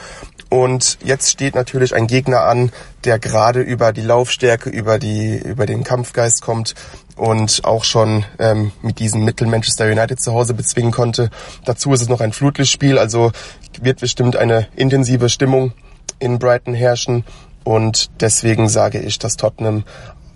Und 0.50 0.98
jetzt 1.04 1.30
steht 1.30 1.54
natürlich 1.54 1.94
ein 1.94 2.06
Gegner 2.06 2.42
an, 2.44 2.72
der 3.04 3.18
gerade 3.18 3.60
über 3.60 3.92
die 3.92 4.00
Laufstärke, 4.00 4.70
über 4.70 4.98
die, 4.98 5.36
über 5.36 5.66
den 5.66 5.84
Kampfgeist 5.84 6.40
kommt 6.40 6.74
und 7.16 7.64
auch 7.64 7.84
schon 7.84 8.24
ähm, 8.38 8.72
mit 8.80 8.98
diesem 8.98 9.24
Mittel 9.24 9.46
Manchester 9.46 9.86
United 9.86 10.20
zu 10.20 10.32
Hause 10.32 10.54
bezwingen 10.54 10.92
konnte. 10.92 11.30
Dazu 11.64 11.92
ist 11.92 12.00
es 12.00 12.08
noch 12.08 12.20
ein 12.20 12.32
Flutlichtspiel, 12.32 12.98
also 12.98 13.32
wird 13.80 14.00
bestimmt 14.00 14.36
eine 14.36 14.68
intensive 14.74 15.28
Stimmung 15.28 15.72
in 16.18 16.38
Brighton 16.38 16.74
herrschen. 16.74 17.24
Und 17.64 18.10
deswegen 18.20 18.68
sage 18.68 19.00
ich, 19.00 19.18
dass 19.18 19.36
Tottenham 19.36 19.84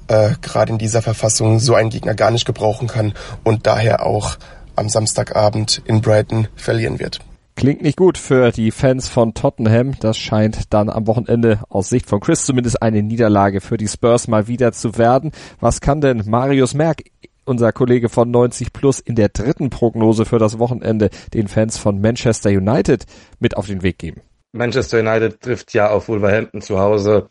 äh, 0.08 0.32
gerade 0.42 0.72
in 0.72 0.78
dieser 0.78 1.00
Verfassung 1.00 1.58
so 1.58 1.74
einen 1.74 1.88
Gegner 1.88 2.14
gar 2.14 2.30
nicht 2.30 2.44
gebrauchen 2.44 2.88
kann 2.88 3.14
und 3.44 3.66
daher 3.66 4.04
auch 4.04 4.36
am 4.76 4.90
Samstagabend 4.90 5.80
in 5.86 6.02
Brighton 6.02 6.48
verlieren 6.56 6.98
wird. 6.98 7.20
Klingt 7.54 7.82
nicht 7.82 7.98
gut 7.98 8.18
für 8.18 8.50
die 8.50 8.70
Fans 8.70 9.08
von 9.08 9.34
Tottenham. 9.34 9.92
Das 10.00 10.16
scheint 10.16 10.72
dann 10.72 10.88
am 10.88 11.06
Wochenende 11.06 11.60
aus 11.68 11.90
Sicht 11.90 12.06
von 12.06 12.20
Chris 12.20 12.44
zumindest 12.44 12.82
eine 12.82 13.02
Niederlage 13.02 13.60
für 13.60 13.76
die 13.76 13.88
Spurs 13.88 14.26
mal 14.26 14.48
wieder 14.48 14.72
zu 14.72 14.96
werden. 14.96 15.32
Was 15.60 15.80
kann 15.80 16.00
denn 16.00 16.22
Marius 16.26 16.74
Merck, 16.74 17.04
unser 17.44 17.72
Kollege 17.72 18.08
von 18.08 18.30
90 18.30 18.72
Plus, 18.72 19.00
in 19.00 19.14
der 19.14 19.28
dritten 19.28 19.70
Prognose 19.70 20.24
für 20.24 20.38
das 20.38 20.58
Wochenende 20.58 21.10
den 21.34 21.46
Fans 21.46 21.78
von 21.78 22.00
Manchester 22.00 22.50
United 22.50 23.04
mit 23.38 23.56
auf 23.56 23.66
den 23.66 23.82
Weg 23.82 23.98
geben? 23.98 24.22
Manchester 24.52 25.00
United 25.00 25.40
trifft 25.40 25.74
ja 25.74 25.90
auf 25.90 26.08
Wolverhampton 26.08 26.62
zu 26.62 26.78
Hause. 26.78 27.28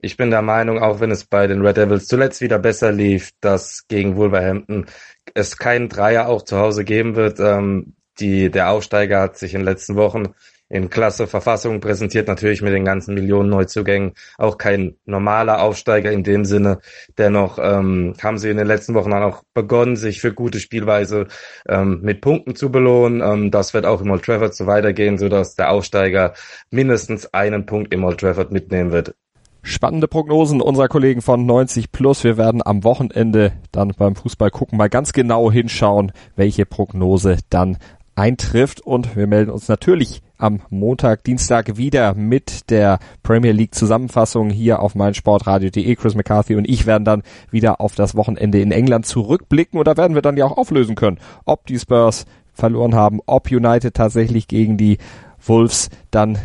Ich 0.00 0.16
bin 0.16 0.30
der 0.30 0.42
Meinung, 0.42 0.80
auch 0.80 1.00
wenn 1.00 1.10
es 1.10 1.24
bei 1.24 1.46
den 1.46 1.62
Red 1.64 1.78
Devils 1.78 2.06
zuletzt 2.06 2.40
wieder 2.40 2.58
besser 2.58 2.92
lief, 2.92 3.30
dass 3.40 3.86
gegen 3.88 4.16
Wolverhampton 4.16 4.86
es 5.34 5.56
keinen 5.56 5.88
Dreier 5.88 6.28
auch 6.28 6.42
zu 6.42 6.58
Hause 6.58 6.84
geben 6.84 7.16
wird. 7.16 7.40
Ähm, 7.40 7.94
die, 8.20 8.50
der 8.50 8.70
Aufsteiger 8.70 9.20
hat 9.20 9.36
sich 9.36 9.54
in 9.54 9.60
den 9.60 9.66
letzten 9.66 9.96
Wochen 9.96 10.34
in 10.68 10.90
klasse 10.90 11.26
Verfassung 11.26 11.80
präsentiert, 11.80 12.26
natürlich 12.26 12.62
mit 12.62 12.72
den 12.72 12.84
ganzen 12.84 13.14
Millionen 13.14 13.50
Neuzugängen, 13.50 14.14
auch 14.38 14.58
kein 14.58 14.96
normaler 15.04 15.62
Aufsteiger 15.62 16.10
in 16.10 16.24
dem 16.24 16.44
Sinne. 16.44 16.80
Dennoch 17.18 17.58
ähm, 17.60 18.14
haben 18.22 18.38
sie 18.38 18.50
in 18.50 18.56
den 18.56 18.66
letzten 18.66 18.94
Wochen 18.94 19.10
dann 19.10 19.22
auch 19.22 19.42
begonnen, 19.52 19.96
sich 19.96 20.20
für 20.20 20.32
gute 20.32 20.60
Spielweise 20.60 21.28
ähm, 21.68 22.00
mit 22.02 22.22
Punkten 22.22 22.56
zu 22.56 22.72
belohnen. 22.72 23.20
Ähm, 23.20 23.50
das 23.50 23.74
wird 23.74 23.84
auch 23.84 24.00
im 24.00 24.10
Old 24.10 24.24
Trafford 24.24 24.54
so 24.54 24.66
weitergehen, 24.66 25.18
sodass 25.18 25.54
der 25.54 25.70
Aufsteiger 25.70 26.32
mindestens 26.70 27.32
einen 27.32 27.66
Punkt 27.66 27.92
im 27.92 28.02
Old 28.02 28.18
Trafford 28.18 28.50
mitnehmen 28.50 28.90
wird. 28.90 29.14
Spannende 29.62 30.08
Prognosen 30.08 30.60
unserer 30.60 30.88
Kollegen 30.88 31.22
von 31.22 31.46
90 31.46 31.90
Plus. 31.90 32.22
Wir 32.22 32.36
werden 32.36 32.60
am 32.62 32.84
Wochenende 32.84 33.52
dann 33.72 33.92
beim 33.96 34.14
Fußball 34.14 34.50
gucken, 34.50 34.76
mal 34.76 34.90
ganz 34.90 35.12
genau 35.12 35.50
hinschauen, 35.50 36.12
welche 36.36 36.66
Prognose 36.66 37.38
dann 37.48 37.78
eintrifft 38.16 38.80
und 38.80 39.16
wir 39.16 39.26
melden 39.26 39.50
uns 39.50 39.68
natürlich 39.68 40.22
am 40.36 40.60
Montag, 40.68 41.24
Dienstag 41.24 41.76
wieder 41.76 42.14
mit 42.14 42.70
der 42.70 42.98
Premier 43.22 43.52
League 43.52 43.74
Zusammenfassung 43.74 44.50
hier 44.50 44.80
auf 44.80 44.94
meinsportradio.de. 44.94 45.94
Chris 45.96 46.14
McCarthy 46.14 46.56
und 46.56 46.68
ich 46.68 46.86
werden 46.86 47.04
dann 47.04 47.22
wieder 47.50 47.80
auf 47.80 47.94
das 47.94 48.14
Wochenende 48.14 48.60
in 48.60 48.72
England 48.72 49.06
zurückblicken 49.06 49.78
und 49.78 49.86
da 49.86 49.96
werden 49.96 50.14
wir 50.14 50.22
dann 50.22 50.36
ja 50.36 50.44
auch 50.44 50.56
auflösen 50.56 50.96
können, 50.96 51.18
ob 51.44 51.66
die 51.66 51.78
Spurs 51.78 52.26
verloren 52.52 52.94
haben, 52.94 53.20
ob 53.26 53.50
United 53.50 53.94
tatsächlich 53.94 54.48
gegen 54.48 54.76
die 54.76 54.98
Wolves 55.44 55.90
dann 56.10 56.38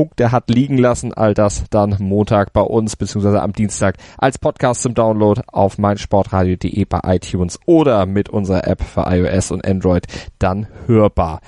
Punkte 0.00 0.32
hat 0.32 0.48
liegen 0.48 0.78
lassen. 0.78 1.12
All 1.12 1.34
das 1.34 1.64
dann 1.68 1.94
Montag 1.98 2.54
bei 2.54 2.62
uns, 2.62 2.96
beziehungsweise 2.96 3.42
am 3.42 3.52
Dienstag 3.52 3.96
als 4.16 4.38
Podcast 4.38 4.80
zum 4.80 4.94
Download 4.94 5.42
auf 5.46 5.76
meinsportradio.de 5.76 6.86
bei 6.86 7.00
iTunes 7.04 7.60
oder 7.66 8.06
mit 8.06 8.30
unserer 8.30 8.66
App 8.66 8.82
für 8.82 9.04
iOS 9.06 9.50
und 9.50 9.62
Android 9.66 10.06
dann 10.38 10.68
hörbar. 10.86 11.42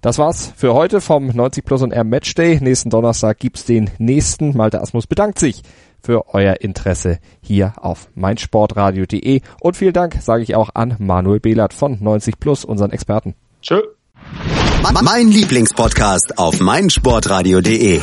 Das 0.00 0.16
war's 0.16 0.54
für 0.56 0.72
heute 0.72 1.02
vom 1.02 1.26
90 1.26 1.66
Plus 1.66 1.82
und 1.82 1.92
R 1.92 2.04
Matchday. 2.04 2.58
Nächsten 2.62 2.88
Donnerstag 2.88 3.40
gibt's 3.40 3.66
den 3.66 3.90
nächsten. 3.98 4.56
Malte 4.56 4.80
Asmus 4.80 5.06
bedankt 5.06 5.38
sich 5.38 5.60
für 6.02 6.32
euer 6.32 6.62
Interesse 6.62 7.18
hier 7.42 7.74
auf 7.76 8.08
meinsportradio.de 8.14 9.42
und 9.60 9.76
vielen 9.76 9.92
Dank 9.92 10.16
sage 10.22 10.44
ich 10.44 10.54
auch 10.54 10.70
an 10.72 10.96
Manuel 10.98 11.40
Behlert 11.40 11.74
von 11.74 12.02
90 12.02 12.40
Plus, 12.40 12.64
unseren 12.64 12.90
Experten. 12.90 13.34
Tschö. 13.60 13.82
Mein 14.82 15.28
Lieblingspodcast 15.28 16.38
auf 16.38 16.60
meinsportradio.de. 16.60 18.00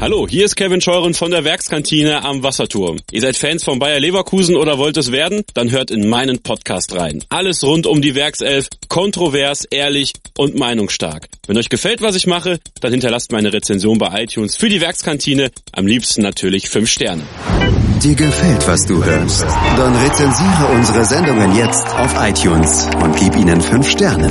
Hallo, 0.00 0.26
hier 0.28 0.44
ist 0.44 0.54
Kevin 0.54 0.80
Scheuren 0.80 1.12
von 1.12 1.30
der 1.30 1.44
Werkskantine 1.44 2.24
am 2.24 2.42
Wasserturm. 2.42 2.98
Ihr 3.10 3.20
seid 3.20 3.36
Fans 3.36 3.64
von 3.64 3.78
Bayer 3.78 4.00
Leverkusen 4.00 4.56
oder 4.56 4.78
wollt 4.78 4.96
es 4.96 5.12
werden? 5.12 5.42
Dann 5.54 5.70
hört 5.70 5.90
in 5.90 6.08
meinen 6.08 6.40
Podcast 6.40 6.94
rein. 6.94 7.24
Alles 7.30 7.64
rund 7.64 7.86
um 7.86 8.00
die 8.00 8.14
Werkself, 8.14 8.68
kontrovers, 8.88 9.64
ehrlich 9.64 10.12
und 10.38 10.56
meinungsstark. 10.56 11.28
Wenn 11.46 11.58
euch 11.58 11.68
gefällt, 11.68 12.00
was 12.00 12.14
ich 12.14 12.26
mache, 12.26 12.58
dann 12.80 12.92
hinterlasst 12.92 13.32
meine 13.32 13.52
Rezension 13.52 13.98
bei 13.98 14.22
iTunes 14.22 14.56
für 14.56 14.68
die 14.68 14.80
Werkskantine. 14.80 15.50
Am 15.72 15.86
liebsten 15.86 16.22
natürlich 16.22 16.68
5 16.68 16.88
Sterne. 16.88 17.22
Dir 18.02 18.14
gefällt, 18.14 18.66
was 18.68 18.86
du 18.86 19.04
hörst? 19.04 19.42
Dann 19.76 19.96
rezensiere 19.96 20.68
unsere 20.74 21.04
Sendungen 21.04 21.56
jetzt 21.56 21.86
auf 21.96 22.14
iTunes 22.20 22.88
und 23.02 23.16
gib 23.16 23.36
ihnen 23.36 23.60
5 23.60 23.88
Sterne. 23.88 24.30